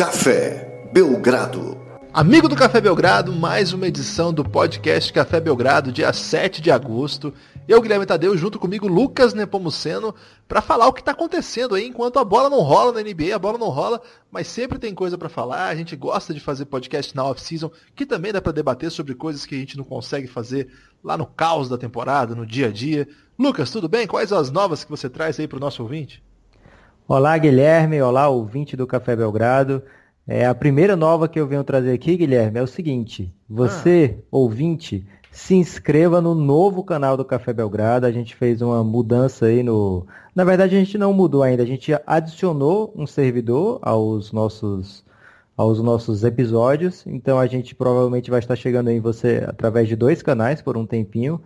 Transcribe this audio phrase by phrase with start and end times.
[0.00, 1.78] Café Belgrado.
[2.10, 7.34] Amigo do Café Belgrado, mais uma edição do podcast Café Belgrado, dia 7 de agosto.
[7.68, 10.14] Eu, Guilherme Tadeu, junto comigo, Lucas Nepomuceno,
[10.48, 13.38] para falar o que está acontecendo aí enquanto a bola não rola na NBA, a
[13.38, 14.00] bola não rola,
[14.32, 15.68] mas sempre tem coisa para falar.
[15.68, 19.44] A gente gosta de fazer podcast na off-season, que também dá para debater sobre coisas
[19.44, 20.72] que a gente não consegue fazer
[21.04, 23.06] lá no caos da temporada, no dia a dia.
[23.38, 24.06] Lucas, tudo bem?
[24.06, 26.22] Quais as novas que você traz aí para o nosso ouvinte?
[27.12, 28.00] Olá, Guilherme.
[28.00, 29.82] Olá, ouvinte do Café Belgrado.
[30.28, 33.34] É, a primeira nova que eu venho trazer aqui, Guilherme, é o seguinte.
[33.48, 34.22] Você, ah.
[34.30, 38.06] ouvinte, se inscreva no novo canal do Café Belgrado.
[38.06, 40.06] A gente fez uma mudança aí no.
[40.36, 41.64] Na verdade, a gente não mudou ainda.
[41.64, 45.04] A gente adicionou um servidor aos nossos
[45.56, 47.04] aos nossos episódios.
[47.08, 50.86] Então a gente provavelmente vai estar chegando em você através de dois canais por um
[50.86, 51.40] tempinho,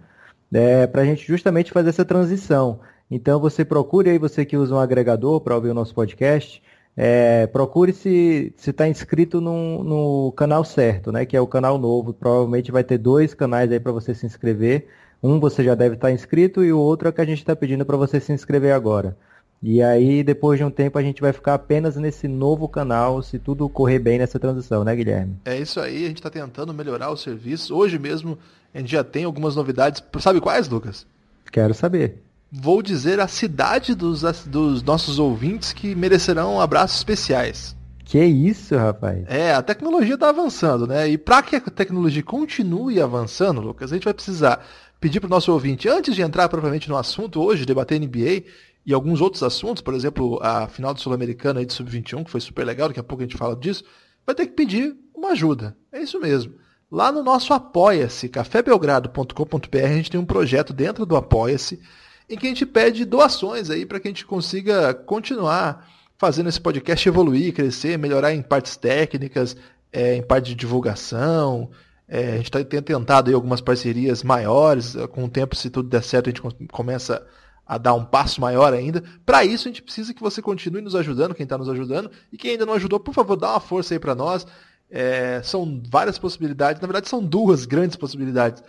[0.52, 2.80] é, para a gente justamente fazer essa transição.
[3.10, 6.62] Então você procure aí, você que usa um agregador para ouvir o nosso podcast,
[6.96, 11.26] é, procure se está inscrito no, no canal certo, né?
[11.26, 12.14] Que é o canal novo.
[12.14, 14.86] Provavelmente vai ter dois canais aí para você se inscrever.
[15.22, 17.84] Um você já deve estar inscrito e o outro é que a gente está pedindo
[17.84, 19.16] para você se inscrever agora.
[19.62, 23.38] E aí, depois de um tempo, a gente vai ficar apenas nesse novo canal, se
[23.38, 25.38] tudo correr bem nessa transição, né, Guilherme?
[25.46, 27.74] É isso aí, a gente está tentando melhorar o serviço.
[27.74, 28.38] Hoje mesmo
[28.74, 30.02] a gente já tem algumas novidades.
[30.20, 31.06] Sabe quais, Lucas?
[31.50, 32.23] Quero saber
[32.56, 37.76] vou dizer a cidade dos, dos nossos ouvintes que merecerão abraços especiais.
[38.04, 39.24] Que isso, rapaz?
[39.26, 41.08] É, a tecnologia está avançando, né?
[41.08, 44.64] E para que a tecnologia continue avançando, Lucas, a gente vai precisar
[45.00, 48.44] pedir para o nosso ouvinte, antes de entrar propriamente no assunto hoje, debater NBA
[48.86, 52.64] e alguns outros assuntos, por exemplo, a final do Sul-Americana de Sub-21, que foi super
[52.64, 53.84] legal, daqui a pouco a gente fala disso,
[54.24, 55.76] vai ter que pedir uma ajuda.
[55.90, 56.54] É isso mesmo.
[56.90, 61.80] Lá no nosso Apoia-se, cafébelgrado.com.br, a gente tem um projeto dentro do Apoia-se
[62.28, 66.60] em que a gente pede doações aí para que a gente consiga continuar fazendo esse
[66.60, 69.56] podcast evoluir, crescer, melhorar em partes técnicas,
[69.92, 71.70] é, em parte de divulgação.
[72.08, 74.94] É, a gente tá, tem tentado aí algumas parcerias maiores.
[75.12, 77.26] Com o tempo, se tudo der certo, a gente começa
[77.66, 79.02] a dar um passo maior ainda.
[79.24, 82.10] Para isso, a gente precisa que você continue nos ajudando, quem está nos ajudando.
[82.32, 84.46] E quem ainda não ajudou, por favor, dá uma força aí para nós.
[84.90, 88.62] É, são várias possibilidades, na verdade, são duas grandes possibilidades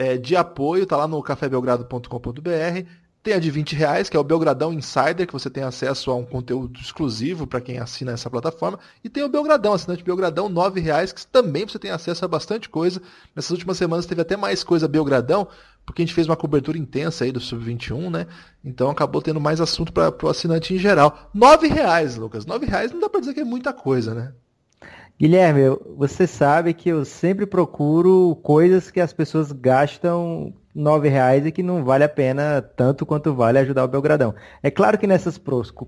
[0.00, 2.88] é, de apoio, tá lá no cafébelgrado.com.br.
[3.22, 6.14] Tem a de 20 reais, que é o Belgradão Insider, que você tem acesso a
[6.14, 8.78] um conteúdo exclusivo para quem assina essa plataforma.
[9.04, 12.70] E tem o Belgradão, assinante Belgradão, 9 reais, que também você tem acesso a bastante
[12.70, 13.02] coisa.
[13.36, 15.46] Nessas últimas semanas teve até mais coisa Belgradão,
[15.84, 18.26] porque a gente fez uma cobertura intensa aí do Sub-21, né?
[18.64, 21.30] Então acabou tendo mais assunto para o assinante em geral.
[21.34, 22.46] 9 reais, Lucas.
[22.46, 24.32] 9 reais não dá para dizer que é muita coisa, né?
[25.20, 31.52] Guilherme, você sabe que eu sempre procuro coisas que as pessoas gastam nove reais e
[31.52, 34.34] que não vale a pena tanto quanto vale ajudar o Belgradão.
[34.62, 35.38] É claro que nessas,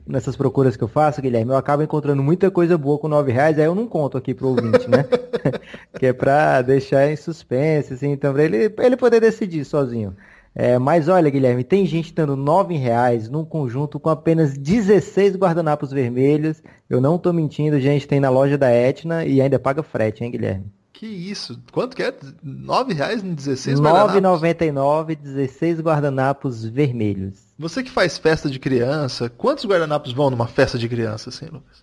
[0.06, 3.58] nessas procuras que eu faço, Guilherme, eu acabo encontrando muita coisa boa com nove reais,
[3.58, 5.06] aí eu não conto aqui pro ouvinte, né?
[5.98, 10.14] que é para deixar em suspense, assim, então pra ele, pra ele poder decidir sozinho.
[10.54, 15.90] É, mas olha, Guilherme, tem gente dando R$ reais num conjunto com apenas 16 guardanapos
[15.90, 16.62] vermelhos.
[16.92, 20.30] Eu não tô mentindo, gente, tem na loja da Etna e ainda paga frete, hein,
[20.30, 20.66] Guilherme?
[20.92, 21.58] Que isso?
[21.72, 22.10] Quanto que é?
[22.10, 24.44] R$ reais em 16 guardanapos?
[24.44, 27.46] 9,99, 16 guardanapos vermelhos.
[27.58, 31.82] Você que faz festa de criança, quantos guardanapos vão numa festa de criança, assim, Lucas?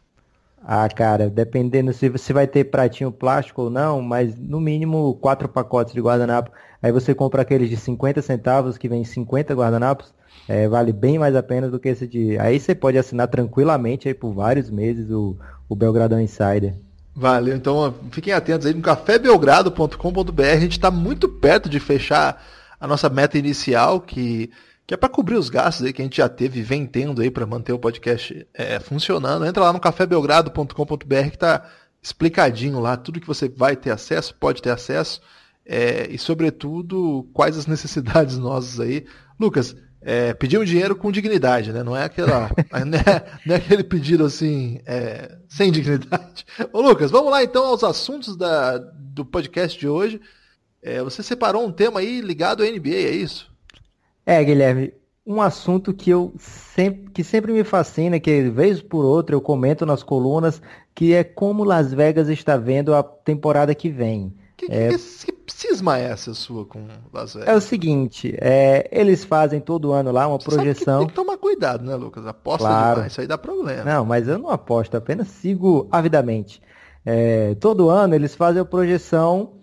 [0.64, 5.50] Ah, cara, dependendo se você vai ter pratinho plástico ou não, mas no mínimo quatro
[5.50, 6.52] pacotes de guardanapo.
[6.84, 10.14] Aí você compra aqueles de 50 centavos que vem 50 guardanapos,
[10.50, 12.36] é, vale bem mais a pena do que esse de.
[12.40, 15.38] Aí você pode assinar tranquilamente aí por vários meses o,
[15.70, 16.74] o Belgradão Insider.
[17.16, 20.42] Valeu, então fiquem atentos aí no cafébelgrado.com.br.
[20.42, 22.44] A gente está muito perto de fechar
[22.80, 24.50] a nossa meta inicial, que,
[24.88, 27.22] que é para cobrir os gastos aí que a gente já teve e vem tendo
[27.22, 29.46] aí para manter o podcast é, funcionando.
[29.46, 31.64] Entra lá no cafébelgrado.com.br que está
[32.02, 35.22] explicadinho lá tudo que você vai ter acesso, pode ter acesso
[35.64, 39.06] é, e, sobretudo, quais as necessidades nossas aí.
[39.40, 41.84] Lucas, é, pedir um dinheiro com dignidade, né?
[41.84, 42.50] Não é aquela.
[42.72, 42.86] é,
[43.46, 46.46] não é aquele pedido assim, é, sem dignidade.
[46.72, 50.22] Ô, Lucas, vamos lá então aos assuntos da, do podcast de hoje.
[50.82, 53.52] É, você separou um tema aí ligado à NBA, é isso?
[54.26, 54.94] É, Guilherme,
[55.26, 59.86] um assunto que eu sempre, que sempre me fascina, que vez por outra eu comento
[59.86, 60.62] nas colunas,
[60.96, 64.34] que é como Las Vegas está vendo a temporada que vem.
[64.60, 64.90] Que, é...
[64.90, 67.48] que, que cisma é essa sua com Las Vegas?
[67.48, 71.00] É o seguinte, é, eles fazem todo ano lá uma Você projeção.
[71.00, 72.28] tem que tomar cuidado, né, Lucas?
[72.28, 72.96] Aposta claro.
[72.96, 73.86] demais, isso aí dá problema.
[73.86, 76.62] Não, mas eu não aposto, apenas sigo avidamente.
[77.06, 79.54] É, todo ano eles fazem a projeção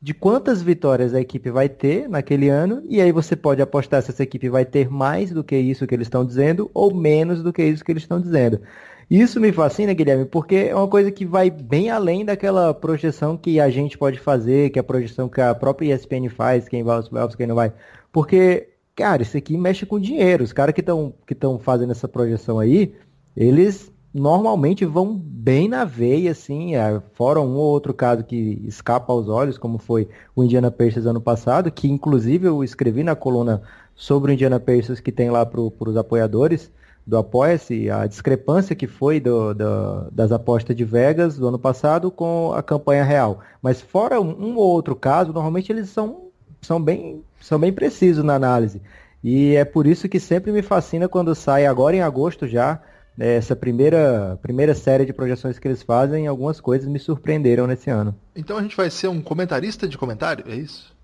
[0.00, 4.10] de quantas vitórias a equipe vai ter naquele ano, e aí você pode apostar se
[4.10, 7.52] essa equipe vai ter mais do que isso que eles estão dizendo ou menos do
[7.52, 8.62] que isso que eles estão dizendo.
[9.08, 13.60] Isso me fascina, Guilherme, porque é uma coisa que vai bem além daquela projeção que
[13.60, 16.96] a gente pode fazer, que é a projeção que a própria ESPN faz, quem vai
[16.96, 17.72] aos playoffs, quem não vai.
[18.10, 20.42] Porque, cara, isso aqui mexe com dinheiro.
[20.42, 22.94] Os caras que estão que fazendo essa projeção aí,
[23.36, 29.12] eles normalmente vão bem na veia, assim, é, fora um ou outro caso que escapa
[29.12, 33.62] aos olhos, como foi o Indiana Pacers ano passado, que inclusive eu escrevi na coluna
[33.94, 36.72] sobre o Indiana Pacers que tem lá para os apoiadores
[37.06, 42.10] do Apoia-se, a discrepância que foi do, do, das apostas de Vegas do ano passado
[42.10, 43.40] com a campanha real.
[43.62, 46.22] Mas fora um, ou outro caso, normalmente eles são,
[46.60, 48.82] são, bem, são bem precisos na análise.
[49.22, 52.82] E é por isso que sempre me fascina quando sai, agora em agosto já,
[53.16, 57.88] né, essa primeira, primeira série de projeções que eles fazem, algumas coisas me surpreenderam nesse
[57.88, 58.16] ano.
[58.34, 60.94] Então a gente vai ser um comentarista de comentário, é isso?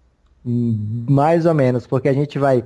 [0.45, 2.65] Hum, mais ou menos, porque a gente vai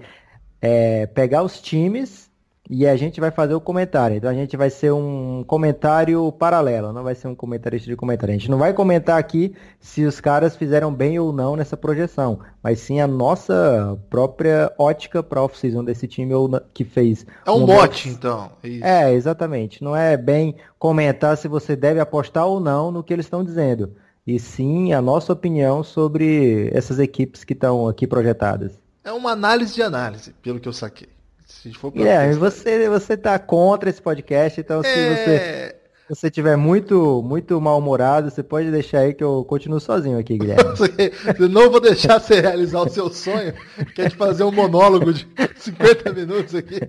[0.61, 2.26] é, pegar os times
[2.69, 4.17] e a gente vai fazer o comentário.
[4.17, 8.35] Então a gente vai ser um comentário paralelo, não vai ser um comentarista de comentário.
[8.35, 12.41] A gente não vai comentar aqui se os caras fizeram bem ou não nessa projeção,
[12.63, 16.35] mas sim a nossa própria ótica para off-season desse time
[16.75, 17.25] que fez.
[17.45, 18.51] É um mote, então.
[18.63, 19.83] É, é, exatamente.
[19.83, 23.93] Não é bem comentar se você deve apostar ou não no que eles estão dizendo.
[24.27, 28.73] E sim a nossa opinião sobre essas equipes que estão aqui projetadas.
[29.05, 31.16] É uma análise de análise, pelo que eu saquei.
[31.47, 35.15] Se for é, você, você tá contra esse podcast, então se é...
[35.15, 35.77] você
[36.09, 40.65] você tiver muito muito mal-humorado, você pode deixar aí que eu continuo sozinho aqui, Guilherme.
[41.39, 43.55] eu não vou deixar você realizar o seu sonho,
[43.95, 46.81] que é de fazer um monólogo de 50 minutos aqui,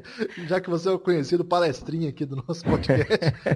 [0.48, 3.08] já que você é o conhecido palestrinha aqui do nosso podcast.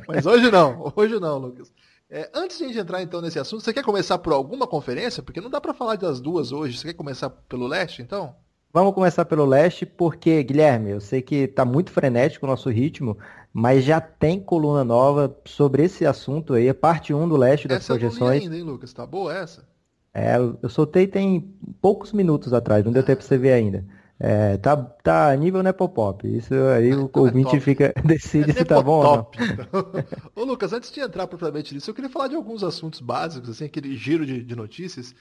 [0.08, 1.72] Mas hoje não, hoje não, Lucas.
[2.10, 5.24] É, antes de a gente entrar então nesse assunto, você quer começar por alguma conferência?
[5.24, 6.78] Porque não dá para falar das duas hoje.
[6.78, 8.36] Você quer começar pelo leste, então?
[8.74, 13.18] Vamos começar pelo leste, porque, Guilherme, eu sei que está muito frenético o nosso ritmo,
[13.52, 17.80] mas já tem coluna nova sobre esse assunto aí, a parte 1 do leste das
[17.80, 18.38] essa projeções.
[18.38, 18.94] Essa ainda, hein, Lucas?
[18.94, 19.68] Tá boa essa?
[20.14, 23.86] É, eu soltei tem poucos minutos atrás, não deu tempo para você ver ainda.
[24.24, 26.28] É, tá, tá nível Nepopop.
[26.28, 29.28] Isso aí o então ouvinte é fica, decide é se tá bom ou não.
[29.34, 30.06] Então.
[30.36, 33.66] Ô Lucas, antes de entrar propriamente nisso, eu queria falar de alguns assuntos básicos, assim,
[33.66, 35.16] aquele giro de, de notícias.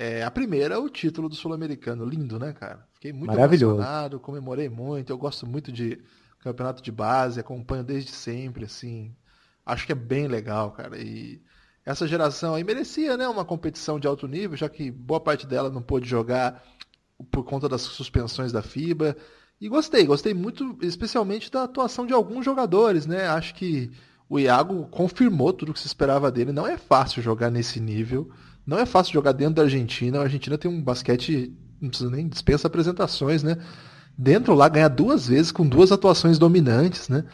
[0.00, 2.04] É, a primeira é o título do Sul-Americano.
[2.04, 2.86] Lindo, né, cara?
[2.94, 5.12] Fiquei muito emocionado, comemorei muito.
[5.12, 5.98] Eu gosto muito de
[6.38, 9.12] campeonato de base, acompanho desde sempre, assim.
[9.66, 10.96] Acho que é bem legal, cara.
[10.96, 11.42] E
[11.84, 15.68] essa geração aí merecia, né, uma competição de alto nível, já que boa parte dela
[15.68, 16.62] não pôde jogar
[17.28, 19.16] por conta das suspensões da FIBA.
[19.60, 23.26] E gostei, gostei muito, especialmente da atuação de alguns jogadores, né?
[23.26, 23.90] Acho que
[24.28, 26.52] o Iago confirmou tudo o que se esperava dele.
[26.52, 28.30] Não é fácil jogar nesse nível.
[28.68, 30.18] Não é fácil jogar dentro da Argentina.
[30.18, 31.50] A Argentina tem um basquete,
[31.80, 33.56] não precisa nem dispensa apresentações, né?
[34.16, 37.24] Dentro lá ganhar duas vezes com duas atuações dominantes, né?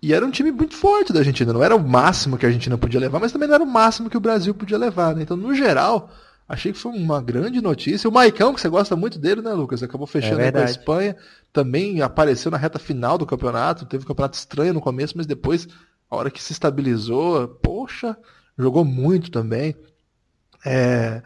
[0.00, 1.52] E era um time muito forte da Argentina.
[1.52, 4.08] Não era o máximo que a Argentina podia levar, mas também não era o máximo
[4.08, 5.22] que o Brasil podia levar, né?
[5.22, 6.12] Então, no geral,
[6.48, 8.08] achei que foi uma grande notícia.
[8.08, 9.82] O Maicão, que você gosta muito dele, né, Lucas?
[9.82, 11.16] Acabou fechando é com a Espanha.
[11.52, 13.84] Também apareceu na reta final do campeonato.
[13.84, 15.66] Teve um campeonato estranho no começo, mas depois,
[16.08, 18.16] a hora que se estabilizou, poxa,
[18.56, 19.74] jogou muito também.
[20.64, 21.22] É,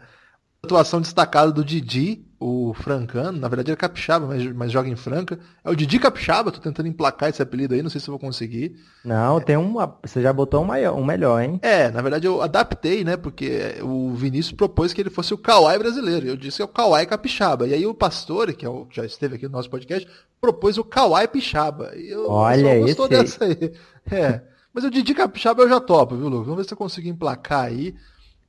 [0.63, 4.95] atuação destacada do Didi, o francano, na verdade ele é capixaba, mas, mas joga em
[4.95, 5.39] Franca.
[5.63, 8.19] É o Didi Capixaba, tô tentando emplacar esse apelido aí, não sei se eu vou
[8.19, 8.75] conseguir.
[9.03, 9.97] Não, é, tem uma.
[10.03, 11.59] Você já botou um, maior, um melhor, hein?
[11.61, 13.15] É, na verdade eu adaptei, né?
[13.15, 16.27] Porque o Vinícius propôs que ele fosse o Kawhi brasileiro.
[16.27, 17.67] Eu disse que é o Kawhi Capixaba.
[17.67, 20.07] E aí o Pastor, que, é o, que já esteve aqui no nosso podcast,
[20.41, 21.91] propôs o Kawhi Pixaba.
[21.95, 23.39] E eu Olha, só gostou esse...
[23.39, 23.73] dessa aí.
[24.11, 24.41] É.
[24.73, 26.45] Mas o Didi Capixaba eu já topo, viu, Lucas?
[26.47, 27.95] Vamos ver se eu consigo emplacar aí.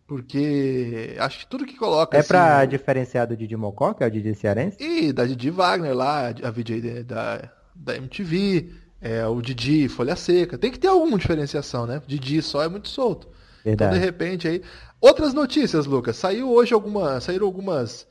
[0.06, 2.16] Porque acho que tudo que coloca.
[2.16, 4.76] É assim, pra diferenciar do Didi Mocó, que é o Didi Cearense?
[4.78, 8.70] E da Didi Wagner lá, a VJ da, da MTV,
[9.00, 10.58] é, o Didi Folha Seca.
[10.58, 12.02] Tem que ter alguma diferenciação, né?
[12.06, 13.28] Didi só é muito solto.
[13.64, 13.96] Verdade.
[13.96, 14.62] Então, de repente, aí.
[15.00, 16.16] Outras notícias, Lucas.
[16.16, 18.06] Saiu hoje alguma, saíram algumas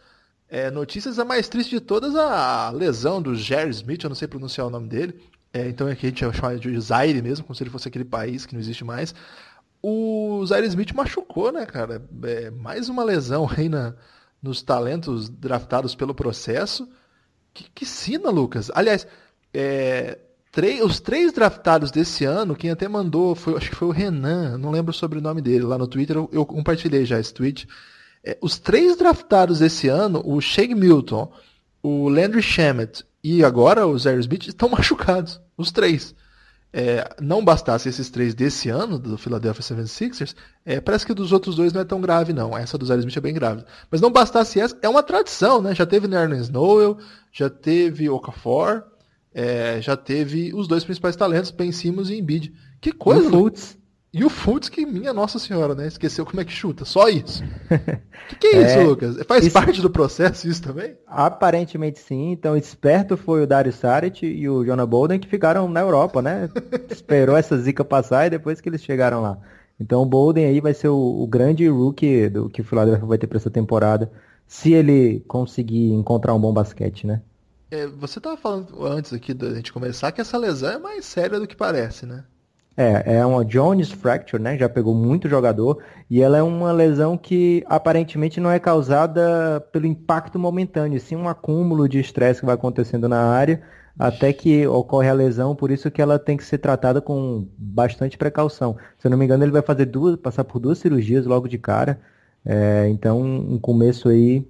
[0.50, 1.20] é, notícias.
[1.20, 4.70] A mais triste de todas, a lesão do Jerry Smith, eu não sei pronunciar o
[4.72, 5.20] nome dele.
[5.54, 8.06] É, então aqui a gente vai chamar de Zaire mesmo, como se ele fosse aquele
[8.06, 9.14] país que não existe mais
[9.84, 12.02] o Zaire Smith machucou, né, cara?
[12.24, 13.94] É, mais uma lesão aí na,
[14.42, 16.88] nos talentos draftados pelo processo.
[17.54, 18.72] Que, que sina, Lucas.
[18.74, 19.06] Aliás,
[19.54, 20.18] é,
[20.84, 24.72] os três draftados desse ano, quem até mandou, foi, acho que foi o Renan, não
[24.72, 27.68] lembro sobre o nome dele, lá no Twitter eu, eu compartilhei já esse tweet.
[28.24, 31.30] É, os três draftados desse ano, o Shane Milton,
[31.84, 35.42] o Landry Shamet e agora o Zaire Smith, estão machucados.
[35.58, 36.16] Os três
[36.74, 40.34] é, não bastasse esses três desse ano, do Philadelphia 76ers,
[40.66, 42.58] é, parece que dos outros dois não é tão grave, não.
[42.58, 43.64] Essa do Zaire Smith é bem grave.
[43.92, 45.76] Mas não bastasse essa, é uma tradição, né?
[45.76, 46.98] Já teve Nerlens Noel,
[47.32, 48.84] já teve Okafor,
[49.32, 52.52] é, já teve os dois principais talentos, Ben Simmons e Embiid.
[52.82, 53.24] Que coisa!
[53.24, 53.78] E o Fultz.
[54.14, 55.88] E o Fultz, que minha nossa senhora, né?
[55.88, 56.86] Esqueceu como é que chuta.
[56.86, 57.44] Só isso.
[58.30, 59.18] que que é, isso, é, Lucas?
[59.26, 59.54] Faz isso...
[59.54, 60.96] parte do processo isso também?
[61.08, 62.32] Aparentemente sim.
[62.32, 66.48] Então, esperto foi o Dario Saric e o Jonah Bolden que ficaram na Europa, né?
[66.92, 69.40] Esperou essa zica passar e depois que eles chegaram lá.
[69.80, 73.18] Então, o Bolden aí vai ser o, o grande rookie do que o Philadelphia vai
[73.18, 74.12] ter para essa temporada,
[74.46, 77.20] se ele conseguir encontrar um bom basquete, né?
[77.72, 81.40] É, você estava falando antes aqui da gente começar que essa lesão é mais séria
[81.40, 82.24] do que parece, né?
[82.76, 84.58] É, é uma Jones Fracture, né?
[84.58, 85.84] Já pegou muito jogador.
[86.10, 91.30] E ela é uma lesão que aparentemente não é causada pelo impacto momentâneo, sim um
[91.30, 93.62] acúmulo de estresse que vai acontecendo na área
[93.98, 98.18] até que ocorre a lesão, por isso que ela tem que ser tratada com bastante
[98.18, 98.76] precaução.
[98.98, 101.58] Se eu não me engano, ele vai fazer duas, passar por duas cirurgias logo de
[101.58, 102.00] cara.
[102.46, 104.46] É, então, um começo aí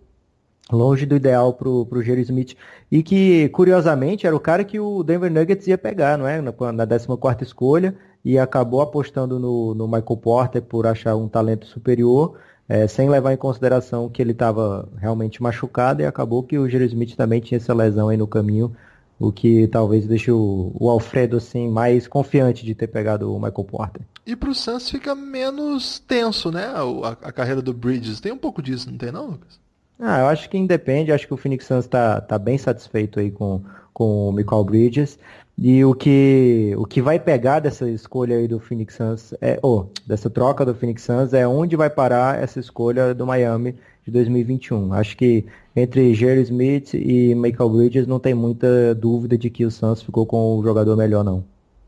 [0.72, 2.56] longe do ideal para o Jerry Smith.
[2.92, 6.42] E que, curiosamente, era o cara que o Denver Nuggets ia pegar, não é?
[6.42, 11.66] Na, na 14 escolha e acabou apostando no, no Michael Porter por achar um talento
[11.66, 12.36] superior,
[12.68, 16.86] é, sem levar em consideração que ele estava realmente machucado e acabou que o Jerry
[16.86, 18.74] Smith também tinha essa lesão aí no caminho,
[19.20, 23.64] o que talvez deixe o, o Alfredo assim mais confiante de ter pegado o Michael
[23.66, 24.02] Porter.
[24.26, 26.66] E para o Suns fica menos tenso, né?
[26.66, 28.22] A, a, carreira do Bridges.
[28.22, 29.60] Tem um pouco disso, não tem não, Lucas?
[30.00, 33.30] Ah, eu acho que independe, acho que o Phoenix Suns está tá bem satisfeito aí
[33.32, 33.62] com,
[33.94, 35.20] com o Michael Bridges.
[35.58, 39.86] E o que, o que vai pegar dessa escolha aí do Phoenix Suns, é, oh,
[40.06, 44.94] dessa troca do Phoenix Suns, é onde vai parar essa escolha do Miami de 2021.
[44.94, 45.46] Acho que
[45.76, 50.26] entre Jerry Smith e Michael Bridges não tem muita dúvida de que o Suns ficou
[50.26, 51.44] com o jogador melhor, não.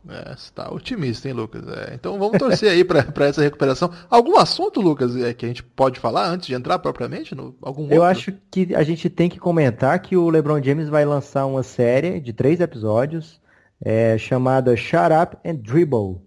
[0.07, 1.67] É, você tá otimista, hein, Lucas?
[1.67, 3.89] É, então vamos torcer aí para essa recuperação.
[4.07, 7.33] Algum assunto, Lucas, é, que a gente pode falar antes de entrar propriamente?
[7.33, 8.03] No, algum Eu outro?
[8.03, 12.19] acho que a gente tem que comentar que o LeBron James vai lançar uma série
[12.19, 13.43] de três episódios
[13.83, 16.21] é, chamada Shut Up and Dribble,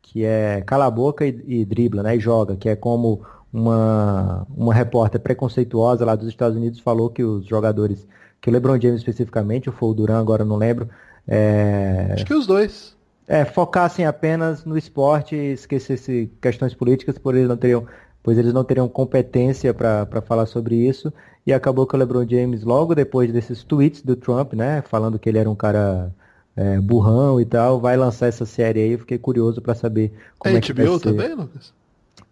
[0.00, 2.16] que é cala a boca e, e dribla, né?
[2.16, 3.22] E joga, que é como
[3.52, 8.06] uma, uma repórter preconceituosa lá dos Estados Unidos falou que os jogadores,
[8.40, 10.88] que o LeBron James especificamente, ou foi o Duran, agora não lembro.
[11.26, 12.96] É, Acho que os dois.
[13.26, 17.86] É, focassem apenas no esporte e esquecessem questões políticas, por eles não teriam,
[18.22, 21.12] pois eles não teriam competência para falar sobre isso.
[21.46, 25.28] E acabou que o LeBron James, logo depois desses tweets do Trump, né, falando que
[25.28, 26.12] ele era um cara
[26.56, 28.92] é, burrão e tal, vai lançar essa série aí.
[28.92, 31.02] Eu fiquei curioso para saber como é, é que HBO vai ser.
[31.02, 31.72] também, Lucas?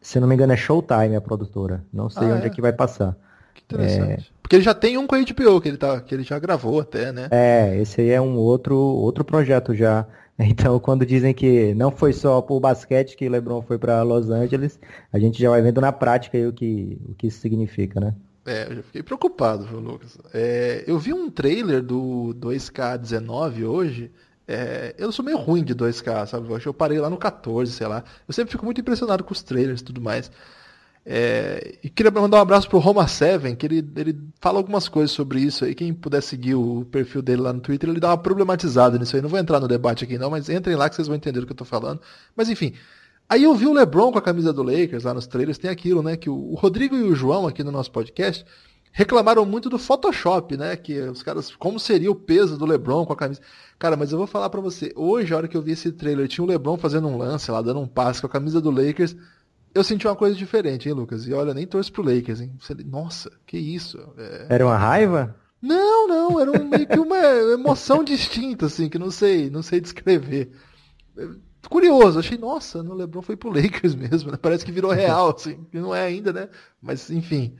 [0.00, 1.84] Se não me engano é Showtime a produtora.
[1.92, 2.46] Não sei ah, onde é?
[2.46, 2.50] é?
[2.50, 3.16] que vai passar.
[3.54, 4.32] Que interessante.
[4.36, 4.40] É...
[4.42, 6.80] Porque ele já tem um com a HBO que ele tá, que ele já gravou
[6.80, 7.28] até, né?
[7.30, 10.06] É, esse aí é um outro outro projeto já.
[10.42, 14.80] Então, quando dizem que não foi só por basquete que LeBron foi para Los Angeles,
[15.12, 18.14] a gente já vai vendo na prática o que o que isso significa, né?
[18.50, 20.18] É, eu já fiquei preocupado, viu, Lucas?
[20.34, 24.10] É, eu vi um trailer do 2K19 hoje.
[24.48, 26.50] É, eu sou meio ruim de 2K, sabe?
[26.50, 28.02] Eu eu parei lá no 14, sei lá.
[28.26, 30.32] Eu sempre fico muito impressionado com os trailers e tudo mais.
[31.06, 35.12] É, e queria mandar um abraço pro Roma 7, que ele, ele fala algumas coisas
[35.12, 35.72] sobre isso aí.
[35.72, 39.22] Quem puder seguir o perfil dele lá no Twitter, ele dá uma problematizada nisso aí.
[39.22, 41.46] Não vou entrar no debate aqui não, mas entrem lá que vocês vão entender o
[41.46, 42.00] que eu tô falando.
[42.34, 42.74] Mas enfim,
[43.30, 46.02] Aí eu vi o LeBron com a camisa do Lakers lá nos trailers, tem aquilo,
[46.02, 46.16] né?
[46.16, 48.44] Que o Rodrigo e o João aqui no nosso podcast
[48.90, 50.74] reclamaram muito do Photoshop, né?
[50.74, 53.40] Que os caras, como seria o peso do LeBron com a camisa.
[53.78, 56.26] Cara, mas eu vou falar para você, hoje, a hora que eu vi esse trailer,
[56.26, 59.14] tinha o LeBron fazendo um lance lá, dando um passe com a camisa do Lakers.
[59.72, 61.24] Eu senti uma coisa diferente, hein, Lucas?
[61.28, 62.52] E olha, nem torço pro Lakers, hein?
[62.84, 63.96] Nossa, que isso.
[64.18, 64.46] É...
[64.48, 65.36] Era uma raiva?
[65.62, 69.80] Não, não, era um, meio que uma emoção distinta, assim, que não sei, não sei
[69.80, 70.50] descrever
[71.68, 74.38] curioso, achei, nossa, no LeBron foi pro Lakers mesmo, né?
[74.40, 76.48] Parece que virou real, assim, não é ainda, né?
[76.80, 77.56] Mas, enfim,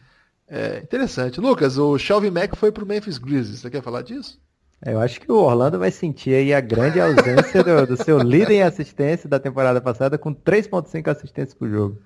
[0.49, 1.41] é interessante.
[1.41, 4.41] Lucas, o Shelby Mack foi pro Memphis Grizzlies, você quer falar disso?
[4.83, 8.19] É, eu acho que o Orlando vai sentir aí a grande ausência do, do seu
[8.19, 11.99] líder em assistência da temporada passada, com 3.5 assistências por jogo.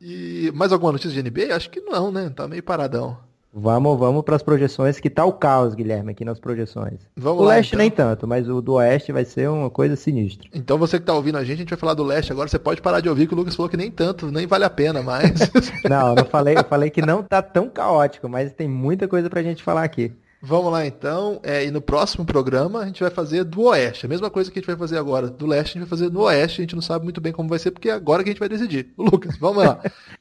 [0.00, 1.54] E mais alguma notícia de NBA?
[1.54, 2.30] Acho que não, né?
[2.30, 3.18] Tá meio paradão.
[3.60, 7.00] Vamos, vamos para as projeções, que tá o caos, Guilherme, aqui nas projeções.
[7.16, 7.78] Vamos o lá, leste então.
[7.80, 10.48] nem tanto, mas o do oeste vai ser uma coisa sinistra.
[10.54, 12.48] Então você que está ouvindo a gente, a gente vai falar do leste agora.
[12.48, 14.70] Você pode parar de ouvir que o Lucas falou que nem tanto, nem vale a
[14.70, 15.32] pena mais.
[15.88, 19.40] não, não falei, eu falei que não tá tão caótico, mas tem muita coisa para
[19.40, 20.12] a gente falar aqui.
[20.40, 24.08] Vamos lá então, é, e no próximo programa a gente vai fazer do Oeste, a
[24.08, 25.28] mesma coisa que a gente vai fazer agora.
[25.28, 27.48] Do Leste a gente vai fazer no Oeste, a gente não sabe muito bem como
[27.48, 28.92] vai ser, porque é agora que a gente vai decidir.
[28.96, 29.80] Lucas, vamos lá.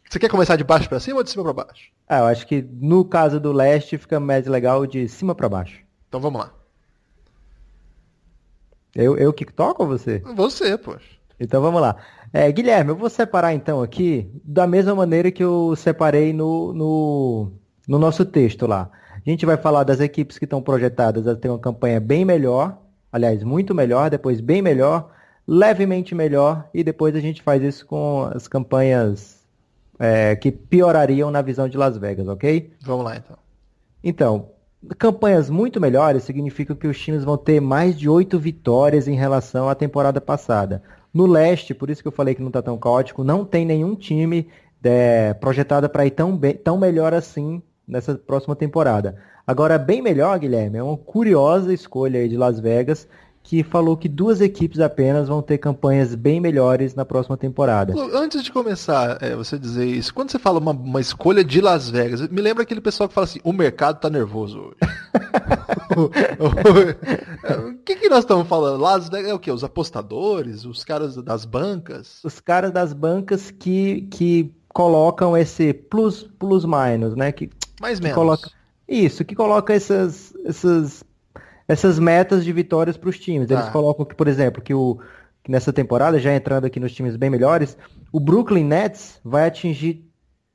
[0.10, 1.92] Você quer começar de baixo para cima ou de cima para baixo?
[2.10, 5.82] Ah, eu acho que no caso do Leste fica mais legal de cima para baixo.
[6.08, 6.52] Então vamos lá.
[8.96, 10.24] Eu, eu que toco ou você?
[10.36, 11.06] Você, poxa.
[11.40, 11.96] Então vamos lá.
[12.34, 17.52] É, Guilherme, eu vou separar então aqui da mesma maneira que eu separei no, no,
[17.88, 18.90] no nosso texto lá.
[19.28, 22.80] A gente vai falar das equipes que estão projetadas a ter uma campanha bem melhor
[23.12, 25.10] aliás, muito melhor, depois bem melhor,
[25.48, 29.46] levemente melhor, e depois a gente faz isso com as campanhas
[30.00, 32.72] é, que piorariam na visão de Las Vegas, ok?
[32.82, 33.38] Vamos lá então.
[34.04, 34.50] Então,
[34.98, 39.68] campanhas muito melhores significam que os times vão ter mais de oito vitórias em relação
[39.68, 40.84] à temporada passada.
[41.14, 43.96] No leste, por isso que eu falei que não está tão caótico, não tem nenhum
[43.96, 44.48] time
[44.84, 49.16] é, projetado para ir tão, bem, tão melhor assim nessa próxima temporada.
[49.46, 53.08] Agora, bem melhor, Guilherme, é uma curiosa escolha aí de Las Vegas,
[53.48, 57.94] que falou que duas equipes apenas vão ter campanhas bem melhores na próxima temporada.
[58.14, 61.90] Antes de começar, é, você dizer isso, quando você fala uma, uma, escolha de Las
[61.90, 64.76] Vegas, me lembra aquele pessoal que fala assim, o mercado tá nervoso hoje.
[67.72, 68.82] o que, que nós estamos falando?
[68.82, 69.50] Las Vegas é o quê?
[69.50, 72.20] Os apostadores, os caras das bancas?
[72.26, 77.32] Os caras das bancas que, que colocam esse plus, plus minus, né?
[77.32, 77.50] Que,
[77.82, 78.16] Mais menos.
[78.16, 78.50] Coloca,
[78.88, 81.04] isso, que coloca essas, essas
[81.68, 83.52] essas metas de vitórias para os times.
[83.52, 83.72] Eles ah.
[83.72, 85.00] colocam que, por exemplo, que, o,
[85.44, 87.78] que nessa temporada, já entrando aqui nos times bem melhores,
[88.12, 90.06] o Brooklyn Nets vai atingir.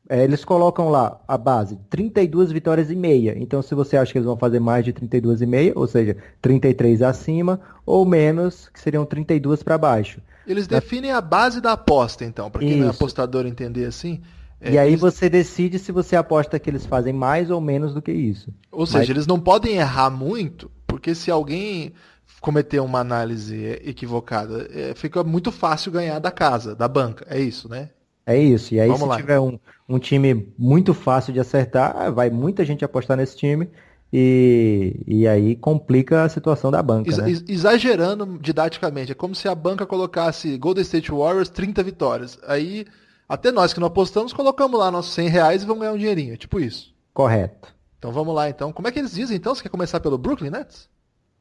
[0.08, 3.34] É, eles colocam lá a base, 32 vitórias e meia.
[3.38, 6.16] Então, se você acha que eles vão fazer mais de 32 e meia, ou seja,
[6.40, 10.20] 33 acima, ou menos, que seriam 32 para baixo.
[10.46, 12.78] Eles definem a base da aposta, então, para quem Isso.
[12.80, 14.20] não é apostador entender assim.
[14.62, 15.00] É, e aí eles...
[15.00, 18.54] você decide se você aposta que eles fazem mais ou menos do que isso.
[18.70, 19.10] Ou seja, Mas...
[19.10, 21.92] eles não podem errar muito, porque se alguém
[22.40, 27.26] cometer uma análise equivocada, é, fica muito fácil ganhar da casa, da banca.
[27.28, 27.90] É isso, né?
[28.24, 28.72] É isso.
[28.72, 29.16] E aí, Vamos se lá.
[29.16, 33.68] tiver um, um time muito fácil de acertar, vai muita gente apostar nesse time.
[34.12, 37.08] E, e aí complica a situação da banca.
[37.08, 37.30] Ex né?
[37.48, 42.38] Exagerando didaticamente, é como se a banca colocasse Golden State Warriors 30 vitórias.
[42.46, 42.84] Aí,
[43.32, 46.34] até nós que não apostamos, colocamos lá nossos 100 reais e vamos ganhar um dinheirinho.
[46.34, 46.94] É tipo isso.
[47.14, 47.74] Correto.
[47.98, 48.70] Então vamos lá então.
[48.70, 49.54] Como é que eles dizem então?
[49.54, 50.86] Você quer começar pelo Brooklyn Nets?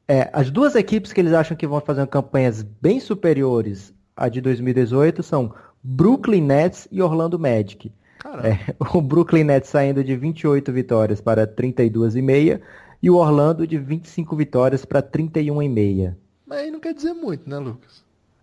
[0.07, 4.39] É, as duas equipes que eles acham que vão fazer campanhas bem superiores à de
[4.39, 7.91] 2018 são Brooklyn Nets e Orlando Magic.
[8.41, 12.62] É, o Brooklyn Nets saindo de 28 vitórias para 32,5
[13.04, 16.15] e o Orlando de 25 vitórias para 31,5.
[16.45, 18.01] Mas aí não quer dizer muito, né, Lucas?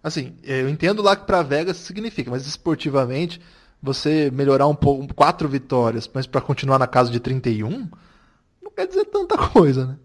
[0.09, 3.41] Assim, eu entendo lá que para Vegas significa, mas esportivamente,
[3.83, 7.89] você melhorar um pouco, quatro vitórias, mas para continuar na casa de 31,
[8.79, 9.97] quer dizer tanta coisa, né?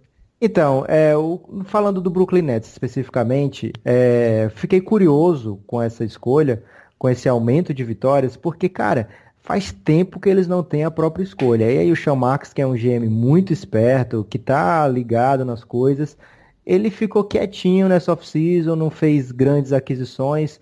[0.42, 6.64] Então, é, o, falando do Brooklyn Nets especificamente, é, fiquei curioso com essa escolha,
[6.98, 9.08] com esse aumento de vitórias, porque, cara,
[9.42, 11.72] faz tempo que eles não têm a própria escolha.
[11.72, 15.64] E aí o Sean Marks, que é um GM muito esperto, que tá ligado nas
[15.64, 16.18] coisas,
[16.66, 20.60] ele ficou quietinho nessa off-season, não fez grandes aquisições.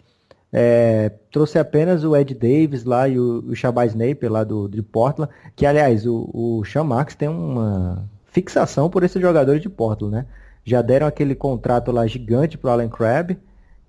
[0.54, 3.96] É, trouxe apenas o Ed Davis lá e o, o Shabazz
[4.30, 9.22] lá do, de Portland, que aliás o, o Sean Marks tem uma fixação por esses
[9.22, 10.26] jogadores de Portland, né?
[10.64, 13.38] Já deram aquele contrato lá gigante pro Allen Crabbe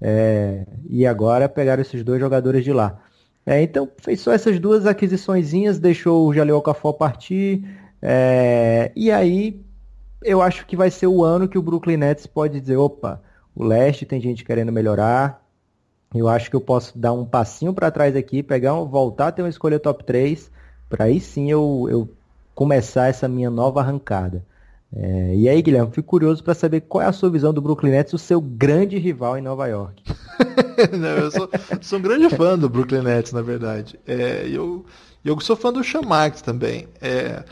[0.01, 3.01] é, e agora pegaram esses dois jogadores de lá.
[3.45, 7.65] É, então fez só essas duas aquisiçõezinhas, deixou o Jaleel Okafor partir
[8.01, 9.61] é, e aí
[10.25, 13.23] eu acho que vai ser o ano que o Brooklyn Nets pode dizer, opa,
[13.55, 15.43] o leste tem gente querendo melhorar,
[16.15, 19.33] eu acho que eu posso dar um passinho para trás aqui, pegar um, voltar a
[19.33, 20.51] ter uma escolha top 3,
[20.89, 22.09] para aí sim eu, eu
[22.55, 24.45] começar essa minha nova arrancada.
[24.95, 27.93] É, e aí, Guilherme, fico curioso para saber qual é a sua visão do Brooklyn
[27.93, 30.03] Nets, o seu grande rival em Nova York.
[30.93, 31.49] Não, eu sou,
[31.81, 33.99] sou, um grande fã do Brooklyn Nets, na verdade.
[34.07, 34.85] É, eu,
[35.25, 36.03] eu sou fã do Sean
[36.45, 36.89] também.
[37.01, 37.43] É,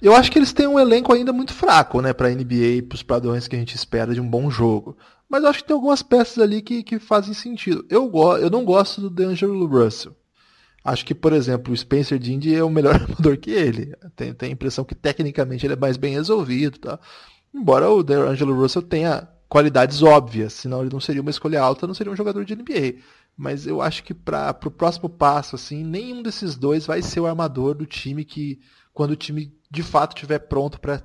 [0.00, 3.02] eu acho que eles têm um elenco ainda muito fraco né, para NBA e os
[3.02, 4.96] padrões que a gente espera de um bom jogo.
[5.28, 7.84] Mas eu acho que tem algumas peças ali que, que fazem sentido.
[7.90, 10.16] Eu, eu não gosto do D'Angelo Russell.
[10.84, 13.94] Acho que, por exemplo, o Spencer Dindy é o melhor armador que ele.
[14.16, 16.78] Tem, tem a impressão que tecnicamente ele é mais bem resolvido.
[16.78, 16.98] Tá?
[17.54, 21.94] Embora o D'Angelo Russell tenha qualidades óbvias, senão ele não seria uma escolha alta, não
[21.94, 23.02] seria um jogador de NBA.
[23.36, 27.26] Mas eu acho que para o próximo passo, assim, nenhum desses dois vai ser o
[27.26, 28.60] armador do time que,
[28.92, 31.02] quando o time de fato estiver pronto para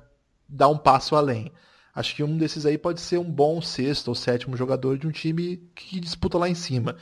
[0.48, 1.52] dar um passo além.
[1.94, 5.12] Acho que um desses aí pode ser um bom sexto ou sétimo jogador de um
[5.12, 6.96] time que disputa lá em cima.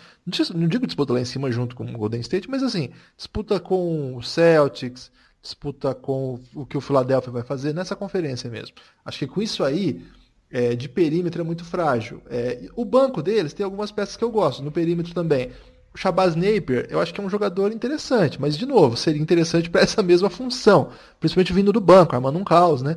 [0.54, 4.14] Não digo disputa lá em cima junto com o Golden State, mas assim, disputa com
[4.14, 8.76] o Celtics, disputa com o que o Philadelphia vai fazer nessa conferência mesmo.
[9.02, 10.04] Acho que com isso aí,
[10.50, 12.22] é, de perímetro é muito frágil.
[12.28, 15.50] É, o banco deles tem algumas peças que eu gosto, no perímetro também.
[15.94, 19.68] O Shabazz Napier, eu acho que é um jogador interessante, mas de novo, seria interessante
[19.68, 22.96] para essa mesma função, principalmente vindo do banco, armando um caos, né?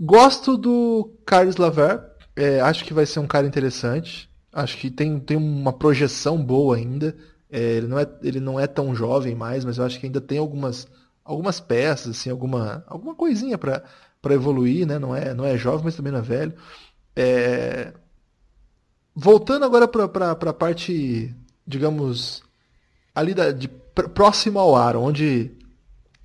[0.00, 2.00] Gosto do Carlos Laver.
[2.34, 4.28] É, acho que vai ser um cara interessante.
[4.52, 7.16] Acho que tem, tem uma projeção boa ainda.
[7.50, 10.20] É, ele, não é, ele não é tão jovem mais, mas eu acho que ainda
[10.20, 10.88] tem algumas,
[11.24, 13.84] algumas peças, assim, alguma, alguma coisinha para
[14.30, 14.98] evoluir, né?
[14.98, 16.54] Não é, não é jovem, mas também não é velho.
[17.14, 17.92] É,
[19.14, 21.34] voltando agora para a parte,
[21.66, 22.42] digamos,
[23.14, 25.50] ali da, de, próximo ao ar, onde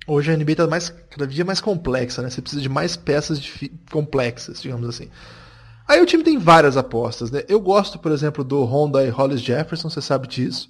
[0.06, 2.30] hoje a NBA está mais, cada dia mais complexa, né?
[2.30, 5.08] Você precisa de mais peças de, complexas, digamos assim.
[5.86, 7.42] Aí o time tem várias apostas, né?
[7.48, 10.68] Eu gosto, por exemplo, do Honda e Hollis Jefferson, você sabe disso.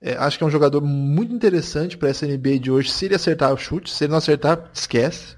[0.00, 2.90] É, acho que é um jogador muito interessante para essa NBA de hoje.
[2.90, 5.36] Se ele acertar o chute, se ele não acertar, esquece.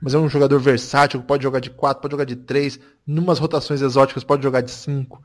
[0.00, 3.80] Mas é um jogador versátil, pode jogar de 4, pode jogar de 3, numas rotações
[3.80, 5.22] exóticas pode jogar de 5.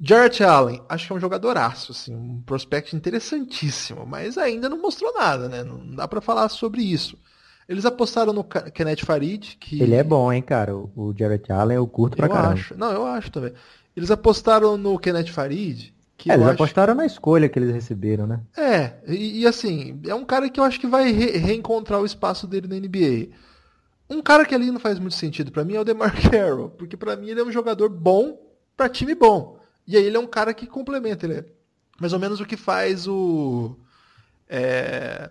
[0.00, 5.12] Jarrett Allen, acho que é um jogadoraço, assim, um prospect interessantíssimo, mas ainda não mostrou
[5.14, 5.64] nada, né?
[5.64, 7.18] Não dá para falar sobre isso.
[7.68, 9.82] Eles apostaram no Kenneth Farid, que...
[9.82, 10.74] Ele é bom, hein, cara?
[10.74, 12.54] O Jarrett Allen eu curto pra eu caramba.
[12.54, 12.78] Acho.
[12.78, 13.52] Não, eu acho também.
[13.94, 16.54] Eles apostaram no Kenneth Farid, que é, eles acho...
[16.54, 18.40] apostaram na escolha que eles receberam, né?
[18.56, 22.06] É, e, e assim, é um cara que eu acho que vai re reencontrar o
[22.06, 23.34] espaço dele na NBA.
[24.08, 26.96] Um cara que ali não faz muito sentido para mim é o DeMar Carroll, porque
[26.96, 28.38] para mim ele é um jogador bom
[28.76, 29.57] para time bom.
[29.88, 31.44] E aí ele é um cara que complementa, ele é
[31.98, 33.76] mais ou menos o que faz o.
[34.48, 35.30] É...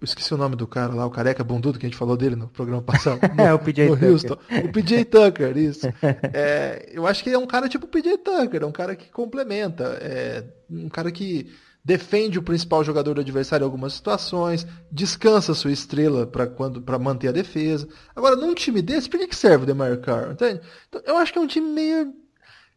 [0.00, 2.34] Eu esqueci o nome do cara lá, o careca bundudo que a gente falou dele
[2.34, 3.20] no programa passado.
[3.36, 4.10] No, é, o PJ Tucker.
[4.10, 4.38] Houston.
[4.64, 5.86] O PJ Tucker, isso.
[6.34, 9.10] É, eu acho que é um cara tipo o PJ Tucker, é um cara que
[9.10, 11.52] complementa, é um cara que
[11.84, 16.98] defende o principal jogador do adversário em algumas situações, descansa sua estrela para quando para
[16.98, 17.88] manter a defesa.
[18.14, 20.32] Agora, num time desse, por que, que serve o DeMar Carroll?
[20.32, 20.60] Entende?
[20.88, 22.12] Então, eu acho que é um time meio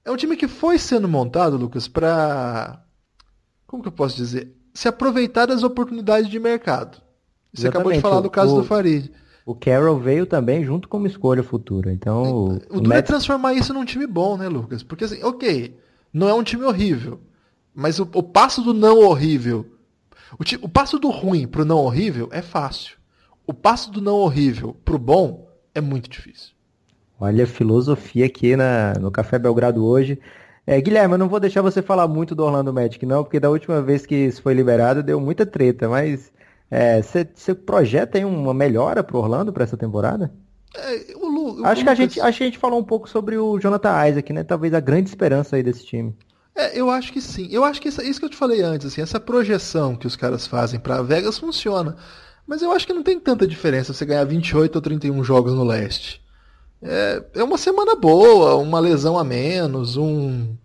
[0.05, 2.81] é um time que foi sendo montado, Lucas, para.
[3.65, 4.55] Como que eu posso dizer?
[4.73, 7.01] Se aproveitar das oportunidades de mercado.
[7.51, 7.67] Você Exatamente.
[7.67, 9.11] acabou de falar do caso o, do Farid.
[9.45, 11.91] O Carroll veio também junto com uma escolha futura.
[11.91, 12.23] Então.
[12.23, 14.83] O, o duro é transformar isso num time bom, né, Lucas?
[14.83, 15.75] Porque assim, ok,
[16.13, 17.19] não é um time horrível.
[17.73, 19.65] Mas o, o passo do não horrível.
[20.37, 22.97] O, o passo do ruim pro não horrível é fácil.
[23.47, 26.54] O passo do não horrível pro bom é muito difícil.
[27.19, 30.19] Olha a filosofia aqui na, no Café Belgrado hoje.
[30.67, 33.49] É, Guilherme, eu não vou deixar você falar muito do Orlando Magic, não, porque da
[33.49, 36.31] última vez que isso foi liberado deu muita treta, mas
[37.03, 40.33] você é, projeta aí uma melhora para Orlando para essa temporada?
[40.75, 43.37] É, o Lu, acho, que a gente, acho que a gente falou um pouco sobre
[43.37, 44.43] o Jonathan Isaac, né?
[44.43, 46.13] Talvez a grande esperança aí desse time.
[46.53, 47.47] É, eu acho que sim.
[47.49, 50.15] Eu acho que isso, isso que eu te falei antes, assim, essa projeção que os
[50.15, 51.95] caras fazem para Vegas funciona.
[52.45, 55.63] Mas eu acho que não tem tanta diferença você ganhar 28 ou 31 jogos no
[55.63, 56.24] leste
[56.81, 60.55] é, é uma semana boa, uma lesão a menos, um,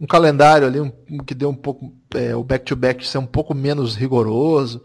[0.00, 0.90] um calendário ali um,
[1.24, 1.92] que deu um pouco.
[2.14, 4.82] É, o back-to-back -back ser um pouco menos rigoroso.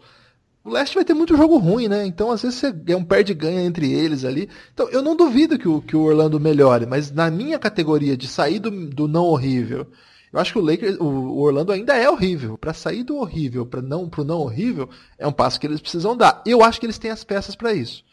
[0.64, 2.04] O leste vai ter muito jogo ruim, né?
[2.04, 4.50] Então, às vezes, é um perde-ganha entre eles ali.
[4.72, 8.28] Então, eu não duvido que o, que o Orlando melhore, mas na minha categoria de
[8.28, 9.86] sair do, do não horrível,
[10.32, 12.58] eu acho que o Lakers, o Orlando ainda é horrível.
[12.58, 14.88] Para sair do horrível para não pro não horrível,
[15.18, 16.42] é um passo que eles precisam dar.
[16.44, 18.04] Eu acho que eles têm as peças para isso.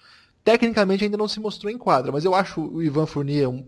[0.46, 3.68] Tecnicamente ainda não se mostrou em quadra, mas eu acho o Ivan Fournier um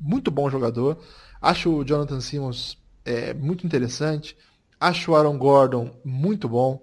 [0.00, 0.96] muito bom jogador.
[1.40, 4.36] Acho o Jonathan Simmons é, muito interessante.
[4.78, 6.80] Acho o Aaron Gordon muito bom.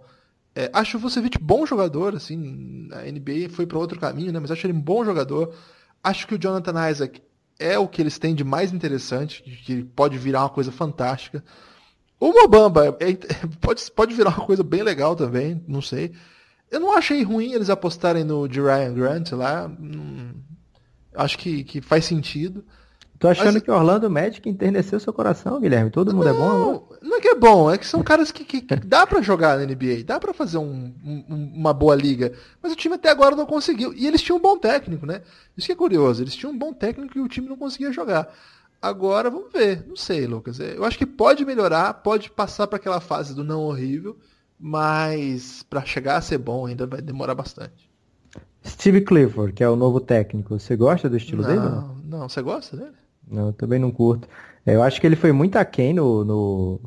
[0.53, 4.39] É, acho o Vucevic bom jogador, assim, a NBA foi para outro caminho, né?
[4.41, 5.55] Mas acho ele um bom jogador.
[6.03, 7.21] Acho que o Jonathan Isaac
[7.57, 11.41] é o que eles têm de mais interessante, que pode virar uma coisa fantástica.
[12.19, 13.13] O Mobamba é,
[13.61, 16.11] pode, pode virar uma coisa bem legal também, não sei.
[16.71, 19.71] Eu não achei ruim eles apostarem no de Ryan Grant lá.
[21.15, 22.63] Acho que, que faz sentido.
[23.19, 23.63] Tô achando Mas...
[23.63, 25.91] que Orlando Magic enterneceu seu coração, Guilherme.
[25.91, 26.99] Todo mundo não, é bom agora?
[27.01, 29.65] Não é que é bom, é que são caras que, que dá para jogar na
[29.65, 32.31] NBA, dá para fazer um, um, uma boa liga.
[32.63, 33.93] Mas o time até agora não conseguiu.
[33.93, 35.21] E eles tinham um bom técnico, né?
[35.57, 36.23] Isso que é curioso.
[36.23, 38.33] Eles tinham um bom técnico e o time não conseguia jogar.
[38.81, 39.85] Agora vamos ver.
[39.85, 40.57] Não sei, Lucas.
[40.61, 44.17] Eu acho que pode melhorar, pode passar para aquela fase do não horrível
[44.59, 47.89] mas para chegar a ser bom ainda vai demorar bastante.
[48.65, 51.61] Steve Clifford, que é o novo técnico, você gosta do estilo não, dele?
[51.61, 52.91] Não, não, você gosta dele?
[53.29, 54.27] Não, eu também não curto.
[54.65, 56.81] É, eu acho que ele foi muito aquém no, no,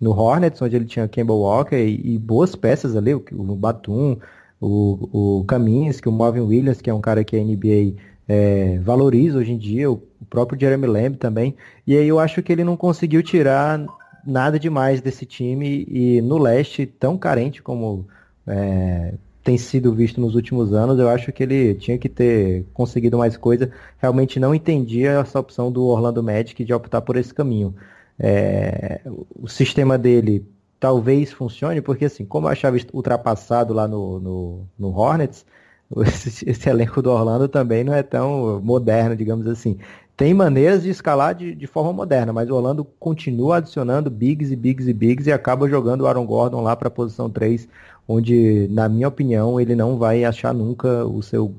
[0.00, 4.18] no Hornets, onde ele tinha Campbell Walker e, e boas peças ali, o, o Batum,
[4.60, 7.94] o, o Kaminsky, o Marvin Williams, que é um cara que a NBA
[8.26, 11.54] é, valoriza hoje em dia, o, o próprio Jeremy Lamb também.
[11.86, 13.86] E aí eu acho que ele não conseguiu tirar
[14.26, 18.06] nada demais desse time e no leste, tão carente como
[18.46, 23.16] é, tem sido visto nos últimos anos, eu acho que ele tinha que ter conseguido
[23.16, 23.70] mais coisa.
[23.98, 27.74] Realmente não entendia essa opção do Orlando Magic de optar por esse caminho.
[28.18, 29.00] É,
[29.40, 30.44] o sistema dele
[30.78, 35.46] talvez funcione, porque assim, como eu achava ultrapassado lá no, no, no Hornets,
[36.06, 39.78] esse, esse, elenco do Orlando também não é tão moderno, digamos assim
[40.18, 44.56] tem maneiras de escalar de, de forma moderna, mas o Orlando continua adicionando bigs e
[44.56, 47.68] bigs e bigs e acaba jogando o Aaron Gordon lá para a posição 3,
[48.06, 51.54] onde, na minha opinião, ele não vai achar nunca o seu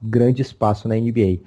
[0.00, 1.40] grande espaço na NBA.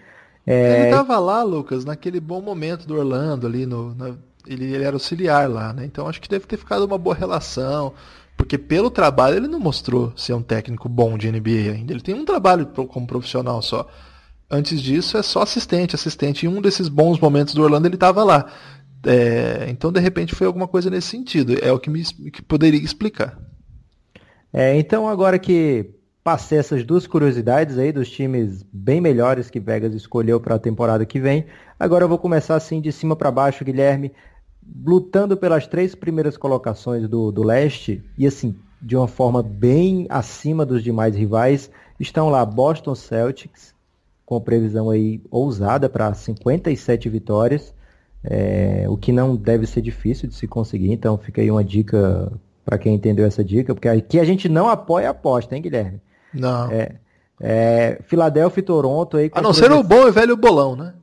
[0.45, 0.79] É...
[0.79, 4.97] Ele estava lá, Lucas, naquele bom momento do Orlando ali no, na, Ele, ele era
[4.97, 5.85] auxiliar lá, né?
[5.85, 7.93] Então acho que deve ter ficado uma boa relação.
[8.35, 11.93] Porque pelo trabalho ele não mostrou ser um técnico bom de NBA ainda.
[11.93, 13.87] Ele tem um trabalho como profissional só.
[14.49, 16.45] Antes disso é só assistente, assistente.
[16.45, 18.51] Em um desses bons momentos do Orlando ele estava lá.
[19.05, 21.55] É, então de repente foi alguma coisa nesse sentido.
[21.61, 23.37] É o que me que poderia explicar.
[24.53, 29.93] É, então agora que passei essas duas curiosidades aí dos times bem melhores que Vegas
[29.93, 31.45] escolheu para a temporada que vem,
[31.79, 34.11] agora eu vou começar assim de cima para baixo, Guilherme,
[34.85, 40.65] lutando pelas três primeiras colocações do, do leste e assim de uma forma bem acima
[40.65, 43.73] dos demais rivais estão lá Boston Celtics
[44.27, 47.73] com previsão aí ousada para 57 vitórias,
[48.21, 50.91] é, o que não deve ser difícil de se conseguir.
[50.91, 52.29] Então fica aí uma dica
[52.65, 56.01] para quem entendeu essa dica, porque aqui a gente não apoia a aposta, hein, Guilherme?
[56.33, 56.69] Não.
[56.69, 56.95] É,
[57.39, 59.31] é, Filadélfia e Toronto aí.
[59.31, 60.93] A não ser o bom e velho bolão, né?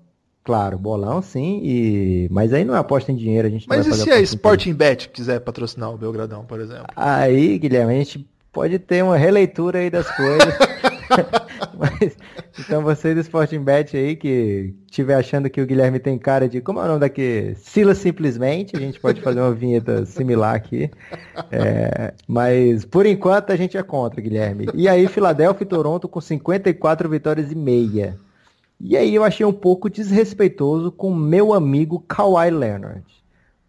[0.44, 2.28] Claro, bolão sim, e...
[2.30, 5.08] mas aí não é aposta em dinheiro, a gente Mas e se a Sporting Bet
[5.08, 6.88] quiser patrocinar o Belgradão, por exemplo?
[6.94, 10.54] Aí, Guilherme, a gente pode ter uma releitura aí das coisas.
[11.76, 12.16] Mas,
[12.58, 16.60] então você do Sporting Bet aí que estiver achando que o Guilherme tem cara de.
[16.60, 17.54] Como é o nome daqui?
[17.56, 20.90] Sila simplesmente, a gente pode fazer uma vinheta similar aqui.
[21.50, 24.68] É, mas por enquanto a gente é contra, Guilherme.
[24.74, 28.16] E aí, Filadélfia e Toronto com 54 vitórias e meia.
[28.80, 33.04] E aí eu achei um pouco desrespeitoso com meu amigo Kawhi Leonard.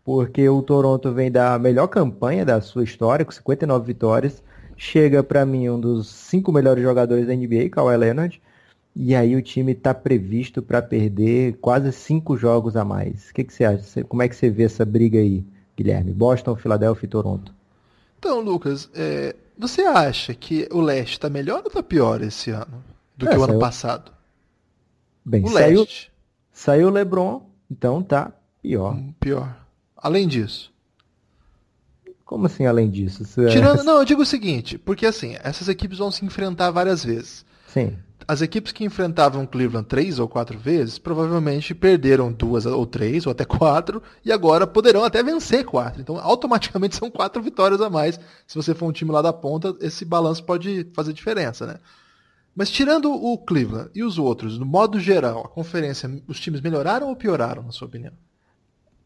[0.04, 4.44] Porque o Toronto vem da melhor campanha da sua história, com 59 vitórias
[4.78, 8.42] chega para mim um dos cinco melhores jogadores da NBA, Kawhi Leonard,
[8.96, 13.30] e aí o time está previsto para perder quase cinco jogos a mais.
[13.30, 14.04] O que, que você acha?
[14.04, 15.44] Como é que você vê essa briga aí,
[15.76, 16.14] Guilherme?
[16.14, 17.54] Boston, Filadélfia e Toronto.
[18.18, 22.84] Então, Lucas, é, você acha que o leste está melhor ou está pior esse ano
[23.18, 23.52] do é, que o saiu...
[23.52, 24.12] ano passado?
[25.26, 26.12] Bem, o saiu, leste.
[26.52, 28.96] Saiu o LeBron, então tá pior.
[28.96, 29.56] Hum, pior.
[29.98, 30.72] Além disso.
[32.26, 33.24] Como assim, além disso?
[33.42, 37.06] É Tirando, não, eu digo o seguinte, porque assim, essas equipes vão se enfrentar várias
[37.06, 37.46] vezes.
[37.68, 37.96] Sim.
[38.28, 43.32] As equipes que enfrentavam Cleveland três ou quatro vezes, provavelmente perderam duas ou três, ou
[43.32, 46.02] até quatro, e agora poderão até vencer quatro.
[46.02, 48.20] Então, automaticamente são quatro vitórias a mais.
[48.48, 51.76] Se você for um time lá da ponta, esse balanço pode fazer diferença, né?
[52.56, 57.10] Mas tirando o Cleveland e os outros, no modo geral, a conferência, os times melhoraram
[57.10, 58.14] ou pioraram, na sua opinião?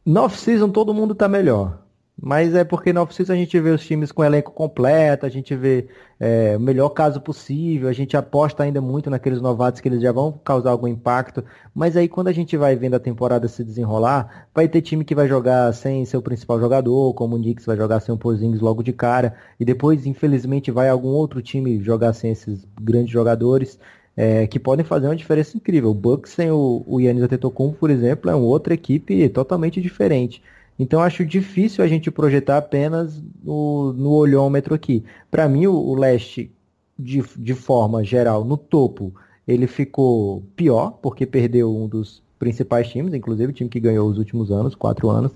[0.06, 1.89] No off-season todo mundo está melhor.
[2.22, 5.56] Mas é porque na oficina a gente vê os times com elenco completo, a gente
[5.56, 5.88] vê
[6.20, 10.12] é, o melhor caso possível, a gente aposta ainda muito naqueles novatos que eles já
[10.12, 11.44] vão causar algum impacto.
[11.74, 15.16] Mas aí quando a gente vai vendo a temporada se desenrolar, vai ter time que
[15.16, 18.84] vai jogar sem seu principal jogador, como o Knicks vai jogar sem o Porzingis logo
[18.84, 23.80] de cara, e depois infelizmente vai algum outro time jogar sem esses grandes jogadores.
[24.18, 25.92] É, que podem fazer uma diferença incrível.
[25.92, 30.44] O Bucks sem o, o Yannis Antetokounmpo, por exemplo, é uma outra equipe totalmente diferente.
[30.80, 35.04] Então acho difícil a gente projetar apenas no, no olhômetro aqui.
[35.30, 36.50] Para mim, o, o leste,
[36.98, 39.14] de, de forma geral, no topo,
[39.46, 44.18] ele ficou pior, porque perdeu um dos principais times, inclusive o time que ganhou os
[44.18, 45.34] últimos anos, quatro anos.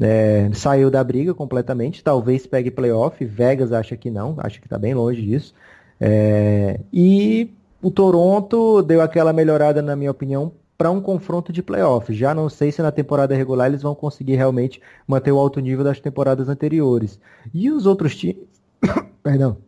[0.00, 4.78] É, saiu da briga completamente, talvez pegue playoff, Vegas acha que não, acha que está
[4.78, 5.52] bem longe disso.
[6.00, 7.50] É, e
[7.82, 12.10] o Toronto deu aquela melhorada, na minha opinião, para um confronto de playoff.
[12.14, 15.84] Já não sei se na temporada regular eles vão conseguir realmente manter o alto nível
[15.84, 17.20] das temporadas anteriores.
[17.52, 18.46] E os outros times,
[19.22, 19.58] perdão,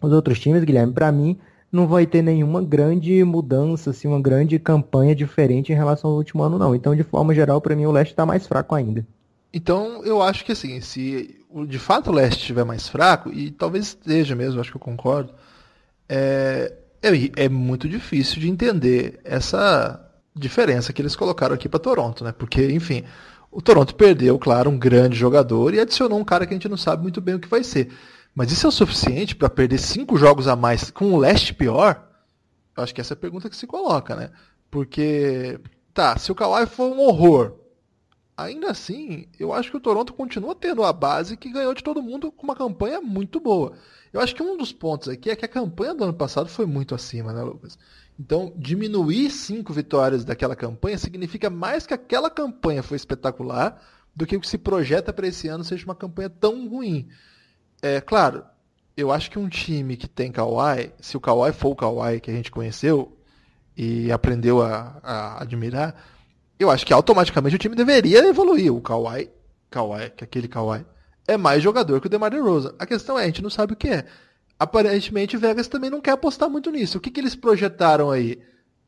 [0.00, 1.38] os outros times, Guilherme, para mim
[1.70, 6.42] não vai ter nenhuma grande mudança, assim, uma grande campanha diferente em relação ao último
[6.42, 6.74] ano, não.
[6.74, 9.06] Então, de forma geral, para mim o leste está mais fraco ainda.
[9.52, 13.88] Então, eu acho que assim, se de fato o leste estiver mais fraco, e talvez
[13.88, 15.34] esteja mesmo, acho que eu concordo,
[16.08, 22.24] é, é, é muito difícil de entender essa diferença que eles colocaram aqui para Toronto,
[22.24, 22.32] né?
[22.32, 23.04] Porque, enfim,
[23.50, 26.76] o Toronto perdeu, claro, um grande jogador e adicionou um cara que a gente não
[26.76, 27.92] sabe muito bem o que vai ser.
[28.34, 32.08] Mas isso é o suficiente para perder cinco jogos a mais com o leste pior?
[32.74, 34.30] Eu acho que essa é a pergunta que se coloca, né?
[34.70, 35.60] Porque,
[35.92, 37.58] tá, se o Kawhi for um horror,
[38.34, 42.02] ainda assim, eu acho que o Toronto continua tendo a base que ganhou de todo
[42.02, 43.74] mundo com uma campanha muito boa.
[44.10, 46.64] Eu acho que um dos pontos aqui é que a campanha do ano passado foi
[46.64, 47.78] muito acima, né, Lucas?
[48.18, 53.80] Então, diminuir cinco vitórias daquela campanha significa mais que aquela campanha foi espetacular
[54.14, 57.08] do que o que se projeta para esse ano seja uma campanha tão ruim.
[57.80, 58.44] É claro,
[58.96, 62.30] eu acho que um time que tem Kawhi, se o Kawhi for o Kawhi que
[62.30, 63.16] a gente conheceu
[63.76, 65.94] e aprendeu a, a admirar,
[66.58, 68.72] eu acho que automaticamente o time deveria evoluir.
[68.72, 69.30] O Kawhi,
[69.70, 70.84] Kawhi, que aquele Kawhi,
[71.26, 72.74] é mais jogador que o DeMar DeRozan.
[72.78, 74.04] A questão é, a gente não sabe o que é
[74.62, 76.98] aparentemente Vegas também não quer apostar muito nisso.
[76.98, 78.40] O que, que eles projetaram aí?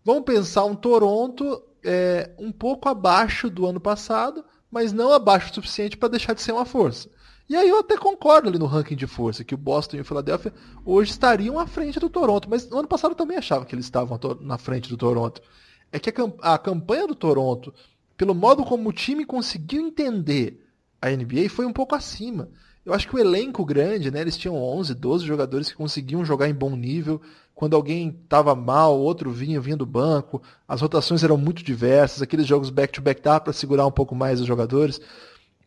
[0.05, 5.55] Vamos pensar um Toronto é, um pouco abaixo do ano passado, mas não abaixo o
[5.55, 7.11] suficiente para deixar de ser uma força.
[7.49, 10.05] E aí eu até concordo ali no ranking de força, que o Boston e o
[10.05, 13.75] Philadelphia hoje estariam à frente do Toronto, mas no ano passado eu também achava que
[13.75, 15.43] eles estavam na frente do Toronto.
[15.91, 17.75] É que a, a campanha do Toronto,
[18.17, 20.65] pelo modo como o time conseguiu entender
[21.03, 22.49] a NBA, foi um pouco acima.
[22.85, 26.49] Eu acho que o elenco grande, né, eles tinham 11, 12 jogadores que conseguiam jogar
[26.49, 27.21] em bom nível.
[27.55, 30.43] Quando alguém estava mal, outro vinha, vinha do banco.
[30.69, 34.47] As rotações eram muito diversas, aqueles jogos back-to-back dá para segurar um pouco mais os
[34.47, 35.01] jogadores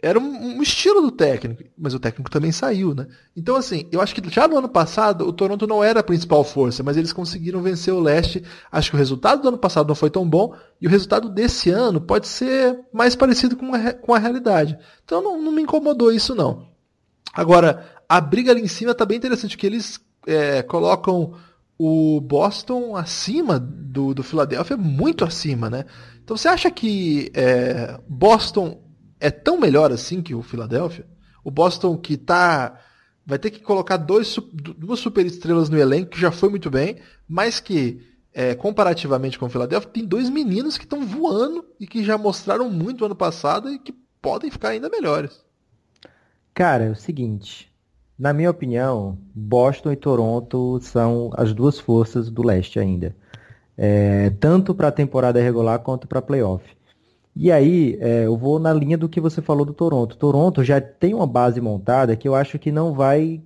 [0.01, 3.07] era um, um, estilo do técnico, mas o técnico também saiu, né?
[3.35, 6.43] Então, assim, eu acho que já no ano passado o Toronto não era a principal
[6.43, 8.43] força, mas eles conseguiram vencer o leste.
[8.71, 11.71] Acho que o resultado do ano passado não foi tão bom, e o resultado desse
[11.71, 14.77] ano pode ser mais parecido com a, com a realidade.
[15.03, 16.66] Então não, não me incomodou isso, não.
[17.37, 21.35] Agora, a briga ali em cima tá bem interessante, que eles é, colocam
[21.77, 25.85] o Boston acima do, do Philadelphia, muito acima, né?
[26.23, 28.83] Então você acha que é, Boston
[29.19, 31.05] é tão melhor assim que o Philadelphia.
[31.43, 32.79] O Boston que tá
[33.23, 34.35] vai ter que colocar dois,
[34.75, 36.97] duas superestrelas no elenco, que já foi muito bem,
[37.27, 38.01] mas que,
[38.33, 42.67] é, comparativamente com o Philadelphia, tem dois meninos que estão voando e que já mostraram
[42.67, 45.45] muito ano passado e que podem ficar ainda melhores.
[46.57, 47.71] Cara, é o seguinte.
[48.17, 53.15] Na minha opinião, Boston e Toronto são as duas forças do leste ainda.
[53.77, 56.65] É, tanto para a temporada regular quanto para playoff.
[57.35, 60.17] E aí, é, eu vou na linha do que você falou do Toronto.
[60.17, 63.39] Toronto já tem uma base montada que eu acho que não vai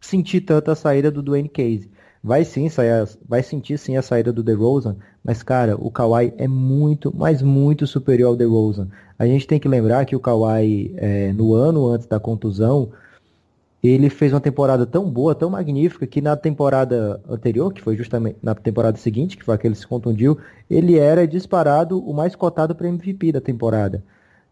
[0.00, 1.88] sentir tanto a saída do Dwayne Case.
[2.26, 6.48] Vai sim sair, vai sentir sim a saída do DeRozan, mas cara, o Kawhi é
[6.48, 8.88] muito, mas muito superior ao DeRozan.
[9.16, 12.90] A gente tem que lembrar que o Kawhi, é, no ano antes da contusão,
[13.80, 18.38] ele fez uma temporada tão boa, tão magnífica, que na temporada anterior, que foi justamente
[18.42, 20.36] na temporada seguinte, que foi aquele que se contundiu,
[20.68, 24.02] ele era disparado o mais cotado para MVP da temporada.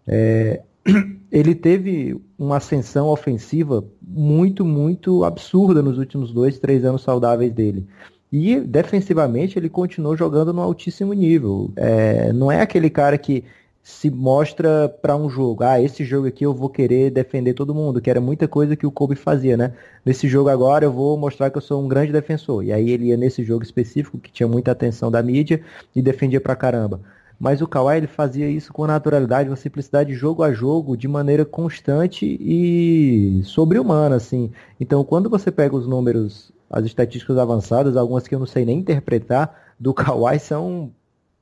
[0.06, 0.62] É,
[1.34, 7.88] ele teve uma ascensão ofensiva muito, muito absurda nos últimos dois, três anos saudáveis dele.
[8.30, 11.72] E defensivamente ele continuou jogando no altíssimo nível.
[11.74, 13.42] É, não é aquele cara que
[13.82, 15.64] se mostra para um jogo.
[15.64, 18.86] Ah, esse jogo aqui eu vou querer defender todo mundo, que era muita coisa que
[18.86, 19.72] o Kobe fazia, né?
[20.06, 22.62] Nesse jogo agora eu vou mostrar que eu sou um grande defensor.
[22.62, 25.60] E aí ele ia nesse jogo específico, que tinha muita atenção da mídia,
[25.96, 27.00] e defendia pra caramba.
[27.44, 31.44] Mas o Kawhi ele fazia isso com naturalidade, uma simplicidade jogo a jogo, de maneira
[31.44, 34.50] constante e sobre-humana, assim.
[34.80, 38.78] Então, quando você pega os números, as estatísticas avançadas, algumas que eu não sei nem
[38.78, 40.90] interpretar, do Kawhi são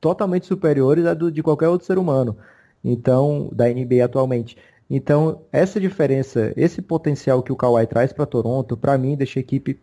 [0.00, 2.36] totalmente superiores a do, de qualquer outro ser humano.
[2.84, 4.56] Então, da NBA atualmente.
[4.90, 9.42] Então, essa diferença, esse potencial que o Kawhi traz para Toronto, para mim, deixa a
[9.42, 9.78] equipe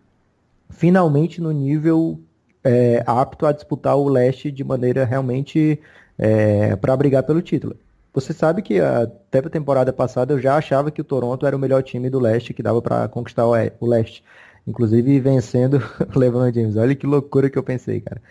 [0.69, 2.19] finalmente no nível
[2.61, 5.79] é, apto a disputar o leste de maneira realmente
[6.19, 7.77] é, para brigar pelo título.
[8.13, 11.59] Você sabe que até a temporada passada eu já achava que o Toronto era o
[11.59, 14.23] melhor time do leste que dava para conquistar o, leste.
[14.67, 15.81] Inclusive vencendo
[16.13, 16.75] o LeBron James.
[16.75, 18.21] Olha que loucura que eu pensei, cara.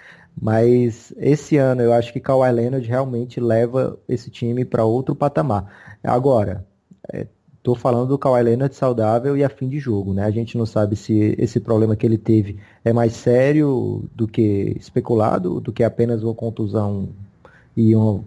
[0.40, 5.96] Mas esse ano eu acho que Kawhi Leonard realmente leva esse time para outro patamar.
[6.02, 6.64] Agora,
[7.56, 10.24] estou é, falando do Kawhi Leonard saudável e a fim de jogo, né?
[10.24, 14.76] A gente não sabe se esse problema que ele teve é mais sério do que
[14.78, 17.08] especulado, do que apenas uma contusão
[17.78, 18.24] e uma,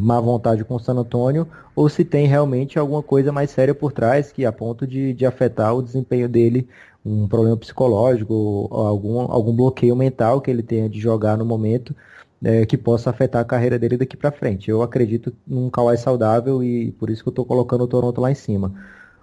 [0.00, 3.92] má vontade com o San Antonio, ou se tem realmente alguma coisa mais séria por
[3.92, 6.68] trás que a ponto de, de afetar o desempenho dele
[7.06, 11.94] um problema psicológico, algum, algum bloqueio mental que ele tenha de jogar no momento
[12.42, 14.68] é, que possa afetar a carreira dele daqui para frente.
[14.68, 18.30] Eu acredito num Kawhi saudável e por isso que eu estou colocando o Toronto lá
[18.32, 18.74] em cima.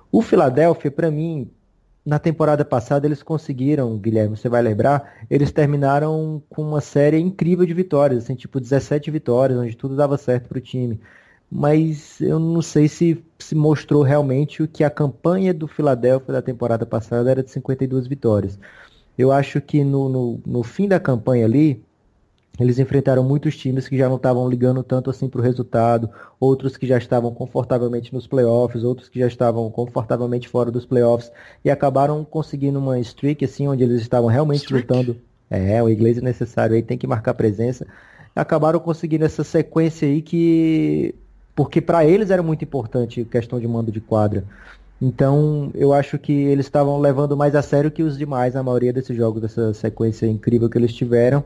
[0.09, 1.51] O Philadelphia, para mim,
[2.07, 7.65] na temporada passada eles conseguiram, Guilherme, você vai lembrar, eles terminaram com uma série incrível
[7.65, 10.99] de vitórias, assim, tipo 17 vitórias, onde tudo dava certo para o time
[11.49, 16.41] mas eu não sei se se mostrou realmente o que a campanha do Philadelphia da
[16.41, 18.59] temporada passada era de 52 vitórias.
[19.17, 21.83] Eu acho que no, no, no fim da campanha ali,
[22.59, 26.75] eles enfrentaram muitos times que já não estavam ligando tanto assim para o resultado, outros
[26.75, 31.31] que já estavam confortavelmente nos playoffs, outros que já estavam confortavelmente fora dos playoffs
[31.63, 34.87] e acabaram conseguindo uma streak assim onde eles estavam realmente streak.
[34.87, 35.17] lutando.
[35.49, 37.87] É, o inglês é necessário aí, tem que marcar presença.
[38.35, 41.15] Acabaram conseguindo essa sequência aí que
[41.55, 44.43] porque para eles era muito importante questão de mando de quadra.
[45.01, 48.91] Então, eu acho que eles estavam levando mais a sério que os demais, a maioria
[48.91, 51.43] desses jogos, dessa sequência incrível que eles tiveram.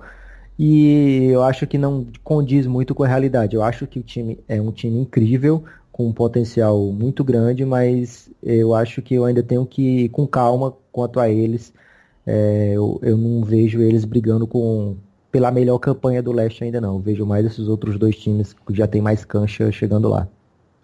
[0.58, 3.56] E eu acho que não condiz muito com a realidade.
[3.56, 8.30] Eu acho que o time é um time incrível, com um potencial muito grande, mas
[8.42, 11.74] eu acho que eu ainda tenho que ir com calma quanto a eles.
[12.26, 14.96] É, eu, eu não vejo eles brigando com,
[15.32, 17.00] pela melhor campanha do leste ainda não.
[17.00, 20.28] Vejo mais esses outros dois times que já tem mais cancha chegando lá.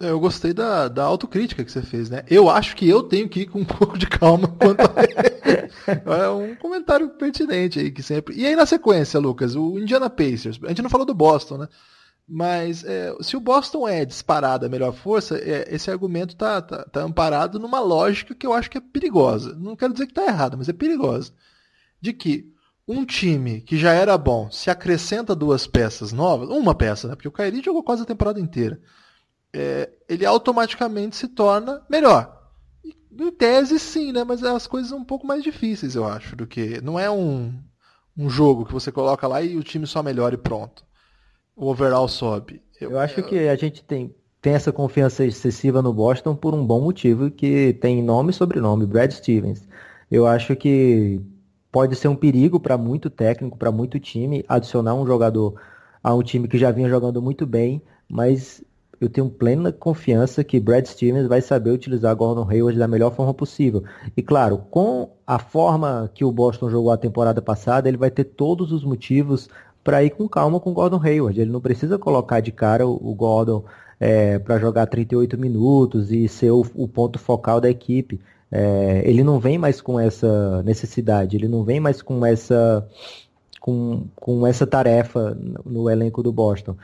[0.00, 2.22] É, eu gostei da, da autocrítica que você fez, né?
[2.30, 4.92] Eu acho que eu tenho que ir com um pouco de calma quanto a...
[5.86, 8.36] É um comentário pertinente aí que sempre.
[8.36, 10.58] E aí na sequência, Lucas, o Indiana Pacers.
[10.64, 11.68] A gente não falou do Boston, né?
[12.26, 16.84] Mas é, se o Boston é disparado a melhor força, é, esse argumento tá, tá,
[16.84, 19.54] tá, amparado numa lógica que eu acho que é perigosa.
[19.54, 21.32] Não quero dizer que está errada, mas é perigosa.
[22.00, 22.52] De que
[22.86, 27.14] um time que já era bom se acrescenta duas peças novas, uma peça, né?
[27.14, 28.78] Porque o Kyrie jogou quase a temporada inteira
[29.52, 32.37] é, ele automaticamente se torna melhor.
[33.10, 34.24] Em tese, sim, né?
[34.24, 36.80] Mas as coisas são um pouco mais difíceis, eu acho, do que.
[36.80, 37.52] Não é um,
[38.16, 40.84] um jogo que você coloca lá e o time só melhora e pronto.
[41.56, 42.62] O overall sobe.
[42.80, 43.24] Eu, eu acho eu...
[43.24, 47.72] que a gente tem, tem essa confiança excessiva no Boston por um bom motivo, que
[47.74, 49.66] tem nome e sobrenome, Brad Stevens.
[50.10, 51.20] Eu acho que
[51.70, 55.60] pode ser um perigo para muito técnico, para muito time, adicionar um jogador
[56.02, 58.62] a um time que já vinha jogando muito bem, mas
[59.00, 63.32] eu tenho plena confiança que Brad Stevens vai saber utilizar Gordon Hayward da melhor forma
[63.32, 63.84] possível.
[64.16, 68.24] E claro, com a forma que o Boston jogou a temporada passada, ele vai ter
[68.24, 69.48] todos os motivos
[69.84, 71.40] para ir com calma com Gordon Hayward.
[71.40, 73.64] Ele não precisa colocar de cara o, Gordon
[74.00, 78.20] é, para jogar 38 minutos e ser o, o ponto focal da equipe.
[78.50, 82.86] É, ele não vem mais com essa necessidade, ele não vem mais com essa
[83.60, 86.74] com, com essa tarefa no elenco do Boston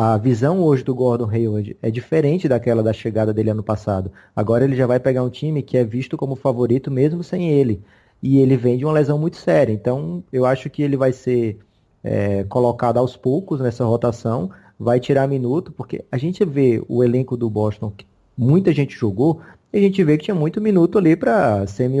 [0.00, 4.12] a visão hoje do Gordon Hayward é diferente daquela da chegada dele ano passado.
[4.36, 7.82] Agora ele já vai pegar um time que é visto como favorito mesmo sem ele.
[8.22, 9.72] E ele vem de uma lesão muito séria.
[9.72, 11.58] Então eu acho que ele vai ser
[12.04, 17.36] é, colocado aos poucos nessa rotação, vai tirar minuto, porque a gente vê o elenco
[17.36, 19.40] do Boston, que muita gente jogou,
[19.72, 21.98] e a gente vê que tinha muito minuto ali para semi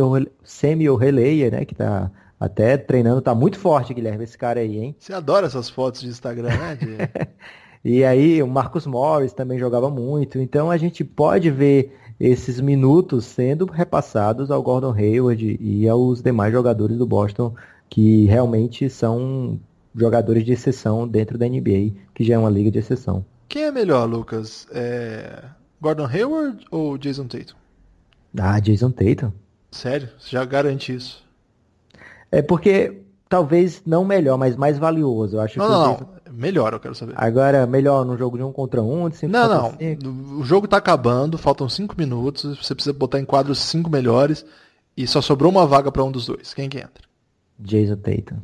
[0.96, 1.64] relay né?
[1.64, 4.96] Que tá até treinando, tá muito forte, Guilherme, esse cara aí, hein?
[5.00, 6.76] Você adora essas fotos de Instagram, né?
[6.76, 6.96] De...
[7.84, 10.38] E aí o Marcus Morris também jogava muito.
[10.38, 16.52] Então a gente pode ver esses minutos sendo repassados ao Gordon Hayward e aos demais
[16.52, 17.54] jogadores do Boston
[17.88, 19.58] que realmente são
[19.94, 23.24] jogadores de exceção dentro da NBA, que já é uma liga de exceção.
[23.48, 24.66] Quem é melhor, Lucas?
[24.70, 25.44] É...
[25.80, 27.56] Gordon Hayward ou Jason Tatum?
[28.38, 29.32] Ah, Jason Tatum.
[29.70, 30.08] Sério?
[30.18, 31.24] Você já garante isso?
[32.30, 35.36] É porque talvez não melhor, mas mais valioso.
[35.36, 36.17] Eu acho não, que não, Jason...
[36.32, 37.14] Melhor, eu quero saber.
[37.16, 39.70] Agora, melhor no jogo de um contra um, de cinco Não, não.
[39.78, 40.08] Cinco.
[40.38, 44.44] O jogo tá acabando, faltam cinco minutos, você precisa botar em quadro os cinco melhores
[44.96, 46.54] e só sobrou uma vaga para um dos dois.
[46.54, 47.04] Quem que entra?
[47.58, 48.36] Jason Tatum.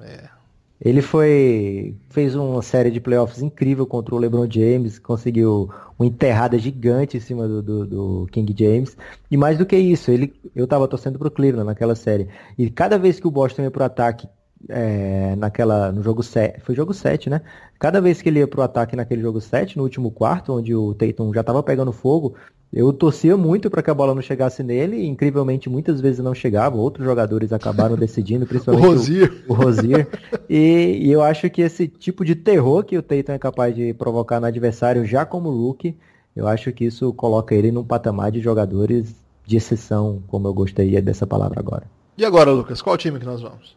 [0.00, 0.34] É.
[0.80, 6.58] Ele foi fez uma série de playoffs incrível contra o LeBron James, conseguiu uma enterrada
[6.58, 8.96] gigante em cima do, do, do King James.
[9.30, 12.28] E mais do que isso, ele, eu tava torcendo pro Cleveland naquela série.
[12.58, 14.28] E cada vez que o Boston ia pro ataque,
[14.68, 17.40] é, naquela no jogo 7, foi jogo 7, né?
[17.78, 20.94] Cada vez que ele ia pro ataque naquele jogo 7, no último quarto, onde o
[20.94, 22.34] Tatum já estava pegando fogo,
[22.72, 26.34] eu torcia muito para que a bola não chegasse nele, e incrivelmente muitas vezes não
[26.34, 29.44] chegava, outros jogadores acabaram decidindo, principalmente o Rosier.
[29.48, 30.08] O, o Rosier.
[30.48, 33.94] E, e, eu acho que esse tipo de terror que o Tatum é capaz de
[33.94, 35.96] provocar no adversário já como rookie,
[36.34, 39.14] eu acho que isso coloca ele num patamar de jogadores
[39.46, 41.84] de exceção, como eu gostaria dessa palavra agora.
[42.18, 43.76] E agora, Lucas, qual time que nós vamos?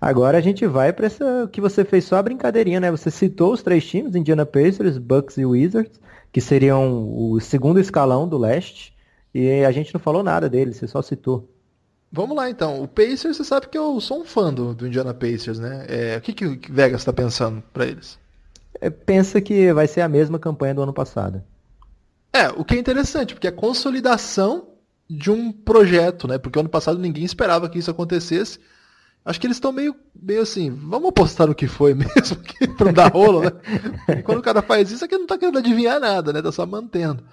[0.00, 2.90] Agora a gente vai para essa que você fez só a brincadeirinha, né?
[2.90, 5.98] Você citou os três times, Indiana Pacers, Bucks e Wizards,
[6.32, 8.94] que seriam o segundo escalão do leste,
[9.34, 11.48] e a gente não falou nada deles, você só citou.
[12.12, 12.82] Vamos lá então.
[12.82, 15.86] O Pacers, você sabe que eu sou um fã do, do Indiana Pacers, né?
[15.88, 18.18] É, o que, que o Vegas está pensando para eles?
[18.80, 21.42] É, pensa que vai ser a mesma campanha do ano passado.
[22.32, 24.68] É, o que é interessante, porque é a consolidação
[25.08, 26.38] de um projeto, né?
[26.38, 28.58] Porque ano passado ninguém esperava que isso acontecesse.
[29.26, 32.36] Acho que eles estão meio, meio assim, vamos apostar no que foi mesmo,
[32.76, 33.50] para não dar rolo, né?
[34.18, 36.40] E quando o cara faz isso, é que não tá querendo adivinhar nada, né?
[36.40, 37.24] Tá só mantendo.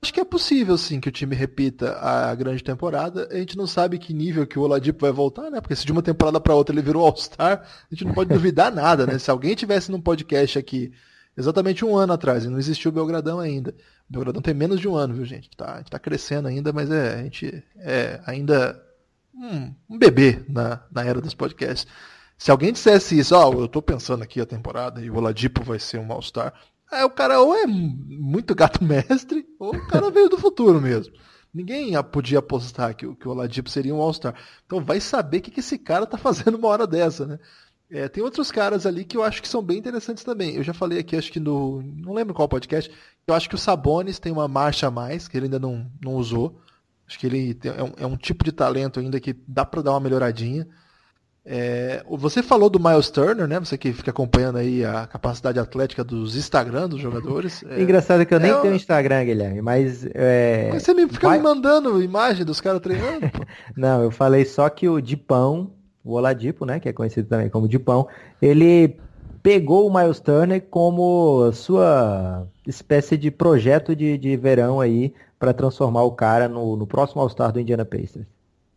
[0.00, 3.28] Acho que é possível, sim, que o time repita a grande temporada.
[3.30, 5.60] A gente não sabe que nível que o Oladipo vai voltar, né?
[5.60, 8.72] Porque se de uma temporada para outra ele virou All-Star, a gente não pode duvidar
[8.72, 9.18] nada, né?
[9.18, 10.92] Se alguém tivesse num podcast aqui
[11.36, 13.74] exatamente um ano atrás, e não existiu o Belgradão ainda.
[14.08, 15.50] O Belgradão tem menos de um ano, viu, gente?
[15.56, 18.80] Tá, a gente tá crescendo ainda, mas é, a gente é ainda
[19.42, 21.86] um, um bebê na, na era dos podcasts.
[22.38, 25.62] Se alguém dissesse isso, ó, oh, eu tô pensando aqui a temporada e o Oladipo
[25.62, 26.54] vai ser um All-Star,
[26.90, 31.12] é, o cara ou é muito gato mestre, ou o cara veio do futuro mesmo.
[31.52, 34.34] Ninguém podia apostar que, que o Oladipo seria um All-Star.
[34.64, 37.38] Então vai saber o que, que esse cara tá fazendo uma hora dessa, né?
[37.90, 40.56] É, tem outros caras ali que eu acho que são bem interessantes também.
[40.56, 41.82] Eu já falei aqui, acho que no.
[41.82, 42.90] Não lembro qual podcast.
[43.26, 46.14] Eu acho que o Sabonis tem uma marcha a mais, que ele ainda não, não
[46.14, 46.58] usou.
[47.12, 49.90] Acho que ele é um, é um tipo de talento ainda que dá para dar
[49.90, 50.66] uma melhoradinha.
[51.44, 53.60] É, você falou do Miles Turner, né?
[53.60, 57.62] Você que fica acompanhando aí a capacidade atlética dos Instagram dos jogadores.
[57.68, 60.06] É, Engraçado que eu nem é, tenho Instagram, Guilherme, mas.
[60.14, 60.70] É...
[60.72, 61.36] Mas você me fica Vai...
[61.36, 63.30] me mandando imagem dos caras treinando.
[63.76, 66.80] Não, eu falei só que o Dipão, o Oladipo, né?
[66.80, 68.08] Que é conhecido também como Dipão,
[68.40, 68.96] ele
[69.42, 76.04] pegou o Miles Turner como sua espécie de projeto de, de verão aí para transformar
[76.04, 78.26] o cara no, no próximo All-Star do Indiana Pacers.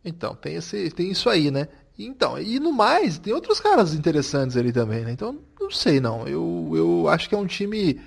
[0.04, 1.68] Então, tem, esse, tem isso aí, né?
[1.98, 5.12] Então, e no mais, tem outros caras interessantes ali também, né?
[5.12, 6.26] Então, não sei não.
[6.26, 8.00] Eu, eu acho que é um time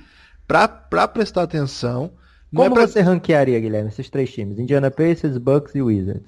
[0.47, 2.11] pra, pra prestar atenção.
[2.51, 2.87] Não Como é pra...
[2.87, 4.59] você ranquearia, Guilherme, esses três times?
[4.59, 6.27] Indiana Pacers, Bucks e Wizards.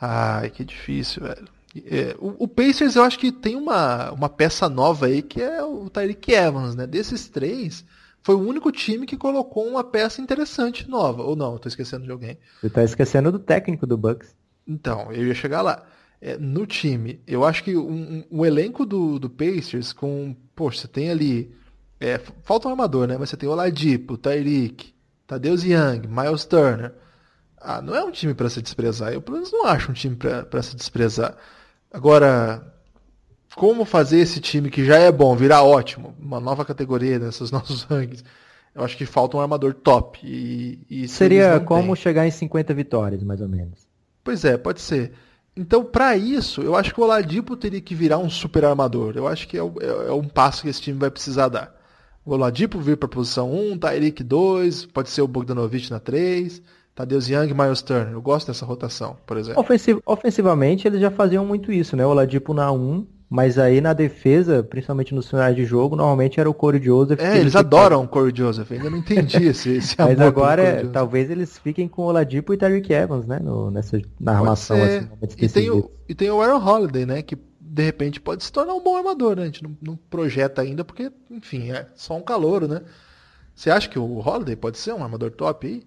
[0.00, 1.48] Ai, que difícil, velho.
[1.84, 5.62] É, o, o, Pacers eu acho que tem uma, uma peça nova aí que é
[5.62, 6.86] o Tyreek Evans, né?
[6.86, 7.84] Desses três,
[8.22, 11.22] foi o único time que colocou uma peça interessante nova.
[11.22, 12.38] Ou não, estou esquecendo de alguém.
[12.60, 14.34] Você está esquecendo do técnico do Bucks.
[14.66, 15.84] Então, eu ia chegar lá
[16.20, 20.36] é, no time, eu acho que um, um, o elenco do, do Pacers com.
[20.54, 21.54] Poxa, você tem ali.
[22.00, 23.16] É, falta um armador, né?
[23.18, 24.94] Mas você tem o Oladipo, o Tyreek,
[25.26, 26.94] Tadeusz Young, Miles Turner.
[27.60, 29.12] Ah, não é um time para se desprezar.
[29.12, 31.36] Eu, pelo menos, não acho um time para se desprezar.
[31.98, 32.64] Agora,
[33.56, 36.14] como fazer esse time que já é bom virar ótimo?
[36.16, 38.22] Uma nova categoria nesses nossos rankings.
[38.72, 40.20] Eu acho que falta um armador top.
[40.22, 43.88] E, e Seria como chegar em 50 vitórias, mais ou menos.
[44.22, 45.10] Pois é, pode ser.
[45.56, 49.14] Então, para isso, eu acho que o Oladipo teria que virar um super armador.
[49.16, 51.74] Eu acho que é, é, é um passo que esse time vai precisar dar.
[52.24, 56.62] O Oladipo vir para a posição 1, Tyreek 2, pode ser o Bogdanovich na 3,
[56.98, 58.12] Tadeusz Young e Miles Turner.
[58.12, 59.60] Eu gosto dessa rotação, por exemplo.
[59.60, 62.04] Ofensiv ofensivamente, eles já faziam muito isso, né?
[62.04, 66.50] O Oladipo na 1, mas aí na defesa, principalmente nos finais de jogo, normalmente era
[66.50, 67.20] o Corey Joseph.
[67.20, 68.72] É, eles adoram o Corey Joseph.
[68.72, 72.56] Ainda não entendi esse, esse Mas agora, é, talvez eles fiquem com o Oladipo e
[72.56, 73.38] Tyreek Evans, né?
[73.38, 74.76] No, nessa, na armação.
[74.82, 77.22] Assim, e, tem o, e tem o Aaron Holiday, né?
[77.22, 79.42] Que de repente pode se tornar um bom armador, né?
[79.42, 82.80] A gente não, não projeta ainda porque, enfim, é só um calouro, né?
[83.54, 85.84] Você acha que o Holiday pode ser um armador top aí?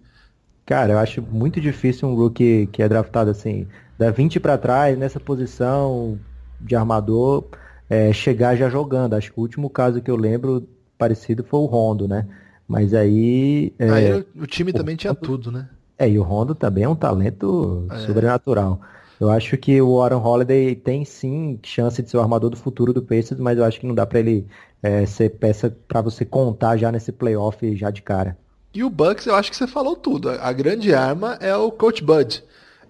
[0.65, 4.97] Cara, eu acho muito difícil um rookie que é draftado assim, da 20 para trás,
[4.97, 6.19] nessa posição,
[6.59, 7.45] de armador
[7.89, 9.15] é, chegar já jogando.
[9.15, 12.25] Acho que o último caso que eu lembro parecido foi o Rondo, né?
[12.67, 13.73] Mas aí.
[13.77, 15.67] É, aí o time também tinha tudo, né?
[15.97, 17.97] É, e o Rondo também é um talento é.
[17.99, 18.79] sobrenatural.
[19.19, 22.91] Eu acho que o Warren Holiday tem sim chance de ser o armador do futuro
[22.91, 24.47] do Pacers, mas eu acho que não dá para ele
[24.81, 28.35] é, ser peça para você contar já nesse playoff já de cara.
[28.73, 30.29] E o Bucks, eu acho que você falou tudo.
[30.29, 32.43] A grande arma é o Coach Bud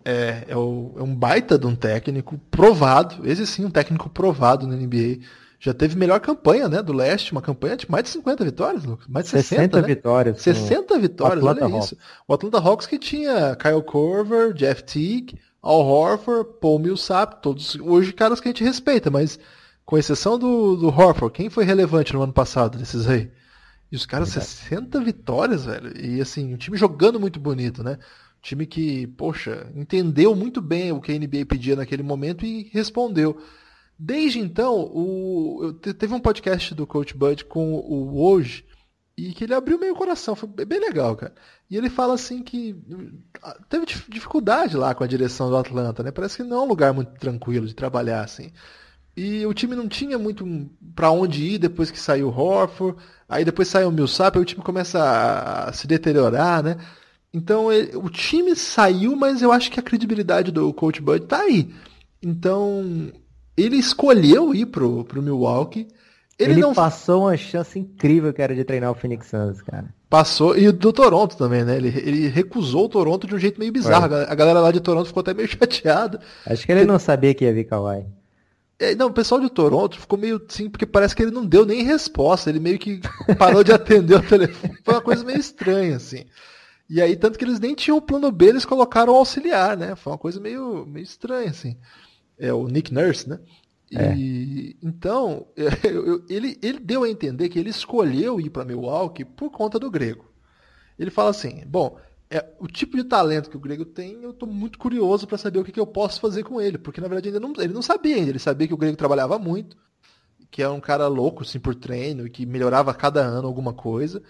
[0.03, 4.67] é, é, o, é um baita de um técnico provado, esse sim, um técnico provado
[4.67, 5.19] na NBA.
[5.59, 9.05] Já teve melhor campanha, né, do leste, uma campanha de mais de 50 vitórias, Lucas.
[9.07, 9.87] Mais de 60, 60 né?
[9.87, 10.41] vitórias.
[10.41, 11.85] 60 vitórias, olha Hawks.
[11.85, 11.97] isso.
[12.27, 18.11] O Atlanta Hawks que tinha Kyle Korver, Jeff Teague, Al Horford, Paul Millsap, todos hoje
[18.11, 19.37] caras que a gente respeita, mas
[19.85, 23.29] com exceção do, do Horford, quem foi relevante no ano passado desses aí?
[23.91, 24.51] E os caras, Verdade.
[24.51, 25.91] 60 vitórias, velho.
[25.99, 27.99] E assim, um time jogando muito bonito, né?
[28.41, 33.39] Time que, poxa, entendeu muito bem o que a NBA pedia naquele momento e respondeu.
[33.99, 38.65] Desde então, o, teve um podcast do Coach Bud com o Hoje
[39.17, 41.35] e que ele abriu meio coração, foi bem legal, cara.
[41.69, 42.75] E ele fala assim que
[43.43, 46.11] ah, teve dificuldade lá com a direção do Atlanta, né?
[46.11, 48.51] Parece que não é um lugar muito tranquilo de trabalhar assim.
[49.23, 52.97] E o time não tinha muito para onde ir depois que saiu o Horford,
[53.29, 56.77] aí depois saiu o Millsap, aí o time começa a se deteriorar, né?
[57.31, 61.41] Então ele, o time saiu, mas eu acho que a credibilidade do Coach Bud tá
[61.41, 61.71] aí.
[62.19, 63.11] Então
[63.55, 65.87] ele escolheu ir pro, pro Milwaukee.
[66.39, 69.93] Ele, ele não passou uma chance incrível que era de treinar o Phoenix Suns, cara.
[70.09, 71.77] Passou, e do Toronto também, né?
[71.77, 74.15] Ele, ele recusou o Toronto de um jeito meio bizarro.
[74.15, 74.31] É.
[74.31, 76.19] A galera lá de Toronto ficou até meio chateada.
[76.43, 78.03] Acho que ele não sabia que ia vir Kawhi.
[78.81, 81.67] É, não, o pessoal de Toronto ficou meio assim, porque parece que ele não deu
[81.67, 82.49] nem resposta.
[82.49, 82.99] Ele meio que
[83.37, 84.75] parou de atender o telefone.
[84.83, 86.25] Foi uma coisa meio estranha, assim.
[86.89, 89.95] E aí, tanto que eles nem tinham o plano B, eles colocaram o auxiliar, né?
[89.95, 91.77] Foi uma coisa meio, meio estranha, assim.
[92.39, 93.39] É o Nick Nurse, né?
[93.93, 94.15] É.
[94.15, 95.45] E, então,
[96.27, 100.25] ele, ele deu a entender que ele escolheu ir para Milwaukee por conta do grego.
[100.97, 101.99] Ele fala assim: bom,
[102.31, 105.59] é, o tipo de talento que o grego tem, eu estou muito curioso para saber
[105.59, 107.81] o que, que, eu posso fazer com ele, porque na verdade ainda não, ele não
[107.81, 108.29] sabia ainda.
[108.29, 109.75] Ele sabia que o grego trabalhava muito,
[110.49, 114.23] que era um cara louco assim, por treino, e que melhorava cada ano alguma coisa,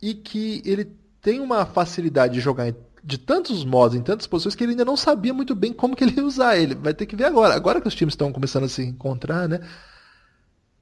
[0.00, 2.72] e que ele tem uma facilidade de jogar
[3.02, 6.04] de tantos modos, em tantas posições, que ele ainda não sabia muito bem como que
[6.04, 6.76] ele ia usar ele.
[6.76, 7.54] Vai ter que ver agora.
[7.54, 9.58] Agora que os times estão começando a se encontrar, né?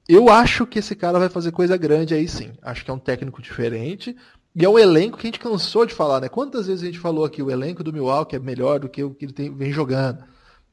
[0.07, 2.51] Eu acho que esse cara vai fazer coisa grande aí sim.
[2.61, 4.15] Acho que é um técnico diferente.
[4.53, 6.27] E é um elenco que a gente cansou de falar, né?
[6.29, 9.13] Quantas vezes a gente falou aqui o elenco do Milwaukee é melhor do que o
[9.13, 10.23] que ele tem, vem jogando.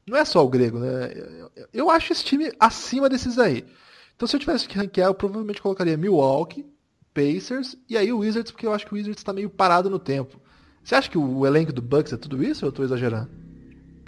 [0.05, 1.11] não é só o grego, né?
[1.73, 3.65] Eu acho esse time acima desses aí.
[4.15, 6.65] Então se eu tivesse que ranquear, eu provavelmente colocaria Milwaukee,
[7.13, 9.99] Pacers e aí o Wizards, porque eu acho que o Wizards está meio parado no
[9.99, 10.41] tempo.
[10.83, 13.29] Você acha que o elenco do Bucks é tudo isso ou eu estou exagerando?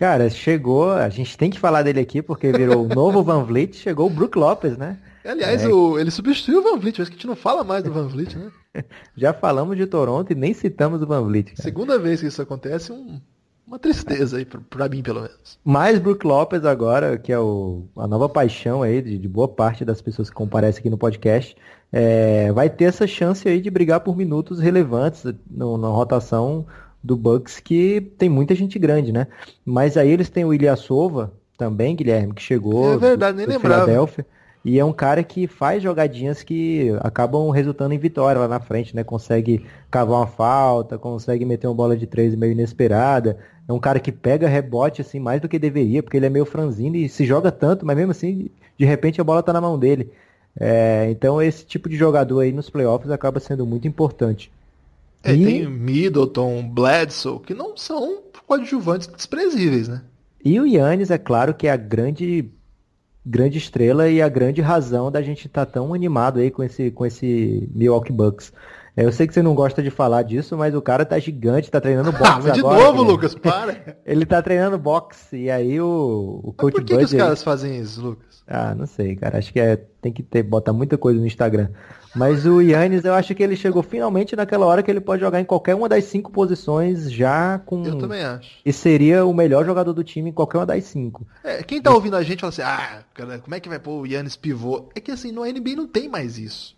[0.01, 3.75] Cara, chegou, a gente tem que falar dele aqui porque virou o novo Van Vliet,
[3.75, 4.97] chegou o Brook Lopes, né?
[5.23, 5.67] Aliás, é.
[5.67, 8.07] o, ele substituiu o Van Vliet, mas que a gente não fala mais do Van
[8.07, 8.51] Vliet, né?
[9.15, 11.51] Já falamos de Toronto e nem citamos o Van Vliet.
[11.51, 11.61] Cara.
[11.61, 13.21] Segunda vez que isso acontece, um,
[13.67, 15.59] uma tristeza aí, pra, mim pelo menos.
[15.63, 19.85] Mais Brook Lopes agora, que é o, a nova paixão aí de, de boa parte
[19.85, 21.55] das pessoas que comparecem aqui no podcast,
[21.91, 26.65] é, vai ter essa chance aí de brigar por minutos relevantes na rotação
[27.03, 29.27] do Bucks, que tem muita gente grande, né?
[29.65, 33.59] Mas aí eles têm o Ilyasova também, Guilherme, que chegou é verdade, nem do.
[33.59, 34.25] Philadelphia.
[34.63, 38.95] E é um cara que faz jogadinhas que acabam resultando em vitória lá na frente,
[38.95, 39.03] né?
[39.03, 43.39] Consegue cavar uma falta, consegue meter uma bola de três meio inesperada.
[43.67, 46.45] É um cara que pega rebote assim mais do que deveria, porque ele é meio
[46.45, 49.79] franzino e se joga tanto, mas mesmo assim, de repente a bola tá na mão
[49.79, 50.11] dele.
[50.59, 54.51] É, então esse tipo de jogador aí nos playoffs acaba sendo muito importante.
[55.23, 55.45] É, e...
[55.45, 60.03] Tem Middleton, Bledsoe, que não são coadjuvantes desprezíveis, né?
[60.43, 62.49] E o Yannis, é claro que é a grande
[63.23, 66.89] grande estrela e a grande razão da gente estar tá tão animado aí com esse,
[66.89, 68.51] com esse Milwaukee Bucks.
[68.95, 71.71] É, eu sei que você não gosta de falar disso, mas o cara tá gigante,
[71.71, 72.77] tá treinando boxe ah, de agora.
[72.77, 73.97] De novo, Lucas, para!
[74.05, 77.79] Ele tá treinando boxe, e aí o, o coach Por que, que os caras fazem
[77.79, 78.43] isso, Lucas?
[78.47, 79.37] Ah, não sei, cara.
[79.37, 81.69] Acho que é, tem que ter, botar muita coisa no Instagram.
[82.13, 85.39] Mas o Yannis, eu acho que ele chegou finalmente naquela hora que ele pode jogar
[85.39, 87.85] em qualquer uma das cinco posições já com.
[87.85, 88.57] Eu também acho.
[88.65, 91.25] E seria o melhor jogador do time em qualquer uma das cinco.
[91.41, 94.01] É, quem tá ouvindo a gente fala assim, ah, cara, como é que vai pôr
[94.01, 94.89] o Yannis pivô?
[94.93, 96.75] É que assim, no NBA não tem mais isso.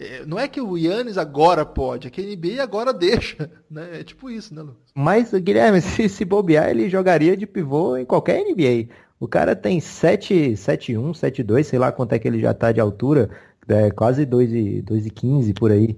[0.00, 3.50] É, não é que o Yannis agora pode, é que a NBA agora deixa.
[3.70, 4.00] Né?
[4.00, 4.90] É tipo isso, né, Lucas?
[4.92, 8.92] Mas, Guilherme, se, se bobear, ele jogaria de pivô em qualquer NBA.
[9.20, 12.80] O cara tem 7, 7-1, 7-2, sei lá quanto é que ele já tá de
[12.80, 13.30] altura
[13.68, 15.96] é, quase 2,15 por aí.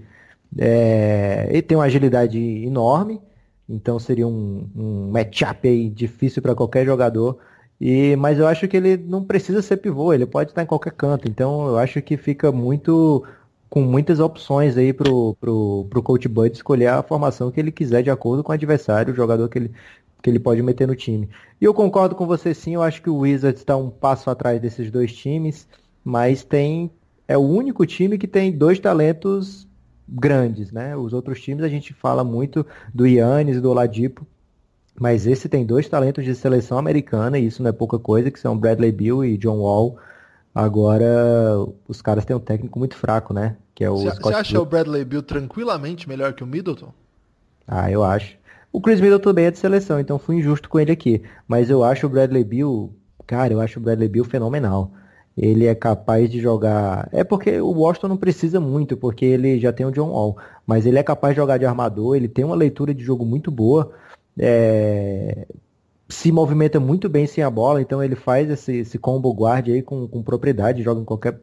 [0.58, 3.22] É, ele tem uma agilidade enorme,
[3.66, 7.38] então seria um, um matchup aí difícil para qualquer jogador.
[7.80, 10.92] E, mas eu acho que ele não precisa ser pivô, ele pode estar em qualquer
[10.92, 11.26] canto.
[11.26, 13.24] Então eu acho que fica muito
[13.72, 18.02] com muitas opções aí pro, pro, pro coach Bud escolher a formação que ele quiser
[18.02, 19.70] de acordo com o adversário, o jogador que ele,
[20.22, 21.26] que ele pode meter no time.
[21.58, 24.60] E eu concordo com você sim, eu acho que o Wizards está um passo atrás
[24.60, 25.66] desses dois times,
[26.04, 26.90] mas tem
[27.26, 29.66] é o único time que tem dois talentos
[30.06, 30.94] grandes, né?
[30.94, 34.26] Os outros times a gente fala muito do Yannis e do Oladipo,
[35.00, 38.38] mas esse tem dois talentos de seleção americana, e isso não é pouca coisa, que
[38.38, 39.96] são Bradley Bill e John Wall.
[40.54, 41.06] Agora,
[41.88, 43.56] os caras têm um técnico muito fraco, né?
[43.74, 46.92] Que é o Você acha o Bradley Bill tranquilamente melhor que o Middleton?
[47.66, 48.36] Ah, eu acho.
[48.72, 51.22] O Chris Middleton também é de seleção, então fui injusto com ele aqui.
[51.48, 52.92] Mas eu acho o Bradley Bill,
[53.26, 54.90] cara, eu acho o Bradley Bill fenomenal
[55.36, 57.08] ele é capaz de jogar.
[57.12, 60.36] É porque o Washington não precisa muito, porque ele já tem o John Wall.
[60.66, 63.50] Mas ele é capaz de jogar de armador, ele tem uma leitura de jogo muito
[63.50, 63.92] boa.
[64.38, 65.46] É...
[66.12, 69.80] Se movimenta muito bem sem a bola, então ele faz esse, esse combo guard aí
[69.80, 71.40] com, com propriedade, joga em qualquer,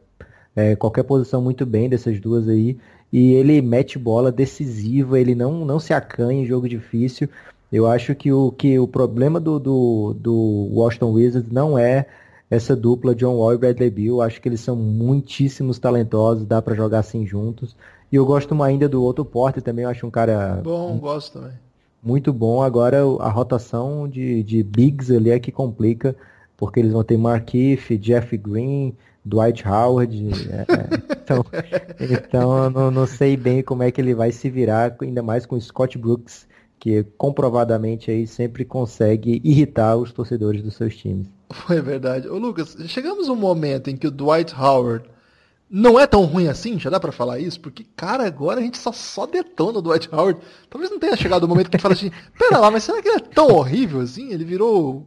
[0.54, 2.78] é, qualquer posição muito bem dessas duas aí.
[3.12, 7.28] E ele mete bola decisiva, ele não, não se acanha em jogo difícil.
[7.70, 12.06] Eu acho que o, que o problema do, do, do Washington Wizards não é
[12.48, 14.22] essa dupla John Wall e Bradley Bill.
[14.22, 17.76] Acho que eles são muitíssimos talentosos, dá para jogar assim juntos.
[18.10, 20.60] E eu gosto ainda do outro Porte também, eu acho um cara.
[20.62, 21.69] Bom, gosto também.
[22.02, 22.62] Muito bom.
[22.62, 26.16] Agora a rotação de, de bigs ali é que complica,
[26.56, 28.94] porque eles vão ter Markif, Jeff Green,
[29.24, 30.28] Dwight Howard.
[30.50, 31.16] É, é.
[31.22, 31.44] então,
[32.00, 35.60] então não, não sei bem como é que ele vai se virar, ainda mais com
[35.60, 36.46] Scott Brooks,
[36.78, 41.28] que comprovadamente aí sempre consegue irritar os torcedores dos seus times.
[41.52, 42.28] Foi verdade.
[42.28, 45.09] Ô Lucas, chegamos um momento em que o Dwight Howard
[45.70, 47.60] não é tão ruim assim, já dá para falar isso?
[47.60, 50.40] Porque, cara, agora a gente só, só detona o Dwight Howard.
[50.68, 53.00] Talvez não tenha chegado o momento que a gente fala assim, pera lá, mas será
[53.00, 54.32] que ele é tão horrível assim?
[54.32, 55.06] Ele virou,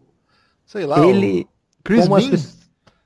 [0.66, 1.46] sei lá, ele,
[1.84, 2.16] Chris como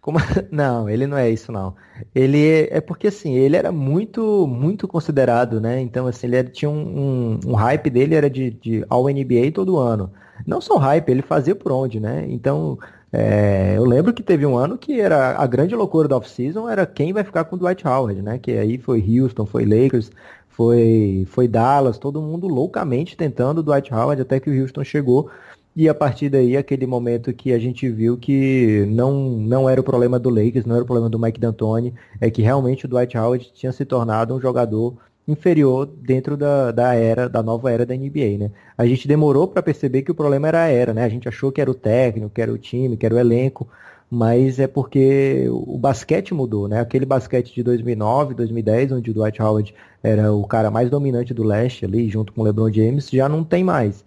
[0.08, 0.20] como...
[0.50, 1.76] Não, ele não é isso não.
[2.16, 5.82] Ele é, é porque assim, ele era muito, muito considerado, né?
[5.82, 9.78] Então assim, ele era, tinha um, um, um, hype dele era de, de NBA todo
[9.78, 10.10] ano.
[10.46, 12.26] Não só hype, ele fazia por onde, né?
[12.30, 12.80] Então
[13.12, 16.86] é, eu lembro que teve um ano que era a grande loucura da off-season era
[16.86, 18.38] quem vai ficar com o Dwight Howard, né?
[18.38, 20.12] Que aí foi Houston, foi Lakers,
[20.50, 25.30] foi, foi Dallas, todo mundo loucamente tentando o Dwight Howard até que o Houston chegou.
[25.76, 29.84] E a partir daí, aquele momento que a gente viu que não, não era o
[29.84, 33.16] problema do Lakers, não era o problema do Mike D'Antoni, é que realmente o Dwight
[33.16, 34.98] Howard tinha se tornado um jogador
[35.28, 38.52] inferior dentro da, da era, da nova era da NBA, né?
[38.78, 41.04] A gente demorou para perceber que o problema era a era, né?
[41.04, 43.68] A gente achou que era o técnico, que era o time, que era o elenco,
[44.10, 46.80] mas é porque o basquete mudou, né?
[46.80, 51.44] Aquele basquete de 2009, 2010, onde o Dwight Howard era o cara mais dominante do
[51.44, 54.06] leste ali, junto com o LeBron James, já não tem mais.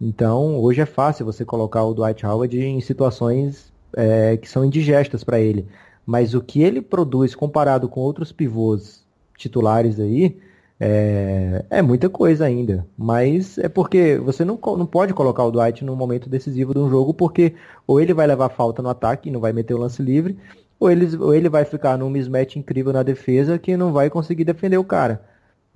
[0.00, 5.24] Então, hoje é fácil você colocar o Dwight Howard em situações é, que são indigestas
[5.24, 5.66] para ele.
[6.06, 9.04] Mas o que ele produz comparado com outros pivôs
[9.36, 10.38] titulares aí,
[10.80, 12.86] é, é, muita coisa ainda.
[12.96, 16.88] Mas é porque você não, não pode colocar o Dwight no momento decisivo de um
[16.88, 17.54] jogo, porque
[17.86, 20.38] ou ele vai levar falta no ataque e não vai meter o lance livre,
[20.78, 24.44] ou ele, ou ele vai ficar num mismatch incrível na defesa que não vai conseguir
[24.44, 25.22] defender o cara.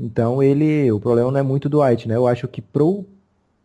[0.00, 0.90] Então ele.
[0.90, 2.16] O problema não é muito do Dwight, né?
[2.16, 3.04] Eu acho que pro,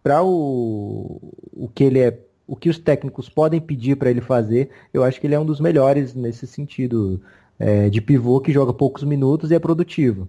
[0.04, 1.20] pra o,
[1.54, 2.20] o que ele é.
[2.46, 5.46] O que os técnicos podem pedir para ele fazer, eu acho que ele é um
[5.46, 7.22] dos melhores nesse sentido
[7.60, 10.28] é, de pivô que joga poucos minutos e é produtivo.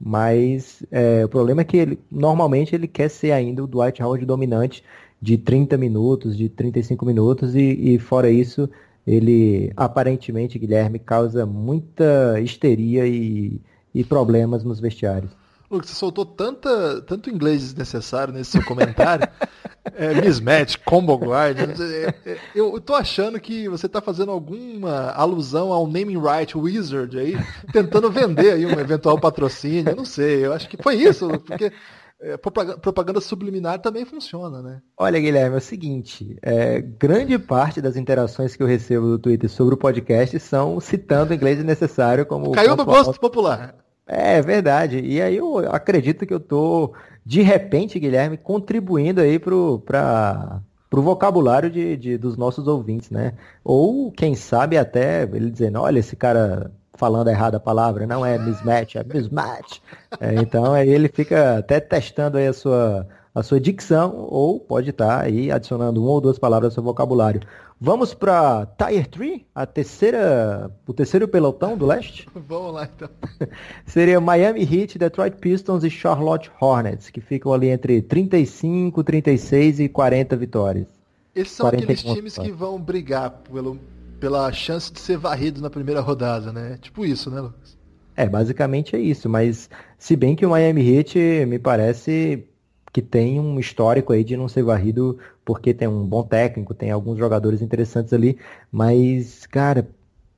[0.00, 4.24] Mas é, o problema é que ele normalmente ele quer ser ainda o Dwight Howard
[4.24, 4.82] dominante
[5.20, 8.70] de 30 minutos, de 35 minutos, e, e fora isso,
[9.06, 13.60] ele aparentemente, Guilherme, causa muita histeria e,
[13.94, 15.39] e problemas nos vestiários.
[15.70, 19.28] Lucas, você soltou tanta, tanto inglês desnecessário nesse seu comentário.
[19.94, 21.58] é, mismatch, combo guard.
[21.60, 27.16] É, é, eu tô achando que você tá fazendo alguma alusão ao naming right wizard
[27.16, 27.38] aí,
[27.72, 29.90] tentando vender aí um eventual patrocínio.
[29.92, 31.72] Eu não sei, eu acho que foi isso, porque
[32.20, 34.82] é, propaganda subliminar também funciona, né?
[34.98, 39.48] Olha, Guilherme, é o seguinte: é, grande parte das interações que eu recebo do Twitter
[39.48, 42.50] sobre o podcast são citando inglês desnecessário como.
[42.50, 43.76] Caiu no gosto popular.
[44.12, 44.98] É verdade.
[44.98, 46.92] E aí eu acredito que eu tô,
[47.24, 53.34] de repente, Guilherme, contribuindo aí pro, pra, pro vocabulário de, de, dos nossos ouvintes, né?
[53.62, 58.36] Ou, quem sabe, até ele dizendo, olha, esse cara falando errado a palavra, não é
[58.36, 59.78] mismatch, é mismatch.
[60.18, 64.90] É, então aí ele fica até testando aí a sua, a sua dicção, ou pode
[64.90, 67.40] estar tá aí adicionando uma ou duas palavras ao seu vocabulário.
[67.80, 72.28] Vamos para Tier 3, a terceira, o terceiro pelotão do leste?
[72.34, 73.08] Vamos lá então.
[73.86, 79.88] Seria Miami Heat, Detroit Pistons e Charlotte Hornets, que ficam ali entre 35, 36 e
[79.88, 80.86] 40 vitórias.
[81.34, 83.78] Esses são aqueles times que vão brigar pelo,
[84.18, 86.76] pela chance de ser varrido na primeira rodada, né?
[86.82, 87.78] Tipo isso, né, Lucas?
[88.14, 92.44] É, basicamente é isso, mas se bem que o Miami Heat me parece
[92.92, 96.90] que tem um histórico aí de não ser varrido porque tem um bom técnico, tem
[96.90, 98.38] alguns jogadores interessantes ali,
[98.70, 99.88] mas, cara,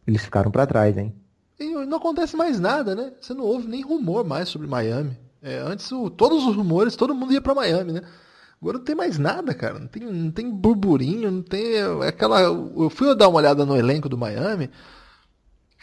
[0.07, 1.15] eles ficaram para trás, hein?
[1.59, 3.13] E não acontece mais nada, né?
[3.21, 5.17] Você não ouve nem rumor mais sobre Miami.
[5.41, 8.03] É, antes, o, todos os rumores, todo mundo ia para Miami, né?
[8.61, 9.79] Agora não tem mais nada, cara.
[9.79, 12.41] Não tem, não tem burburinho, não tem é aquela.
[12.41, 14.71] Eu fui dar uma olhada no elenco do Miami.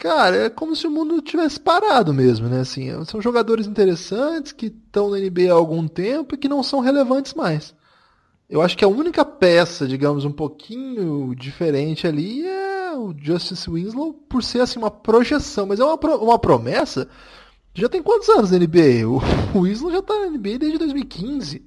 [0.00, 2.60] Cara, é como se o mundo tivesse parado mesmo, né?
[2.60, 6.80] Assim, são jogadores interessantes que estão na NBA há algum tempo e que não são
[6.80, 7.74] relevantes mais.
[8.48, 14.14] Eu acho que a única peça, digamos, um pouquinho diferente ali é o Justice Winslow
[14.14, 17.06] por ser assim uma projeção, mas é uma, uma promessa.
[17.74, 19.04] Já tem quantos anos na NBA?
[19.54, 21.62] O Winslow já está na NBA desde 2015.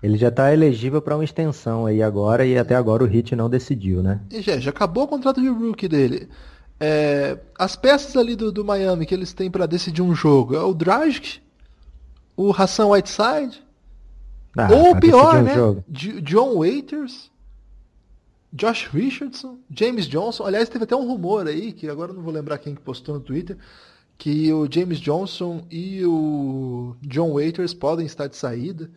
[0.00, 3.50] Ele já está elegível para uma extensão aí agora e até agora o Hit não
[3.50, 4.20] decidiu, né?
[4.30, 6.28] E já, já acabou o contrato de rookie dele.
[6.84, 10.60] É, as peças ali do, do Miami que eles têm para decidir um jogo é
[10.60, 11.40] o Dragic,
[12.36, 13.62] o Hassan Whiteside,
[14.58, 15.54] ah, ou pior, um né?
[15.54, 15.84] Jogo.
[15.88, 17.30] John Waiters,
[18.52, 20.44] Josh Richardson, James Johnson.
[20.44, 23.20] Aliás, teve até um rumor aí, que agora não vou lembrar quem que postou no
[23.20, 23.56] Twitter,
[24.18, 28.90] que o James Johnson e o John Waiters podem estar de saída.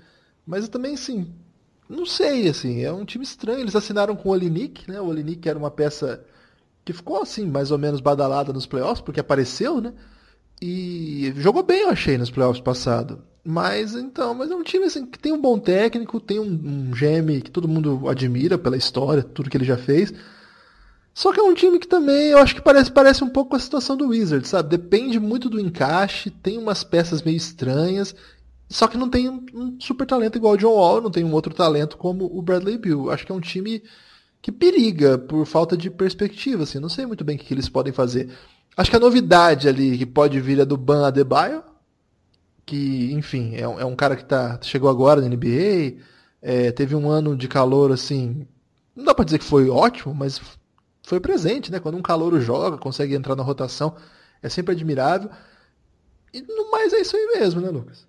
[0.44, 1.32] Mas também, assim,
[1.88, 3.60] não sei, assim, é um time estranho.
[3.60, 5.00] Eles assinaram com o Olinik, né?
[5.00, 6.26] O Olinik era uma peça
[6.86, 9.92] que ficou assim, mais ou menos badalada nos playoffs, porque apareceu, né?
[10.62, 13.24] E jogou bem, eu achei, nos playoffs passado.
[13.44, 16.96] Mas então, mas é um time assim, que tem um bom técnico, tem um, um
[16.96, 20.14] geme que todo mundo admira pela história, tudo que ele já fez.
[21.14, 23.56] Só que é um time que também eu acho que parece, parece um pouco com
[23.56, 24.70] a situação do Wizards, sabe?
[24.70, 28.16] Depende muito do encaixe, tem umas peças meio estranhas,
[28.70, 31.34] só que não tem um, um super talento igual o John Wall, não tem um
[31.34, 33.12] outro talento como o Bradley Bill.
[33.12, 33.82] Acho que é um time
[34.46, 36.78] que periga por falta de perspectiva, assim.
[36.78, 38.30] Não sei muito bem o que, eles podem fazer.
[38.78, 41.64] Acho que a novidade ali que pode vir é do Ban Adebayo,
[42.64, 45.96] que, enfim, é um, é um cara que tá, chegou agora na NBA,
[46.44, 48.46] é, teve um ano de calor, assim,
[48.96, 50.40] não dá para dizer que foi ótimo, mas
[51.02, 51.80] foi presente, né?
[51.80, 53.96] Quando um calor joga, consegue entrar na rotação,
[54.44, 55.32] é sempre admirável.
[56.32, 58.06] E no mais é isso aí mesmo, né, Lucas?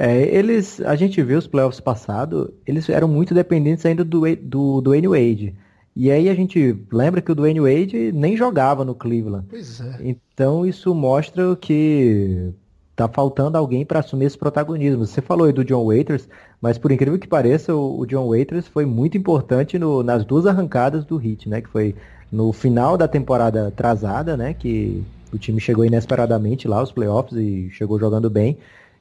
[0.00, 4.80] É, eles, a gente viu os playoffs passados, eles eram muito dependentes ainda do, do,
[4.80, 5.54] do Wayne Wade.
[5.96, 9.46] E aí a gente lembra que o Dwayne Wade nem jogava no Cleveland.
[9.50, 9.98] Pois é.
[10.00, 12.52] Então isso mostra que
[12.94, 15.04] tá faltando alguém para assumir esse protagonismo.
[15.04, 16.28] Você falou aí do John Waiters,
[16.60, 20.46] mas por incrível que pareça, o, o John Waiters foi muito importante no, nas duas
[20.46, 21.60] arrancadas do Heat, né?
[21.60, 21.96] Que foi
[22.30, 24.54] no final da temporada atrasada, né?
[24.54, 28.56] Que o time chegou inesperadamente lá aos playoffs e chegou jogando bem.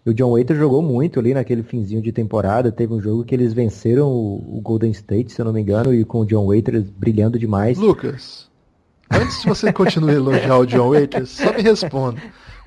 [0.07, 2.71] E o John Waiters jogou muito ali naquele finzinho de temporada.
[2.71, 6.05] Teve um jogo que eles venceram o, Golden State, se eu não me engano, e
[6.05, 7.77] com o John Waiters brilhando demais.
[7.77, 8.49] Lucas,
[9.11, 12.21] antes de você continuar a elogiar o John Waiters, só me responda.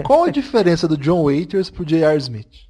[0.05, 2.19] Qual a diferença do John Waiters pro J.R.
[2.19, 2.69] Smith?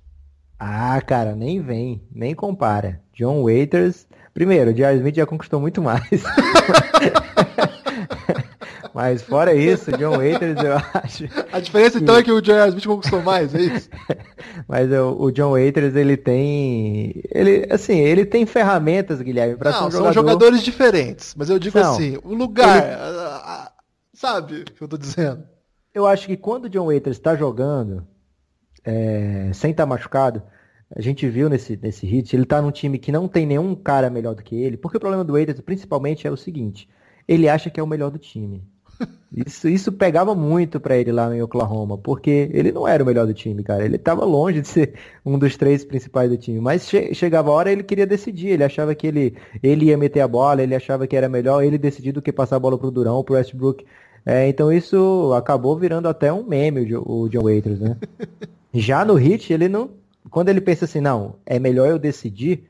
[0.56, 3.00] Ah, cara, nem vem, nem compara.
[3.12, 4.98] John Waiters, primeiro, o J.R.
[4.98, 6.06] Smith já conquistou muito mais.
[8.94, 11.24] Mas fora isso, John Waiters, eu acho.
[11.52, 12.02] A diferença que...
[12.02, 12.68] então é que o J.R.
[12.68, 13.88] Smith conquistou mais, é isso?
[14.66, 17.22] Mas eu, o John Waiters, ele tem.
[17.30, 20.04] Ele, assim, ele tem ferramentas, Guilherme, para ser um jogador...
[20.04, 21.34] são jogadores diferentes.
[21.36, 22.84] Mas eu digo Não, assim, o lugar.
[22.84, 23.70] Ele...
[24.12, 25.44] Sabe o que eu tô dizendo?
[25.94, 28.06] Eu acho que quando o John Waiters está jogando,
[28.84, 30.42] é, sem estar tá machucado,
[30.94, 34.10] a gente viu nesse, nesse hit, ele tá num time que não tem nenhum cara
[34.10, 36.88] melhor do que ele, porque o problema do Waiters, principalmente, é o seguinte,
[37.26, 38.68] ele acha que é o melhor do time.
[39.34, 43.26] Isso, isso pegava muito para ele lá em Oklahoma, porque ele não era o melhor
[43.26, 43.84] do time, cara.
[43.84, 44.94] Ele estava longe de ser
[45.24, 46.60] um dos três principais do time.
[46.60, 48.48] Mas che chegava a hora ele queria decidir.
[48.48, 51.78] Ele achava que ele, ele ia meter a bola, ele achava que era melhor ele
[51.78, 53.84] decidir do que passar a bola pro Durão, pro Westbrook.
[54.26, 57.96] É, então isso acabou virando até um meme, o, o John Waiters, né?
[58.74, 59.90] Já no Hit, ele não.
[60.30, 62.68] Quando ele pensa assim, não, é melhor eu decidir,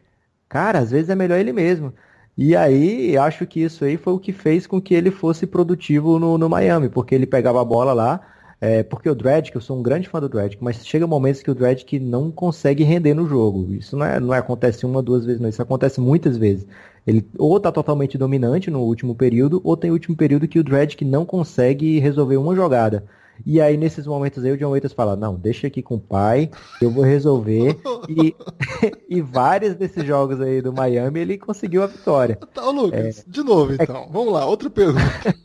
[0.48, 1.92] cara, às vezes é melhor ele mesmo.
[2.36, 6.18] E aí, acho que isso aí foi o que fez com que ele fosse produtivo
[6.18, 8.20] no, no Miami, porque ele pegava a bola lá,
[8.60, 11.42] é, porque o Dredd, que eu sou um grande fã do Dredd, mas chega momentos
[11.42, 13.72] que o Dredd não consegue render no jogo.
[13.74, 15.48] Isso não, é, não é, acontece uma, duas vezes, não.
[15.48, 16.66] Isso acontece muitas vezes.
[17.06, 20.64] Ele ou está totalmente dominante no último período, ou tem o último período que o
[20.64, 23.04] Dredd não consegue resolver uma jogada.
[23.44, 26.50] E aí, nesses momentos aí, o John Waiters fala, não, deixa aqui com o pai,
[26.80, 27.78] eu vou resolver.
[28.08, 28.34] e,
[29.08, 32.36] e vários desses jogos aí do Miami, ele conseguiu a vitória.
[32.54, 33.24] Tá, Lucas, é...
[33.26, 34.04] de novo então.
[34.04, 34.08] É...
[34.10, 35.00] Vamos lá, outra pergunta.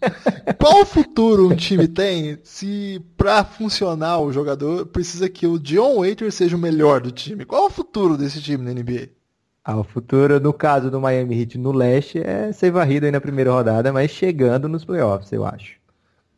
[0.60, 6.36] Qual futuro um time tem se pra funcionar o jogador precisa que o John Waiters
[6.36, 7.46] seja o melhor do time?
[7.46, 9.10] Qual o futuro desse time na NBA?
[9.64, 13.20] Ah, o futuro, no caso do Miami Heat no leste, é ser varrido aí na
[13.20, 15.85] primeira rodada, mas chegando nos playoffs, eu acho.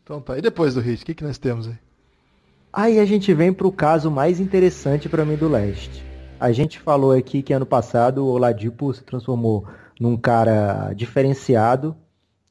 [0.07, 1.75] Então tá, e depois do Heat, o que, que nós temos aí?
[2.71, 6.01] Aí a gente vem para o caso mais interessante para mim do leste.
[6.39, 9.67] A gente falou aqui que ano passado o Oladipo se transformou
[9.99, 11.93] num cara diferenciado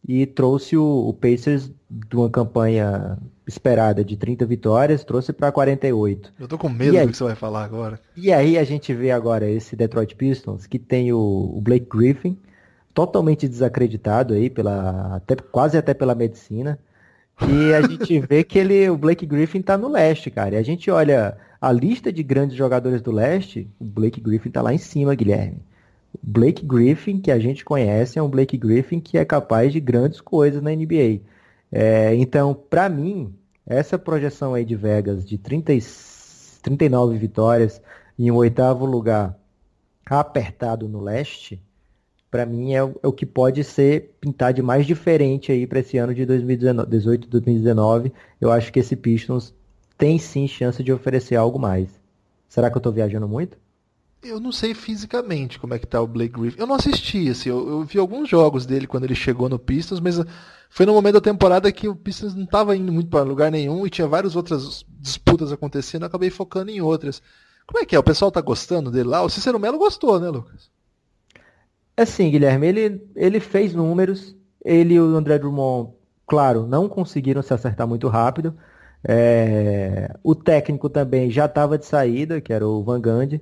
[0.06, 6.34] e trouxe o, o Pacers de uma campanha esperada de 30 vitórias, trouxe para 48.
[6.38, 7.98] Eu tô com medo aí, do que você vai falar agora.
[8.14, 12.38] E aí a gente vê agora esse Detroit Pistons que tem o, o Blake Griffin
[12.92, 16.78] totalmente desacreditado aí pela até quase até pela medicina.
[17.42, 20.54] E a gente vê que ele, o Blake Griffin tá no leste, cara.
[20.54, 24.62] E a gente olha a lista de grandes jogadores do leste, o Blake Griffin tá
[24.62, 25.60] lá em cima, Guilherme.
[26.14, 29.80] O Blake Griffin, que a gente conhece, é um Blake Griffin que é capaz de
[29.80, 31.20] grandes coisas na NBA.
[31.70, 33.34] É, então, para mim,
[33.66, 35.72] essa projeção aí de Vegas de 30,
[36.62, 37.82] 39 vitórias
[38.18, 39.36] em um oitavo lugar
[40.08, 41.60] apertado no leste,
[42.36, 45.96] para mim é, é, o que pode ser pintar de mais diferente aí para esse
[45.96, 48.12] ano de 2018, 2019.
[48.38, 49.54] Eu acho que esse Pistons
[49.96, 51.88] tem sim chance de oferecer algo mais.
[52.46, 53.56] Será que eu estou viajando muito?
[54.22, 56.60] Eu não sei fisicamente como é que tá o Blake Griffin.
[56.60, 59.98] Eu não assisti, assim, eu, eu, vi alguns jogos dele quando ele chegou no Pistons,
[59.98, 60.20] mas
[60.68, 63.86] foi no momento da temporada que o Pistons não estava indo muito para lugar nenhum
[63.86, 67.22] e tinha várias outras disputas acontecendo, eu acabei focando em outras.
[67.66, 67.98] Como é que é?
[67.98, 69.22] O pessoal tá gostando dele lá?
[69.22, 70.75] O Cicero Melo gostou, né, Lucas?
[71.96, 75.92] Assim, Guilherme, ele, ele fez números, ele e o André Drummond,
[76.26, 78.54] claro, não conseguiram se acertar muito rápido.
[79.02, 83.40] É, o técnico também já estava de saída, que era o Van Gundy.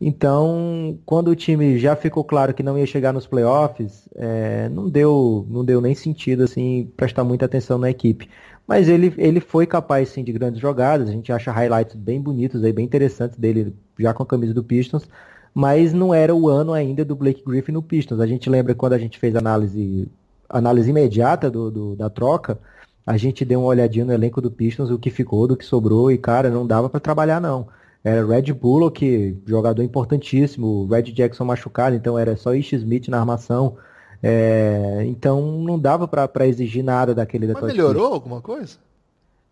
[0.00, 4.88] Então, quando o time já ficou claro que não ia chegar nos playoffs, é, não,
[4.90, 8.28] deu, não deu nem sentido assim prestar muita atenção na equipe.
[8.66, 11.08] Mas ele, ele foi capaz sim de grandes jogadas.
[11.08, 14.64] A gente acha highlights bem bonitos aí, bem interessantes dele já com a camisa do
[14.64, 15.08] Pistons
[15.54, 18.18] mas não era o ano ainda do Blake Griffin no Pistons.
[18.18, 20.08] A gente lembra quando a gente fez análise,
[20.48, 22.58] análise imediata do, do, da troca,
[23.06, 26.10] a gente deu uma olhadinha no elenco do Pistons, o que ficou, do que sobrou,
[26.10, 27.68] e cara, não dava para trabalhar não.
[28.02, 33.76] Era Red Bullock, jogador importantíssimo, Red Jackson machucado, então era só Ish Smith na armação.
[34.22, 38.78] É, então não dava para exigir nada daquele Mas melhorou alguma coisa?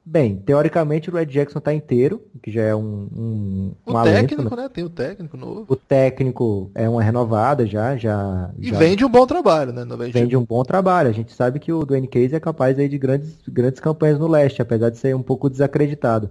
[0.04, 4.30] Bem, teoricamente o Red Jackson está inteiro, que já é um, um, um o alento,
[4.30, 4.62] técnico, né?
[4.62, 4.68] né?
[4.68, 5.64] Tem o técnico novo.
[5.68, 8.50] O técnico é uma renovada já, já.
[8.58, 8.78] E já...
[8.78, 9.84] vende um bom trabalho, né?
[10.12, 11.08] Vende um bom trabalho.
[11.08, 14.26] A gente sabe que o Dwayne Case é capaz aí de grandes, grandes campanhas no
[14.26, 16.30] leste, apesar de ser um pouco desacreditado.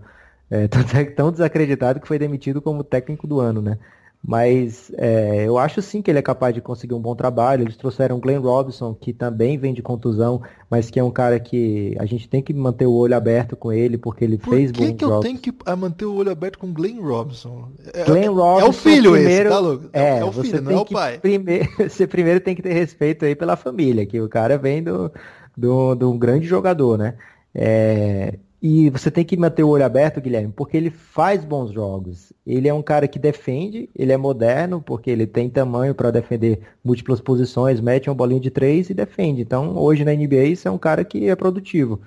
[0.49, 0.67] É,
[1.15, 3.77] tão desacreditado que foi demitido como técnico do ano, né?
[4.23, 7.63] Mas é, eu acho sim que ele é capaz de conseguir um bom trabalho.
[7.63, 11.39] Eles trouxeram o Glenn Robinson, que também vem de contusão, mas que é um cara
[11.39, 14.71] que a gente tem que manter o olho aberto com ele, porque ele Por fez
[14.71, 15.25] bons que eu jogos.
[15.25, 17.69] tenho que manter o olho aberto com Glenn Robinson?
[17.93, 19.89] É, Glenn é- Robinson é o filho primeiro, esse, tá, Lucas?
[19.93, 21.19] É, é o você filho, não tem é o pai.
[21.19, 25.11] Primeiro, você primeiro tem que ter respeito aí pela família, que o cara vem do,
[25.57, 27.15] do, de um grande jogador, né?
[27.53, 32.31] É, e você tem que manter o olho aberto, Guilherme, porque ele faz bons jogos.
[32.45, 36.59] Ele é um cara que defende, ele é moderno, porque ele tem tamanho para defender
[36.83, 39.41] múltiplas posições, mete uma bolinha de três e defende.
[39.41, 42.01] Então, hoje na NBA, isso é um cara que é produtivo.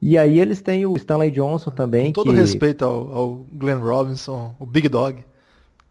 [0.00, 2.40] E aí eles têm o Stanley Johnson também, Com todo que...
[2.40, 5.24] respeito ao, ao Glenn Robinson, o Big Dog,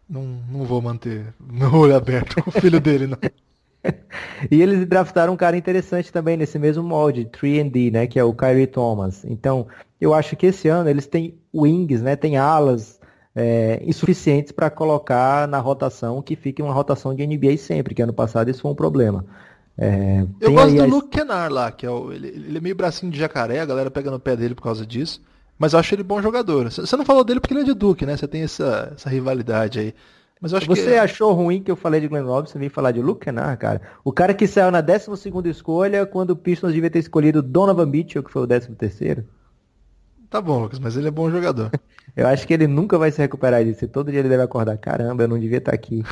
[0.06, 3.16] não, não vou manter meu olho aberto com o filho dele, não.
[4.50, 8.34] E eles draftaram um cara interessante também nesse mesmo molde, 3D, né, que é o
[8.34, 9.24] Kyrie Thomas.
[9.24, 9.66] Então,
[10.00, 13.00] eu acho que esse ano eles têm wings, né, tem alas
[13.34, 18.12] é, insuficientes para colocar na rotação que fique uma rotação de NBA sempre, que ano
[18.12, 19.24] passado isso foi um problema.
[19.78, 22.74] É, Eu gosto do as- Luke Kennard lá, que é o, ele, ele é meio
[22.76, 25.20] bracinho de jacaré, a galera pega no pé dele por causa disso.
[25.58, 26.70] Mas eu acho ele bom jogador.
[26.70, 28.16] Você você não falou dele porque ele é de Duke, né?
[28.16, 29.94] Você tem essa, essa rivalidade aí.
[30.42, 30.98] Mas acho Você que.
[30.98, 33.80] achou ruim que eu falei de Glenn Robinson e veio falar de Luke Kennard, cara?
[34.04, 38.24] O cara que saiu na 12ª escolha quando o Pistons devia ter escolhido Donovan Mitchell,
[38.24, 39.22] que foi o 13º.
[40.28, 41.70] Tá bom, Lucas, mas ele é bom jogador.
[42.16, 43.86] Eu acho que ele nunca vai se recuperar disso.
[43.86, 44.76] Todo dia ele deve acordar.
[44.76, 46.04] Caramba, eu não devia estar aqui.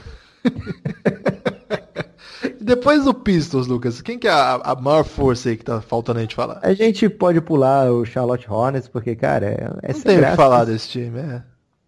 [2.58, 5.82] E depois do Pistons, Lucas, quem que é a, a maior força aí que tá
[5.82, 6.58] faltando a gente falar?
[6.62, 10.36] A gente pode pular o Charlotte Hornets, porque, cara, é, é Não tem o que
[10.36, 11.42] falar desse time, é.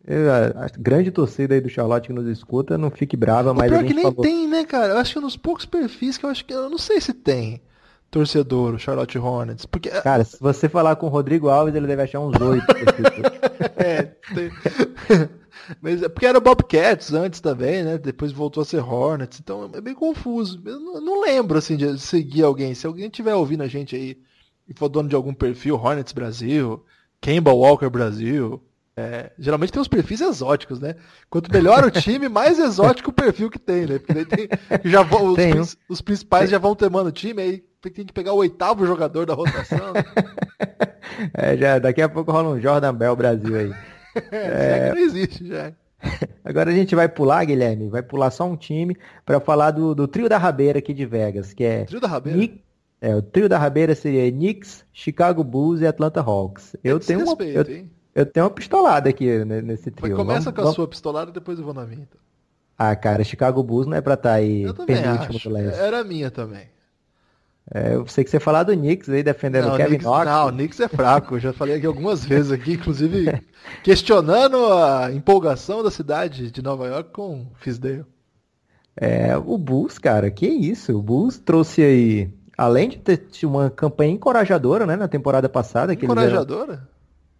[0.07, 3.68] A, grande torcida aí do Charlotte que nos escuta, não fique brava, O mas a
[3.76, 4.22] pior gente que nem falou.
[4.22, 4.94] tem, né, cara?
[4.94, 6.53] Eu acho que é nos poucos perfis que eu acho que.
[6.53, 7.61] Eu não sei se tem
[8.11, 9.64] torcedor, o Charlotte Hornets.
[9.64, 9.88] Porque.
[9.90, 12.66] Cara, se você falar com o Rodrigo Alves, ele deve achar uns oito.
[13.76, 14.03] É,
[14.34, 14.50] tem-
[15.80, 17.96] Mas é porque era Bobcats antes também, né?
[17.98, 19.38] Depois voltou a ser Hornets.
[19.40, 20.61] Então é bem confuso.
[20.64, 22.74] Eu não, não lembro assim de seguir alguém.
[22.74, 24.18] Se alguém estiver ouvindo a gente aí
[24.68, 26.84] e for dono de algum perfil, Hornets Brasil,
[27.20, 28.61] Kemba Walker Brasil.
[28.97, 30.97] É, geralmente tem os perfis exóticos, né?
[31.30, 33.99] Quanto melhor o time, mais exótico o perfil que tem, né?
[33.99, 34.49] Porque daí tem,
[34.84, 35.64] já vão, os, Tem um.
[35.64, 39.26] prin- os principais já vão temando o time, aí tem que pegar o oitavo jogador
[39.26, 39.93] da rotação.
[41.34, 43.72] É, já, daqui a pouco rola um Jordan Bell Brasil aí.
[44.30, 45.72] É, que não existe, já.
[46.45, 50.07] Agora a gente vai pular, Guilherme, vai pular só um time para falar do, do
[50.07, 52.38] trio da rabeira aqui de Vegas, que é Trio da Rabeira.
[52.38, 52.62] Knick-
[53.01, 56.76] é, o trio da rabeira seria Knicks, Chicago Bulls e Atlanta Hawks.
[56.84, 57.90] Eu tenho uma, Desrespeito, eu, hein?
[58.14, 60.16] Eu tenho uma pistolada aqui né, nesse Mas trio.
[60.16, 62.02] começa Vamos- com a vamos- sua pistolada e depois eu vou na minha.
[62.02, 62.20] Então.
[62.78, 65.48] Ah, cara, Chicago Bulls não é pra estar aí Eu penúltimo acho.
[65.48, 65.78] do leste.
[65.80, 66.70] Era a minha também.
[67.72, 70.26] É, eu sei que você falar do Knicks aí, defendendo Não, o Kevin Knicks, Knox.
[70.26, 71.36] não, o Knicks é fraco.
[71.36, 73.40] Eu já falei aqui algumas vezes aqui, inclusive
[73.84, 78.04] questionando a empolgação da cidade de Nova York com Fisdale.
[78.96, 80.98] É, o Bulls, cara, que isso?
[80.98, 86.88] O Bulls trouxe aí, além de ter uma campanha encorajadora, né, na temporada passada, Encorajadora?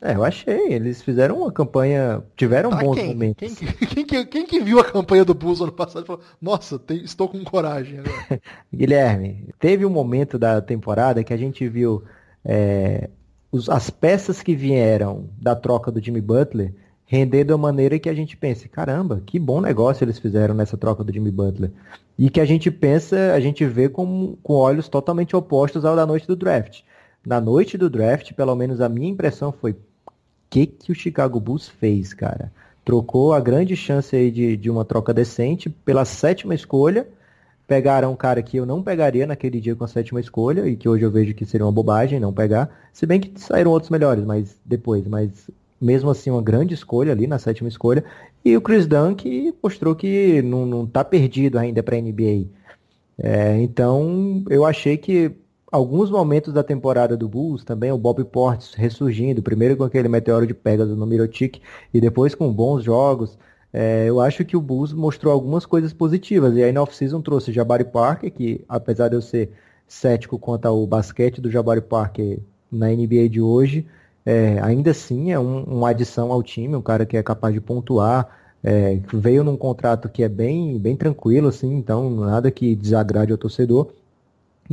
[0.05, 0.73] É, eu achei.
[0.73, 3.07] Eles fizeram uma campanha, tiveram Pra bons quem?
[3.09, 3.37] momentos.
[3.39, 6.23] Quem, que- quem, que- quem que viu a campanha do Bulls ano passado e falou,
[6.41, 8.41] nossa, tem- estou com coragem agora.
[8.75, 12.03] Guilherme, teve um momento da temporada que a gente viu
[12.45, 13.09] é,
[13.53, 16.75] os- as peças que vieram da troca do Jimmy Butler
[17.07, 20.77] render de uma maneira que a gente pense, caramba, que bom negócio eles fizeram nessa
[20.79, 21.71] troca do Jimmy Butler.
[22.19, 26.07] E que a gente pensa, a gente vê com, com olhos totalmente opostos ao da
[26.07, 26.81] noite do draft.
[27.25, 29.77] Na noite do draft, pelo menos a minha impressão foi,
[30.53, 32.53] que que o Chicago Bulls fez, cara?
[32.85, 37.09] Trocou a grande chance aí de, de uma troca decente pela sétima escolha,
[37.67, 40.87] pegaram um cara que eu não pegaria naquele dia com a sétima escolha, e que
[40.87, 44.25] hoje eu vejo que seria uma bobagem não pegar, se bem que saíram outros melhores,
[44.25, 45.51] mas depois, mas
[45.81, 48.05] mesmo assim uma grande escolha ali na sétima escolha,
[48.45, 52.45] e o Chris Dunn que mostrou que não, não tá perdido ainda para NBA.
[53.19, 55.33] É, então eu achei que
[55.73, 60.47] alguns momentos da temporada do Bulls também, o Bob Portis ressurgindo, primeiro com aquele meteoro
[60.47, 61.61] de Pegasus no Mirotic
[61.93, 63.39] e depois com bons jogos,
[63.73, 66.55] é, eu acho que o Bulls mostrou algumas coisas positivas.
[66.57, 69.51] E aí na off-season trouxe Jabari Parker, que apesar de eu ser
[69.89, 72.39] cético quanto ao basquete do Jabari Parker
[72.71, 73.87] na NBA de hoje,
[74.25, 77.61] é, ainda assim é um- uma adição ao time, um cara que é capaz de
[77.61, 78.29] pontuar,
[78.63, 83.39] é, veio num contrato que é bem, bem tranquilo, assim, então nada que desagrade ao
[83.39, 83.89] torcedor.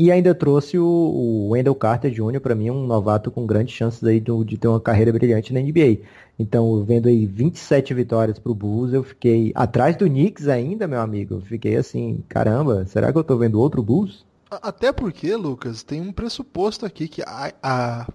[0.02, 4.02] E ainda trouxe o, o Wendell Carter Jr., para mim, um novato com grandes chances
[4.02, 6.06] aí de, de ter uma carreira brilhante na NBA.
[6.40, 11.42] Então, vendo aí 27 vitórias pro Bulls, eu fiquei atrás do Knicks ainda, meu amigo.
[11.42, 14.26] Fiquei assim, caramba, será que eu tô vendo outro Bulls?
[14.50, 18.08] Até porque, Lucas, tem um pressuposto aqui que a, a,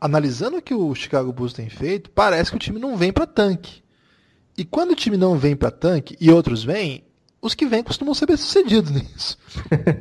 [0.00, 3.28] analisando o que o Chicago Bulls tem feito, parece que o time não vem para
[3.28, 3.80] tanque.
[4.58, 7.04] E quando o time não vem para tanque e outros vêm,
[7.44, 9.36] os que vêm costumam ser bem-sucedidos nisso.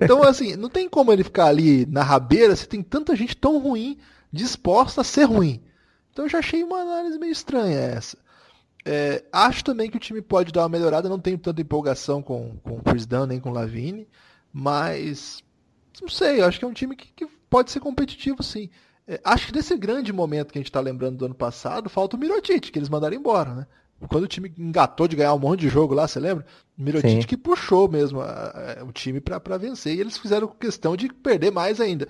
[0.01, 3.59] Então, assim, não tem como ele ficar ali na rabeira se tem tanta gente tão
[3.59, 3.97] ruim
[4.31, 5.61] disposta a ser ruim.
[6.11, 8.17] Então, eu já achei uma análise meio estranha essa.
[8.85, 11.09] É, acho também que o time pode dar uma melhorada.
[11.09, 14.07] Não tenho tanta empolgação com, com o Chris Dunn nem com o Lavine,
[14.53, 15.43] mas
[16.01, 16.41] não sei.
[16.41, 18.69] Acho que é um time que, que pode ser competitivo, sim.
[19.05, 22.15] É, acho que nesse grande momento que a gente está lembrando do ano passado, falta
[22.15, 23.67] o Mirotic, que eles mandaram embora, né?
[24.08, 26.45] Quando o time engatou de ganhar um monte de jogo lá, você lembra?
[26.78, 31.08] Mirotic que puxou mesmo a, a, o time para vencer e eles fizeram questão de
[31.10, 32.08] perder mais ainda.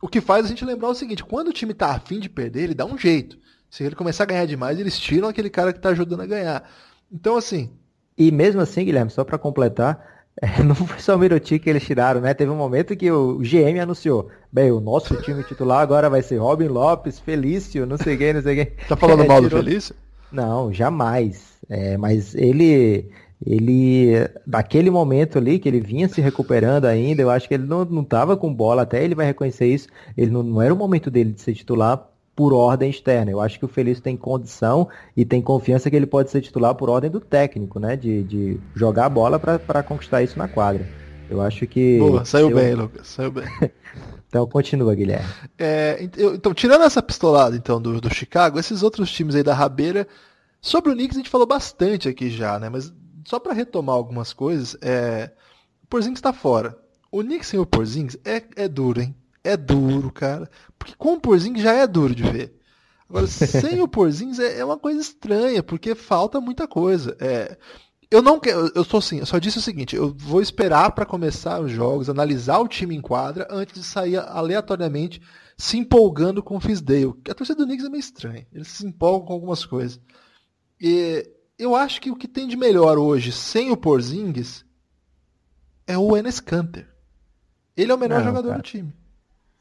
[0.00, 2.64] O que faz a gente lembrar o seguinte: quando o time tá afim de perder,
[2.64, 3.38] ele dá um jeito.
[3.68, 6.68] Se ele começar a ganhar demais, eles tiram aquele cara que tá ajudando a ganhar.
[7.12, 7.70] Então, assim.
[8.16, 11.84] E mesmo assim, Guilherme, só para completar, é, não foi só o Mirotic que eles
[11.84, 12.32] tiraram, né?
[12.32, 16.36] Teve um momento que o GM anunciou: bem, o nosso time titular agora vai ser
[16.38, 18.86] Robin Lopes, Felício, não sei quem, não sei quem.
[18.86, 19.94] Tá falando é, mal do Felício?
[20.30, 21.56] Não, jamais.
[21.68, 23.10] É, mas ele,
[23.44, 24.12] ele,
[24.46, 28.04] daquele momento ali que ele vinha se recuperando ainda, eu acho que ele não, não
[28.04, 29.88] tava com bola, até ele vai reconhecer isso.
[30.16, 33.30] Ele não, não era o momento dele de ser titular por ordem externa.
[33.30, 36.74] Eu acho que o Felício tem condição e tem confiança que ele pode ser titular
[36.74, 37.96] por ordem do técnico, né?
[37.96, 40.86] De, de jogar a bola para conquistar isso na quadra.
[41.30, 41.98] Eu acho que.
[41.98, 42.56] Boa, saiu eu...
[42.56, 43.46] bem, Lucas, saiu bem.
[44.36, 45.28] então continua, Guilherme.
[45.58, 50.06] É, então, tirando essa pistolada então do, do Chicago, esses outros times aí da rabeira
[50.66, 52.68] Sobre o Knicks a gente falou bastante aqui já, né?
[52.68, 52.92] Mas
[53.24, 55.30] só para retomar algumas coisas, é...
[55.82, 56.76] o Porzingis está fora.
[57.08, 59.14] O Knicks sem o Porzingis é, é duro, hein?
[59.44, 60.50] É duro, cara.
[60.76, 62.60] Porque com o Porzingis já é duro de ver.
[63.08, 67.16] Agora, sem o Porzingis é, é uma coisa estranha, porque falta muita coisa.
[67.20, 67.56] É...
[68.10, 71.04] Eu não quero, eu sou assim, eu só disse o seguinte, eu vou esperar para
[71.04, 75.20] começar os jogos, analisar o time em quadra antes de sair aleatoriamente
[75.58, 77.14] se empolgando com o Fisdale.
[77.28, 80.00] A torcida do Knicks é meio estranha, eles se empolgam com algumas coisas.
[80.80, 81.28] E
[81.58, 84.64] eu acho que o que tem de melhor hoje, sem o Porzingis,
[85.86, 86.88] é o Enes Kanter.
[87.76, 88.62] Ele é o melhor Não, jogador cara.
[88.62, 88.92] do time.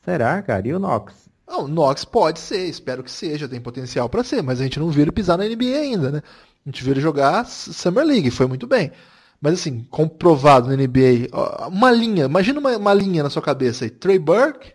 [0.04, 0.68] Será, cara?
[0.68, 1.30] E o Knox?
[1.48, 4.80] Não, o Knox pode ser, espero que seja, tem potencial para ser, mas a gente
[4.80, 6.22] não viu ele pisar na NBA ainda, né?
[6.66, 8.92] A gente viu ele jogar Summer League, foi muito bem.
[9.40, 11.30] Mas assim, comprovado na NBA,
[11.68, 13.92] uma linha, imagina uma, uma linha na sua cabeça aí.
[13.92, 14.74] Trey Burke,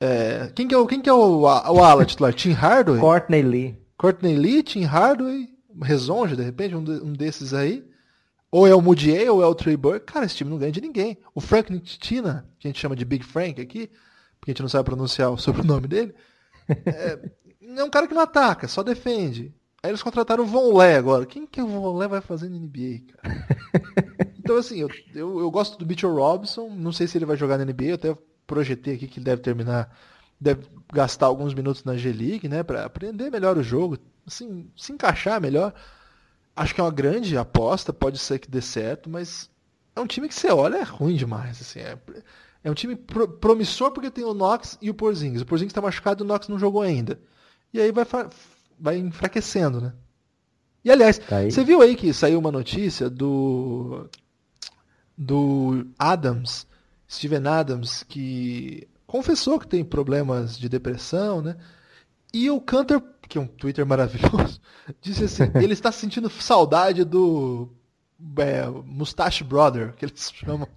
[0.00, 2.32] é, quem que é o, quem que é o, o ala titular?
[2.34, 3.00] Tim Hardaway?
[3.00, 3.78] Courtney Lee.
[3.96, 5.48] Courtney Lee, Tim Hardaway,
[5.82, 7.84] Rezonge, de repente, um, de, um, desses aí.
[8.50, 10.12] Ou é o Moodier, ou é o Trey Burke.
[10.12, 11.18] Cara, esse time não ganha de ninguém.
[11.34, 13.88] O Frank Nitina, que a gente chama de Big Frank aqui,
[14.40, 16.14] porque a gente não sabe pronunciar o sobrenome dele,
[16.68, 17.18] é,
[17.76, 19.54] é um cara que não ataca, só defende.
[19.82, 21.24] Aí eles contrataram o Von Lé agora.
[21.24, 23.46] Quem que o Von Lé vai fazer na NBA, cara?
[24.42, 26.70] Então, assim, eu, eu, eu, gosto do Mitchell Robinson.
[26.70, 27.84] Não sei se ele vai jogar na NBA.
[27.84, 29.94] Eu até projetei aqui que ele deve terminar
[30.40, 35.40] deve gastar alguns minutos na G-League, né, para aprender melhor o jogo, assim, se encaixar
[35.40, 35.74] melhor.
[36.56, 39.50] Acho que é uma grande aposta, pode ser que dê certo, mas
[39.94, 41.98] é um time que você olha é ruim demais, assim, é,
[42.64, 45.42] é um time pro, promissor porque tem o Knox e o Porzingis.
[45.42, 47.20] O Porzingis está machucado e o Knox não jogou ainda.
[47.72, 48.06] E aí vai,
[48.80, 49.92] vai enfraquecendo, né?
[50.84, 54.08] E aliás, tá você viu aí que saiu uma notícia do
[55.16, 56.66] do Adams,
[57.08, 61.56] Steven Adams, que confessou que tem problemas de depressão, né?
[62.32, 64.60] E o Cantor, que é um Twitter maravilhoso,
[65.02, 67.68] disse assim: ele está sentindo saudade do
[68.38, 70.68] é, Mustache Brother, que eles chamam.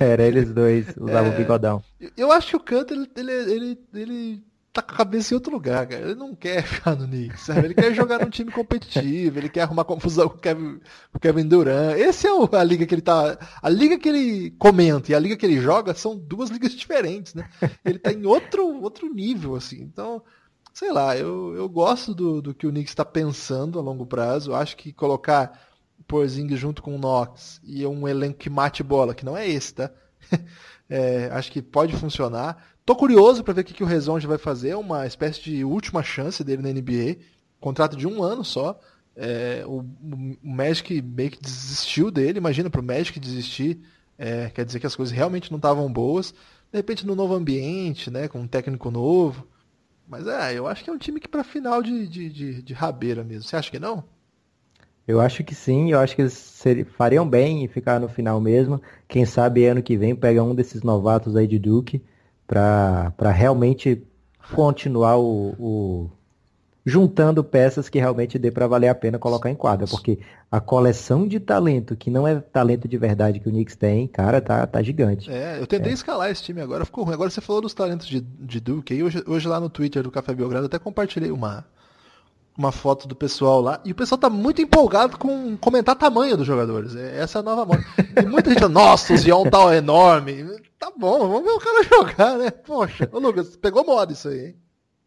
[0.00, 1.84] Era eles dois, usavam é, o bigodão.
[2.16, 5.52] Eu acho que o Cantor, ele, ele, ele, ele tá com a cabeça em outro
[5.52, 6.02] lugar, cara.
[6.02, 7.66] Ele não quer ficar no Knicks, sabe?
[7.66, 10.80] Ele quer jogar num time competitivo, ele quer arrumar confusão com o Kevin,
[11.12, 11.98] com Kevin Durant.
[11.98, 13.38] Esse é a liga que ele tá.
[13.62, 17.34] A liga que ele comenta e a liga que ele joga são duas ligas diferentes,
[17.34, 17.48] né?
[17.84, 19.80] Ele tá em outro, outro nível, assim.
[19.80, 20.22] Então,
[20.72, 24.52] sei lá, eu, eu gosto do, do que o Knicks está pensando a longo prazo.
[24.52, 25.66] Eu acho que colocar
[26.06, 29.74] Porzingis junto com o Knox e um elenco que mate bola, que não é esse,
[29.74, 29.90] tá?
[30.90, 32.64] É, acho que pode funcionar.
[32.88, 36.02] Tô curioso para ver o que, que o Rezonde vai fazer, uma espécie de última
[36.02, 37.18] chance dele na NBA.
[37.60, 38.80] Contrato de um ano só.
[39.14, 42.38] É, o, o, Magic meio que desistiu dele.
[42.38, 43.78] Imagina para o Magic desistir.
[44.16, 46.32] É, quer dizer que as coisas realmente não estavam boas.
[46.72, 49.46] De repente no novo ambiente, né, com um técnico novo.
[50.08, 52.72] Mas é, eu acho que é um time que para final de, de, de, de
[52.72, 53.42] rabeira mesmo.
[53.42, 54.02] Você acha que não?
[55.06, 56.64] Eu acho que sim, eu acho que eles
[56.96, 58.80] fariam bem em ficar no final mesmo.
[59.06, 62.02] Quem sabe ano que vem pega um desses novatos aí de Duke
[62.48, 64.02] para realmente
[64.54, 66.10] continuar o, o,
[66.84, 70.18] juntando peças que realmente dê para valer a pena colocar em quadra, porque
[70.50, 74.40] a coleção de talento, que não é talento de verdade que o Knicks tem, cara,
[74.40, 75.30] tá, tá gigante.
[75.30, 75.94] É, eu tentei é.
[75.94, 77.12] escalar esse time agora, ficou ruim.
[77.12, 80.10] Agora você falou dos talentos de, de Duke, aí hoje, hoje lá no Twitter do
[80.10, 81.66] Café Belgrado até compartilhei uma,
[82.56, 86.46] uma foto do pessoal lá, e o pessoal tá muito empolgado com comentar tamanho dos
[86.46, 86.96] jogadores.
[86.96, 87.84] É, essa é a nova moda.
[88.16, 90.67] E muita gente nossa, o Zion tá enorme.
[90.78, 92.50] Tá bom, vamos ver o cara jogar, né?
[92.50, 94.56] Poxa, ô Lucas, pegou moda isso aí, hein?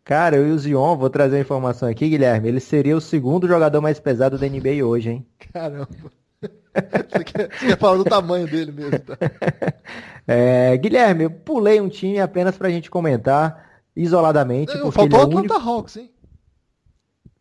[0.03, 2.47] Cara, eu e o Zion, vou trazer a informação aqui, Guilherme.
[2.47, 5.25] Ele seria o segundo jogador mais pesado da NBA hoje, hein?
[5.53, 5.87] Caramba.
[6.73, 9.17] Você quer, você quer falar do tamanho dele mesmo, tá?
[10.25, 14.73] É, Guilherme, eu pulei um time apenas pra gente comentar isoladamente.
[14.77, 15.69] Não, faltou o é Atlanta único...
[15.69, 16.11] Hawks, hein?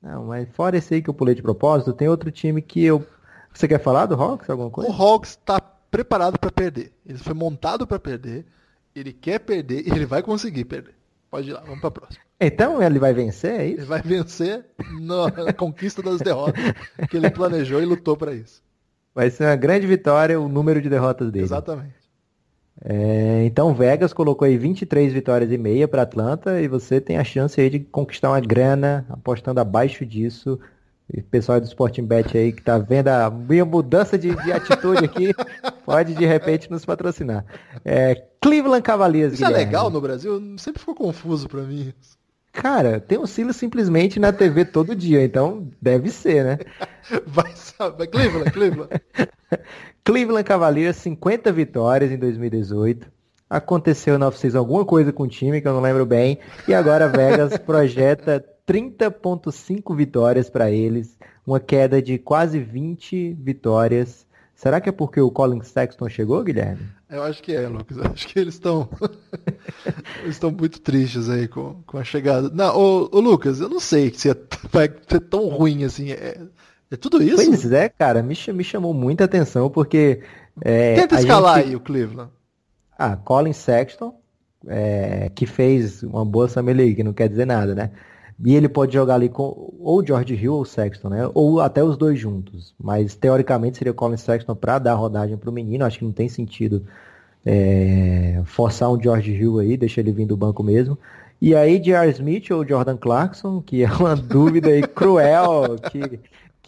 [0.03, 3.07] Não, mas fora esse aí que eu pulei de propósito, tem outro time que eu.
[3.53, 4.49] Você quer falar do Hawks?
[4.49, 4.91] Alguma coisa?
[4.91, 5.61] O Hawks está
[5.91, 6.93] preparado para perder.
[7.07, 8.47] Ele foi montado para perder.
[8.95, 10.95] Ele quer perder e ele vai conseguir perder.
[11.31, 12.25] Pode ir lá, vamos para próxima.
[12.41, 13.81] Então ele vai vencer, é isso?
[13.81, 14.65] Ele vai vencer
[15.01, 16.63] na conquista das derrotas
[17.09, 18.63] que ele planejou e lutou para isso.
[19.15, 21.45] Vai ser uma grande vitória o número de derrotas dele.
[21.45, 22.01] Exatamente.
[22.83, 27.25] É, então Vegas colocou aí 23 vitórias e meia para Atlanta e você tem a
[27.25, 30.59] chance aí de conquistar uma grana apostando abaixo disso.
[31.31, 35.33] Pessoal do Sporting Bet aí que tá vendo a minha mudança de, de atitude aqui,
[35.85, 37.45] pode de repente nos patrocinar.
[37.85, 39.35] É, Cleveland Cavaliers.
[39.35, 39.65] Isso é Guilherme.
[39.65, 40.41] é legal no Brasil?
[40.57, 41.93] Sempre ficou confuso para mim.
[42.53, 46.59] Cara, tem o Silas simplesmente na TV todo dia, então deve ser, né?
[47.27, 47.53] Vai,
[47.97, 48.91] vai Cleveland, Cleveland.
[50.05, 53.11] Cleveland Cavaliers, 50 vitórias em 2018.
[53.49, 56.39] Aconteceu na off alguma coisa com o time que eu não lembro bem.
[56.69, 64.25] E agora Vegas projeta 30.5 vitórias para eles, uma queda de quase 20 vitórias.
[64.55, 66.87] Será que é porque o Colin Sexton chegou, Guilherme?
[67.09, 67.97] Eu acho que é, Lucas.
[67.97, 68.89] Eu acho que eles estão
[70.25, 72.49] estão muito tristes aí com, com a chegada.
[72.51, 74.37] Não, ô, ô Lucas, eu não sei se é,
[74.71, 76.13] vai ser tão ruim assim.
[76.13, 76.41] É,
[76.93, 77.45] é tudo isso?
[77.45, 80.23] Pois é, cara, me, me chamou muita atenção porque.
[80.63, 81.71] É, Tenta escalar gente...
[81.71, 82.31] aí o Cleveland.
[82.97, 84.15] Ah, Colin Sexton,
[84.69, 87.91] é, que fez uma boa Summer League, não quer dizer nada, né?
[88.43, 91.31] E ele pode jogar ali com ou George Hill ou Sexton, né?
[91.35, 92.75] Ou até os dois juntos.
[92.79, 95.85] Mas teoricamente seria o Colin Sexton para dar rodagem para o menino.
[95.85, 96.85] Acho que não tem sentido
[97.45, 100.99] é, forçar um George Hill aí, deixa ele vir do banco mesmo.
[101.41, 102.11] E aí, J.R.
[102.11, 106.21] Smith ou Jordan Clarkson, que é uma dúvida aí cruel, que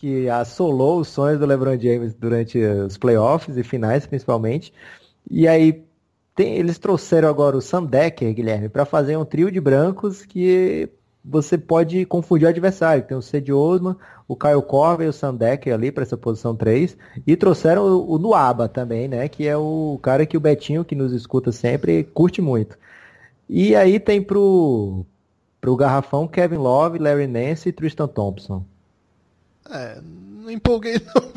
[0.02, 4.74] que assolou os sonhos do LeBron James durante os playoffs e finais, principalmente.
[5.30, 5.84] E aí
[6.34, 10.88] tem, eles trouxeram agora o Sam Decker, Guilherme, para fazer um trio de brancos que
[11.24, 13.04] você pode confundir o adversário.
[13.04, 13.96] Tem o Cedi Osman,
[14.26, 16.96] o Kyle Korver e o Sam Decker ali para essa posição 3.
[17.26, 19.28] E trouxeram o, o Nuaba também, né?
[19.28, 22.76] Que é o cara que o Betinho, que nos escuta sempre, curte muito.
[23.48, 25.04] E aí tem pro,
[25.60, 28.64] pro garrafão Kevin Love, Larry Nance e Tristan Thompson.
[29.70, 31.32] É, não empolguei não,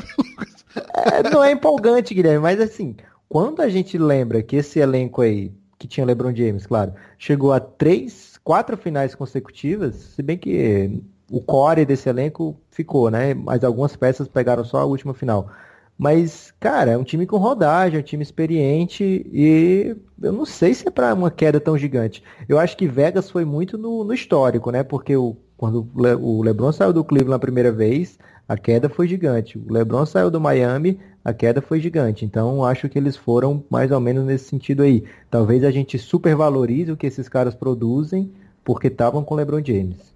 [0.94, 2.96] é, não é empolgante, Guilherme, mas assim,
[3.28, 7.60] quando a gente lembra que esse elenco aí, que tinha LeBron James, claro, chegou a
[7.60, 13.34] três, quatro finais consecutivas, se bem que o core desse elenco ficou, né?
[13.34, 15.50] Mas algumas peças pegaram só a última final.
[15.98, 19.02] Mas, cara, é um time com rodagem, é um time experiente
[19.32, 22.22] e eu não sei se é para uma queda tão gigante.
[22.48, 24.84] Eu acho que Vegas foi muito no, no histórico, né?
[24.84, 28.16] Porque o quando o LeBron saiu do Cleveland a primeira vez,
[28.46, 29.58] a queda foi gigante.
[29.58, 32.24] O LeBron saiu do Miami, a queda foi gigante.
[32.24, 35.04] Então, acho que eles foram mais ou menos nesse sentido aí.
[35.28, 38.32] Talvez a gente supervalorize o que esses caras produzem
[38.62, 40.14] porque estavam com o LeBron James.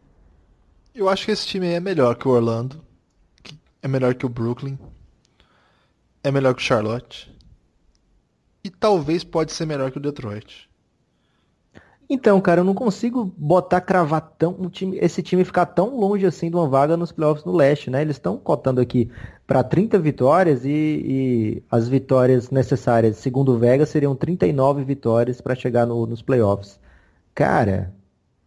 [0.95, 2.81] Eu acho que esse time é melhor que o Orlando,
[3.83, 4.79] é melhor que o Brooklyn,
[6.23, 7.37] é melhor que o Charlotte
[8.63, 10.70] e talvez pode ser melhor que o Detroit.
[12.13, 16.27] Então, cara, eu não consigo botar cravar tão um time, esse time ficar tão longe
[16.27, 18.03] assim de uma vaga nos playoffs no leste, né?
[18.03, 19.09] Eles estão cotando aqui
[19.47, 25.55] para 30 vitórias e, e, as vitórias necessárias, segundo o Vega, seriam 39 vitórias para
[25.55, 26.81] chegar no, nos playoffs.
[27.33, 27.95] Cara,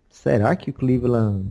[0.10, 1.48] será que o Cleveland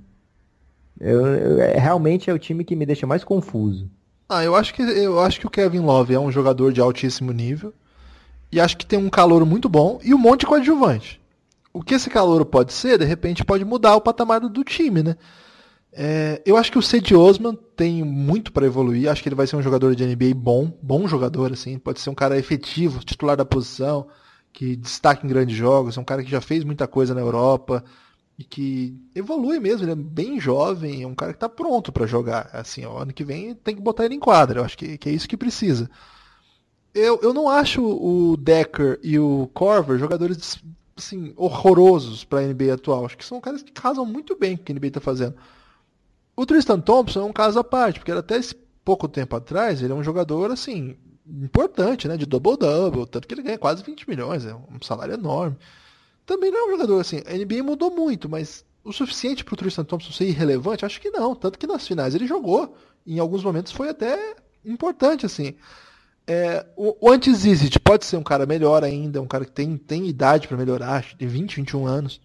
[1.01, 3.89] eu, eu, é, realmente é o time que me deixa mais confuso?
[4.29, 7.33] Ah, eu acho que eu acho que o Kevin Love é um jogador de altíssimo
[7.33, 7.73] nível
[8.53, 11.22] e acho que tem um calor muito bom e um monte de coadjuvante
[11.73, 15.17] o que esse calor pode ser, de repente, pode mudar o patamar do time, né?
[15.95, 19.11] É, eu acho que o Cedi Osman tem muito para evoluir.
[19.11, 21.79] Acho que ele vai ser um jogador de NBA bom, bom jogador, assim.
[21.79, 24.09] Pode ser um cara efetivo, titular da posição,
[24.53, 25.99] que destaca em grandes jogos.
[25.99, 27.85] É um cara que já fez muita coisa na Europa
[28.39, 29.85] e que evolui mesmo.
[29.85, 32.49] Ele é bem jovem, é um cara que está pronto para jogar.
[32.55, 34.61] Assim, ó, ano que vem tem que botar ele em quadra.
[34.61, 35.91] Eu acho que, que é isso que precisa.
[36.95, 40.63] Eu, eu não acho o Decker e o Corver jogadores
[40.97, 43.05] assim, horrorosos para a NBA atual.
[43.05, 45.35] Acho que são caras que casam muito bem com o que a NBA está fazendo.
[46.37, 48.55] O Tristan Thompson é um caso à parte, porque até esse
[48.85, 50.97] pouco tempo atrás ele é um jogador assim
[51.27, 55.57] importante, né, de double-double, tanto que ele ganha quase 20 milhões, é um salário enorme.
[56.27, 59.57] Também não é um jogador assim, a NBA mudou muito, mas o suficiente para o
[59.57, 60.85] Tristan Thompson ser irrelevante?
[60.85, 65.27] Acho que não, tanto que nas finais ele jogou, em alguns momentos foi até importante
[65.27, 65.55] assim.
[66.27, 70.07] É, o, o Antizizit pode ser um cara melhor ainda, um cara que tem, tem
[70.07, 72.21] idade para melhorar, de 20, 21 anos.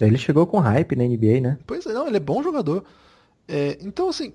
[0.00, 1.58] Ele chegou com hype na NBA, né?
[1.66, 2.84] Pois é, não, ele é bom jogador.
[3.48, 4.32] É, então, assim,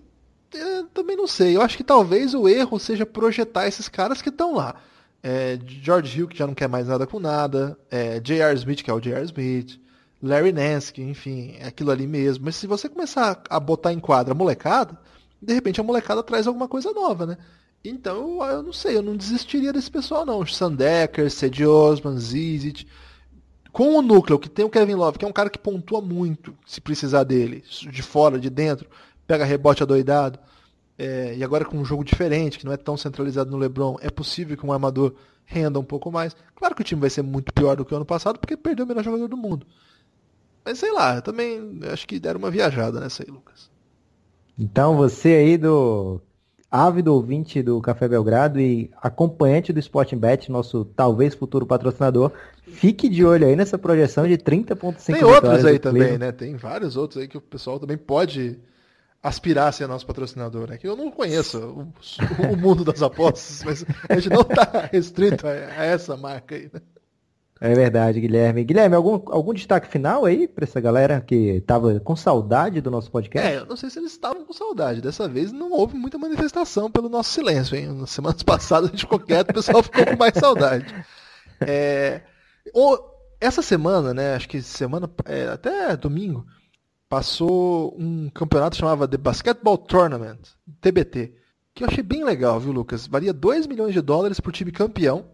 [0.53, 1.55] é, também não sei.
[1.55, 4.75] Eu acho que talvez o erro seja projetar esses caras que estão lá.
[5.23, 7.77] É, George Hill, que já não quer mais nada com nada.
[7.89, 8.55] É, J.R.
[8.55, 9.23] Smith, que é o J.R.
[9.25, 9.79] Smith.
[10.21, 12.45] Larry Nance, que, enfim, é aquilo ali mesmo.
[12.45, 14.97] Mas se você começar a botar em quadra a molecada,
[15.41, 17.37] de repente a molecada traz alguma coisa nova, né?
[17.83, 20.45] Então, eu não sei, eu não desistiria desse pessoal, não.
[20.45, 22.17] Sandecker, Cedi Osman.
[23.71, 26.55] Com o núcleo, que tem o Kevin Love, que é um cara que pontua muito,
[26.65, 28.87] se precisar dele, de fora, de dentro,
[29.25, 30.37] pega rebote adoidado.
[30.97, 34.09] É, e agora com um jogo diferente, que não é tão centralizado no LeBron, é
[34.09, 36.35] possível que um armador renda um pouco mais.
[36.53, 38.85] Claro que o time vai ser muito pior do que o ano passado, porque perdeu
[38.85, 39.65] o melhor jogador do mundo.
[40.63, 43.71] Mas sei lá, eu também acho que deram uma viajada nessa aí, Lucas.
[44.59, 46.21] Então você aí do
[46.71, 52.31] ávido ouvinte do Café Belgrado e acompanhante do Sporting Bet, nosso talvez futuro patrocinador,
[52.65, 56.31] fique de olho aí nessa projeção de 30.5 Tem outros aí também, né?
[56.31, 58.57] Tem vários outros aí que o pessoal também pode
[59.21, 60.77] aspirar a ser nosso patrocinador, né?
[60.77, 65.45] Que eu não conheço o, o mundo das apostas, mas a gente não está restrito
[65.45, 66.81] a, a, essa marca aí, né?
[67.63, 68.63] É verdade, Guilherme.
[68.63, 73.11] Guilherme, algum, algum destaque final aí para essa galera que estava com saudade do nosso
[73.11, 73.47] podcast?
[73.47, 74.99] É, eu não sei se eles estavam com saudade.
[74.99, 77.93] Dessa vez não houve muita manifestação pelo nosso silêncio, hein?
[77.93, 81.05] Nas semanas passadas a gente ficou quieto, o pessoal ficou com mais saudade.
[81.59, 82.21] É,
[83.39, 84.33] essa semana, né?
[84.33, 86.43] Acho que semana, é, até domingo,
[87.07, 90.39] passou um campeonato chamado The Basketball Tournament,
[90.81, 91.35] TBT,
[91.75, 93.05] que eu achei bem legal, viu, Lucas?
[93.05, 95.25] Valia 2 milhões de dólares por time campeão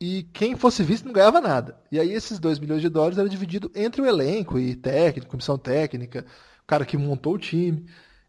[0.00, 1.76] e quem fosse visto não ganhava nada.
[1.90, 5.58] E aí esses 2 milhões de dólares era dividido entre o elenco e técnico, comissão
[5.58, 6.24] técnica,
[6.62, 7.84] o cara que montou o time.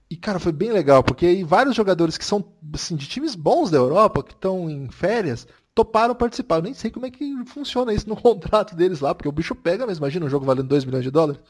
[0.09, 2.43] E, cara, foi bem legal, porque aí vários jogadores que são
[2.73, 6.57] assim, de times bons da Europa, que estão em férias, toparam participar.
[6.57, 9.53] Eu nem sei como é que funciona isso no contrato deles lá, porque o bicho
[9.53, 10.03] pega mesmo.
[10.03, 11.41] Imagina um jogo valendo 2 milhões de dólares.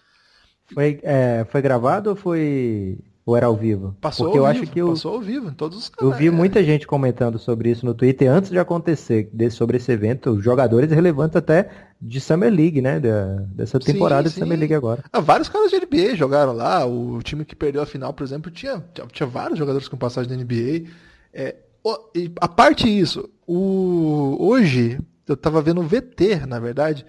[0.73, 2.99] Foi, é, foi gravado ou foi
[3.30, 3.95] ou era ao vivo?
[4.01, 6.14] Passou Porque ao eu vivo, acho que eu, passou ao vivo em todos os canais.
[6.14, 9.91] Eu vi muita gente comentando sobre isso no Twitter antes de acontecer, desse, sobre esse
[9.91, 11.69] evento, jogadores relevantes até
[12.01, 12.99] de Summer League, né?
[13.51, 14.39] dessa temporada sim, sim.
[14.39, 15.03] de Summer League agora.
[15.14, 16.85] Ah, vários caras de NBA jogaram lá.
[16.85, 20.35] O time que perdeu a final, por exemplo, tinha, tinha vários jogadores com passagem da
[20.35, 20.89] NBA.
[21.31, 21.56] É,
[22.41, 27.06] a parte disso, o, hoje eu tava vendo o VT, na verdade,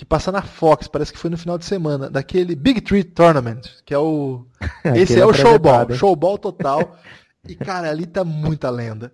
[0.00, 3.60] que passa na Fox, parece que foi no final de semana, daquele Big Three Tournament,
[3.84, 4.46] que é o.
[4.96, 6.96] Esse é, é o showball, showball total.
[7.46, 9.12] e, cara, ali tá muita lenda.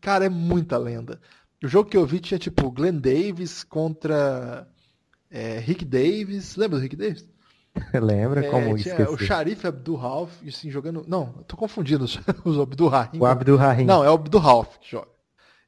[0.00, 1.20] Cara, é muita lenda.
[1.60, 4.68] O jogo que eu vi tinha tipo Glenn Davis contra
[5.28, 6.54] é, Rick Davis.
[6.54, 7.28] Lembra do Rick Davis?
[7.92, 11.04] Lembra é, como tinha O Sharif Abdul Ralph, assim, jogando.
[11.08, 13.18] Não, eu tô confundindo os, os Abdul Rahim.
[13.18, 13.84] O Abdul Rahim.
[13.84, 15.08] Não, é o Abdul Ralph que joga.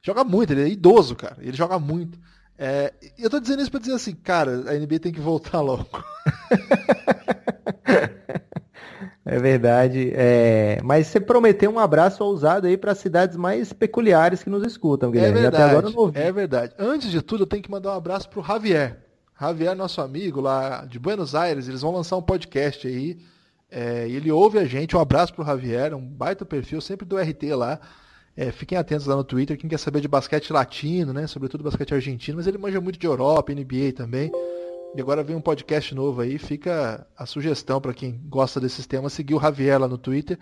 [0.01, 1.35] Joga muito, ele é idoso, cara.
[1.41, 2.17] Ele joga muito.
[2.61, 5.87] É, eu tô dizendo isso pra dizer assim, cara, a NBA tem que voltar logo.
[9.25, 10.11] É verdade.
[10.15, 10.79] É...
[10.83, 15.37] Mas você prometeu um abraço ousado aí para cidades mais peculiares que nos escutam, Guilherme.
[15.37, 15.93] É verdade.
[16.15, 16.73] É verdade.
[16.79, 18.97] Antes de tudo, eu tenho que mandar um abraço pro Javier.
[19.39, 23.19] Javier, nosso amigo lá de Buenos Aires, eles vão lançar um podcast aí.
[23.69, 24.97] É, ele ouve a gente.
[24.97, 27.79] Um abraço pro Javier, um baita perfil, sempre do RT lá.
[28.39, 31.27] É, fiquem atentos lá no Twitter, quem quer saber de basquete latino, né?
[31.27, 34.31] Sobretudo basquete argentino, mas ele manja muito de Europa, NBA também.
[34.95, 39.11] E agora vem um podcast novo aí, fica a sugestão para quem gosta desses temas,
[39.11, 40.39] seguir o Javier lá no Twitter.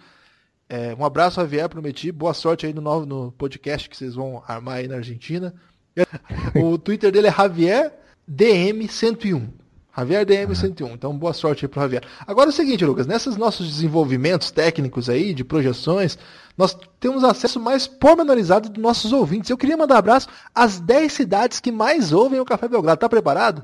[0.69, 2.11] É, um abraço, Javier, prometi.
[2.11, 5.51] Boa sorte aí no novo no podcast que vocês vão armar aí na Argentina.
[6.53, 7.91] O Twitter dele é Javier
[8.29, 9.49] DM101.
[9.97, 10.91] Javier DM101.
[10.93, 12.03] Então, boa sorte aí pro Javier.
[12.25, 16.17] Agora é o seguinte, Lucas, nesses nossos desenvolvimentos técnicos aí, de projeções,
[16.55, 19.49] nós temos acesso mais pormenorizado dos nossos ouvintes.
[19.49, 22.99] Eu queria mandar abraço às 10 cidades que mais ouvem o Café Belgrado.
[22.99, 23.63] Tá preparado?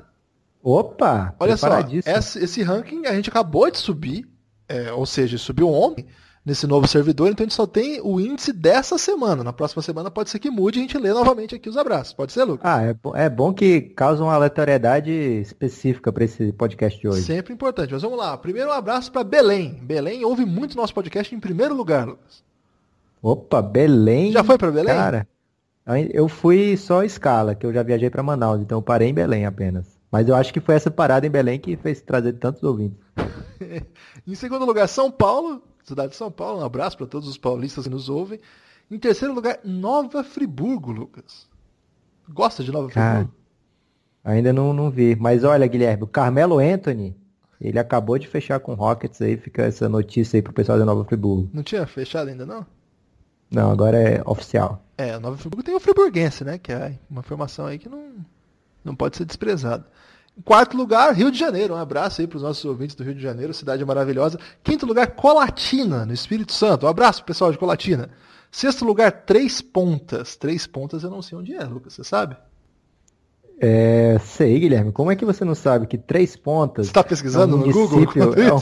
[0.62, 1.34] Opa!
[1.38, 1.68] Olha só,
[2.06, 4.26] esse, esse, ranking a gente acabou de subir,
[4.66, 6.06] é, ou seja, subiu ontem
[6.44, 9.42] nesse novo servidor, então a gente só tem o índice dessa semana.
[9.42, 12.12] Na próxima semana pode ser que mude e a gente lê novamente aqui os abraços.
[12.12, 12.70] Pode ser, Lucas?
[12.70, 17.22] Ah, é, é bom que causa uma aleatoriedade específica para esse podcast de hoje.
[17.22, 17.92] Sempre importante.
[17.92, 18.36] Mas vamos lá.
[18.36, 19.80] Primeiro um abraço para Belém.
[19.82, 22.44] Belém ouve muito nosso podcast em primeiro lugar, Lucas.
[23.22, 24.32] Opa, Belém.
[24.32, 24.94] Já foi para Belém?
[24.94, 25.26] Cara,
[26.12, 29.46] eu fui só escala, que eu já viajei para Manaus, então eu parei em Belém
[29.46, 29.98] apenas.
[30.12, 32.98] Mas eu acho que foi essa parada em Belém que fez trazer tantos ouvintes.
[34.26, 36.60] em segundo lugar, São Paulo cidade de São Paulo.
[36.60, 38.40] Um abraço para todos os paulistas que nos ouvem.
[38.90, 41.46] Em terceiro lugar, Nova Friburgo, Lucas.
[42.28, 43.34] Gosta de Nova Cara, Friburgo?
[44.24, 45.14] Ainda não, não vi.
[45.16, 47.16] Mas olha, Guilherme, o Carmelo Anthony,
[47.60, 50.84] ele acabou de fechar com o Rockets aí, fica essa notícia aí pro pessoal da
[50.84, 51.48] Nova Friburgo.
[51.52, 52.66] Não tinha fechado ainda, não?
[53.50, 54.82] Não, agora é oficial.
[54.96, 56.58] É, o Nova Friburgo tem o Friburguense, né?
[56.58, 58.14] Que é uma informação aí que não,
[58.82, 59.86] não pode ser desprezada.
[60.44, 61.74] Quarto lugar, Rio de Janeiro.
[61.74, 64.38] Um abraço aí para os nossos ouvintes do Rio de Janeiro, cidade maravilhosa.
[64.64, 66.86] Quinto lugar, Colatina, no Espírito Santo.
[66.86, 68.10] Um abraço pessoal de Colatina.
[68.50, 70.34] Sexto lugar, Três Pontas.
[70.36, 72.36] Três Pontas eu não sei onde é, Lucas, você sabe?
[73.60, 74.90] É, sei, Guilherme.
[74.90, 77.72] Como é que você não sabe que Três Pontas Você está pesquisando é um no
[77.72, 78.04] Google?
[78.36, 78.60] é um-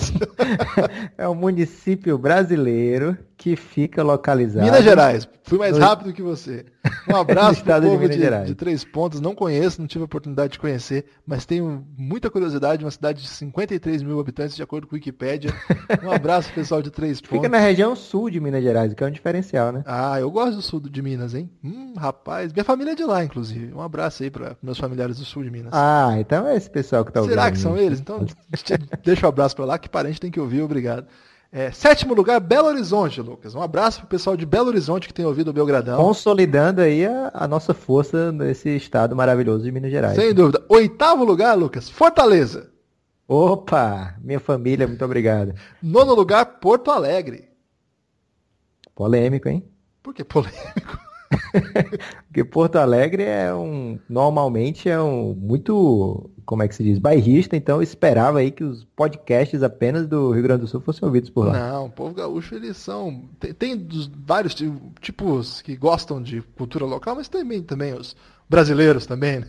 [1.24, 5.27] é um município brasileiro que fica localizado Minas Gerais.
[5.44, 6.66] Fui mais No- rápido que você.
[7.09, 8.47] Um abraço estado de povo de, Gerais.
[8.47, 9.20] de Três Pontas.
[9.20, 12.85] Não conheço, não tive a oportunidade de conhecer, mas tenho muita curiosidade.
[12.85, 15.51] Uma cidade de 53 mil habitantes, de acordo com o Wikipedia.
[16.02, 17.51] Um abraço pessoal de Três Fica Pontas.
[17.51, 19.82] na região sul de Minas Gerais, que é um diferencial, né?
[19.86, 21.51] Ah, eu gosto do sul de Minas, hein?
[21.64, 22.52] Hum, rapaz.
[22.52, 23.73] Minha família é de lá, inclusive.
[23.73, 25.73] Um abraço aí para meus familiares do sul de Minas.
[25.74, 27.35] Ah, então é esse pessoal que tá ouvindo.
[27.35, 28.01] Será que são eles?
[28.01, 28.24] Então,
[29.05, 31.06] deixa o abraço pra lá, que parente tem que ouvir, obrigado.
[31.54, 33.54] É, sétimo lugar, Belo Horizonte, Lucas.
[33.54, 36.02] Um abraço pro pessoal de Belo Horizonte que tem ouvido o Belgradão.
[36.02, 40.16] Consolidando aí a, a nossa força nesse estado maravilhoso de Minas Gerais.
[40.16, 40.64] Sem dúvida.
[40.66, 42.72] Oitavo lugar, Lucas, Fortaleza.
[43.28, 45.54] Opa, minha família, muito obrigado.
[45.82, 47.50] Nono lugar, Porto Alegre.
[48.94, 49.62] Polêmico, hein?
[50.02, 50.98] Por que polêmico?
[52.28, 57.56] Porque Porto Alegre é um, normalmente é um muito, como é que se diz, bairrista,
[57.56, 61.30] então eu esperava aí que os podcasts apenas do Rio Grande do Sul fossem ouvidos
[61.30, 61.52] por lá.
[61.52, 63.28] Não, o povo gaúcho, eles são.
[63.38, 68.16] Tem, tem dos vários ti- tipos que gostam de cultura local, mas também, também os
[68.48, 69.48] brasileiros também, né?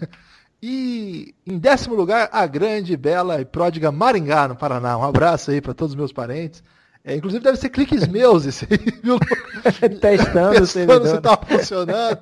[0.61, 4.97] E em décimo lugar, a grande, bela e pródiga Maringá, no Paraná.
[4.97, 6.63] Um abraço aí para todos os meus parentes.
[7.05, 9.19] É, inclusive deve ser cliques meus esse aí, viu?
[9.99, 11.07] Testando o Pensando servidor.
[11.07, 12.19] se tá funcionando.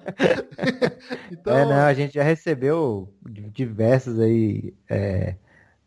[1.31, 5.35] então, É, não, a gente já recebeu diversos aí é,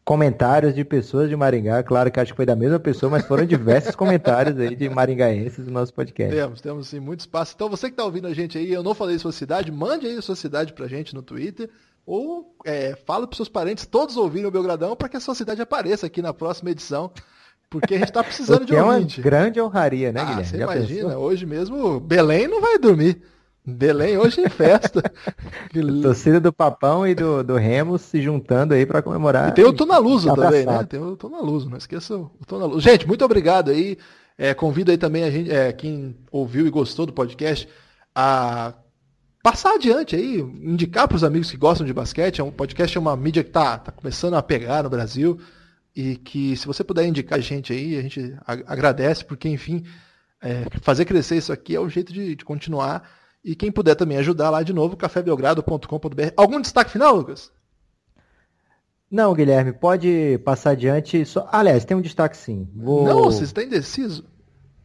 [0.04, 1.82] comentários de pessoas de Maringá.
[1.82, 5.66] Claro que acho que foi da mesma pessoa, mas foram diversos comentários aí de maringaenses
[5.66, 6.32] no nosso podcast.
[6.32, 7.52] Temos, temos sim muito espaço.
[7.56, 10.16] Então você que está ouvindo a gente aí, eu não falei sua cidade, mande aí
[10.16, 11.68] a sua cidade pra gente no Twitter.
[12.06, 15.62] Ou é, fala pros seus parentes todos ouvirem o Belgradão para que a sua cidade
[15.62, 17.10] apareça aqui na próxima edição.
[17.74, 19.20] Porque a gente está precisando de que é uma ouvinte.
[19.20, 20.44] grande honraria, né, ah, Guilherme?
[20.44, 21.22] você Já imagina, pensou?
[21.24, 23.20] hoje mesmo Belém não vai dormir.
[23.66, 25.02] Belém hoje em festa.
[26.02, 29.48] Torcida do Papão e do, do Remo se juntando aí para comemorar.
[29.48, 30.84] E tem o Tonaluso também, né?
[30.84, 32.80] Tem o Tonaluso, não esqueça o Tonaluso.
[32.80, 33.98] Gente, muito obrigado aí.
[34.38, 37.68] É, convido aí também a gente, é, quem ouviu e gostou do podcast
[38.14, 38.74] a
[39.42, 42.40] passar adiante aí, indicar para os amigos que gostam de basquete.
[42.40, 45.40] É um podcast é uma mídia que tá, tá começando a pegar no Brasil
[45.94, 49.84] e que se você puder indicar a gente aí, a gente agradece porque enfim
[50.42, 53.08] é, fazer crescer isso aqui é o jeito de, de continuar.
[53.44, 56.32] E quem puder também ajudar lá de novo, cafébelgrado.com.br.
[56.36, 57.52] Algum destaque final, Lucas?
[59.10, 61.24] Não, Guilherme, pode passar adiante.
[61.24, 61.46] Só...
[61.52, 62.68] Aliás, tem um destaque sim.
[62.74, 63.04] Vou...
[63.04, 64.24] Não, você está indeciso.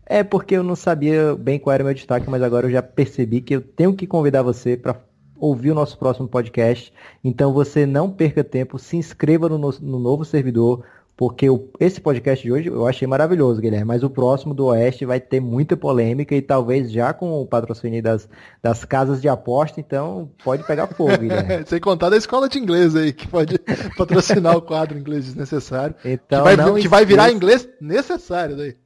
[0.06, 2.82] É porque eu não sabia bem qual era o meu destaque, mas agora eu já
[2.82, 5.00] percebi que eu tenho que convidar você para
[5.38, 6.92] ouvir o nosso próximo podcast.
[7.24, 10.84] Então você não perca tempo, se inscreva no, no- no novo servidor,
[11.20, 13.84] porque o- esse podcast de hoje eu achei maravilhoso, Guilherme.
[13.84, 18.02] Mas o próximo do Oeste vai ter muita polêmica e talvez já com o patrocínio
[18.02, 18.30] das,
[18.64, 21.66] das casas de aposta, então pode pegar fogo, Guilherme.
[21.68, 23.60] Sem contar da escola de inglês aí, que pode
[23.98, 25.94] patrocinar o quadro inglês desnecessário.
[26.06, 28.78] Então que vai, não que vai virar inglês necessário daí.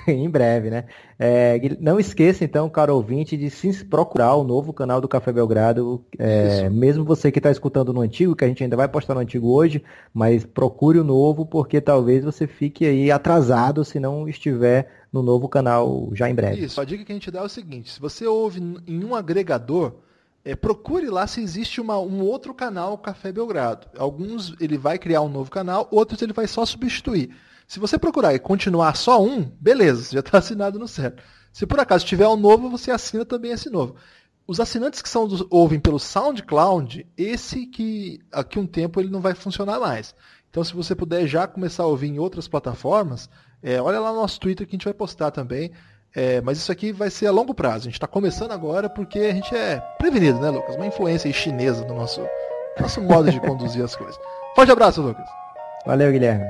[0.08, 0.84] em breve, né?
[1.18, 6.04] É, não esqueça, então, caro ouvinte, de se procurar o novo canal do Café Belgrado.
[6.18, 9.20] É, mesmo você que está escutando no antigo, que a gente ainda vai postar no
[9.20, 14.90] antigo hoje, mas procure o novo, porque talvez você fique aí atrasado se não estiver
[15.12, 16.64] no novo canal já em breve.
[16.64, 19.14] Isso, a dica que a gente dá é o seguinte: se você ouve em um
[19.14, 19.92] agregador,
[20.44, 23.86] é, procure lá se existe uma- um outro canal Café Belgrado.
[23.96, 27.30] Alguns ele vai criar um novo canal, outros ele vai só substituir.
[27.66, 31.22] Se você procurar e continuar só um, beleza, você já está assinado no certo.
[31.52, 33.96] Se por acaso tiver um novo, você assina também esse novo.
[34.46, 39.20] Os assinantes que são dos- ouvem pelo SoundCloud, esse que aqui um tempo ele não
[39.20, 40.14] vai funcionar mais.
[40.50, 43.28] Então, se você puder já começar a ouvir em outras plataformas,
[43.62, 45.72] é, olha lá no nosso Twitter que a gente vai postar também.
[46.14, 47.78] É, mas isso aqui vai ser a longo prazo.
[47.78, 50.76] A gente está começando agora porque a gente é prevenido, né, Lucas?
[50.76, 52.20] Uma influência chinesa no nosso,
[52.78, 54.16] nosso modo de conduzir as coisas.
[54.54, 55.26] Forte abraço, Lucas.
[55.84, 56.44] Valeu, Guilherme.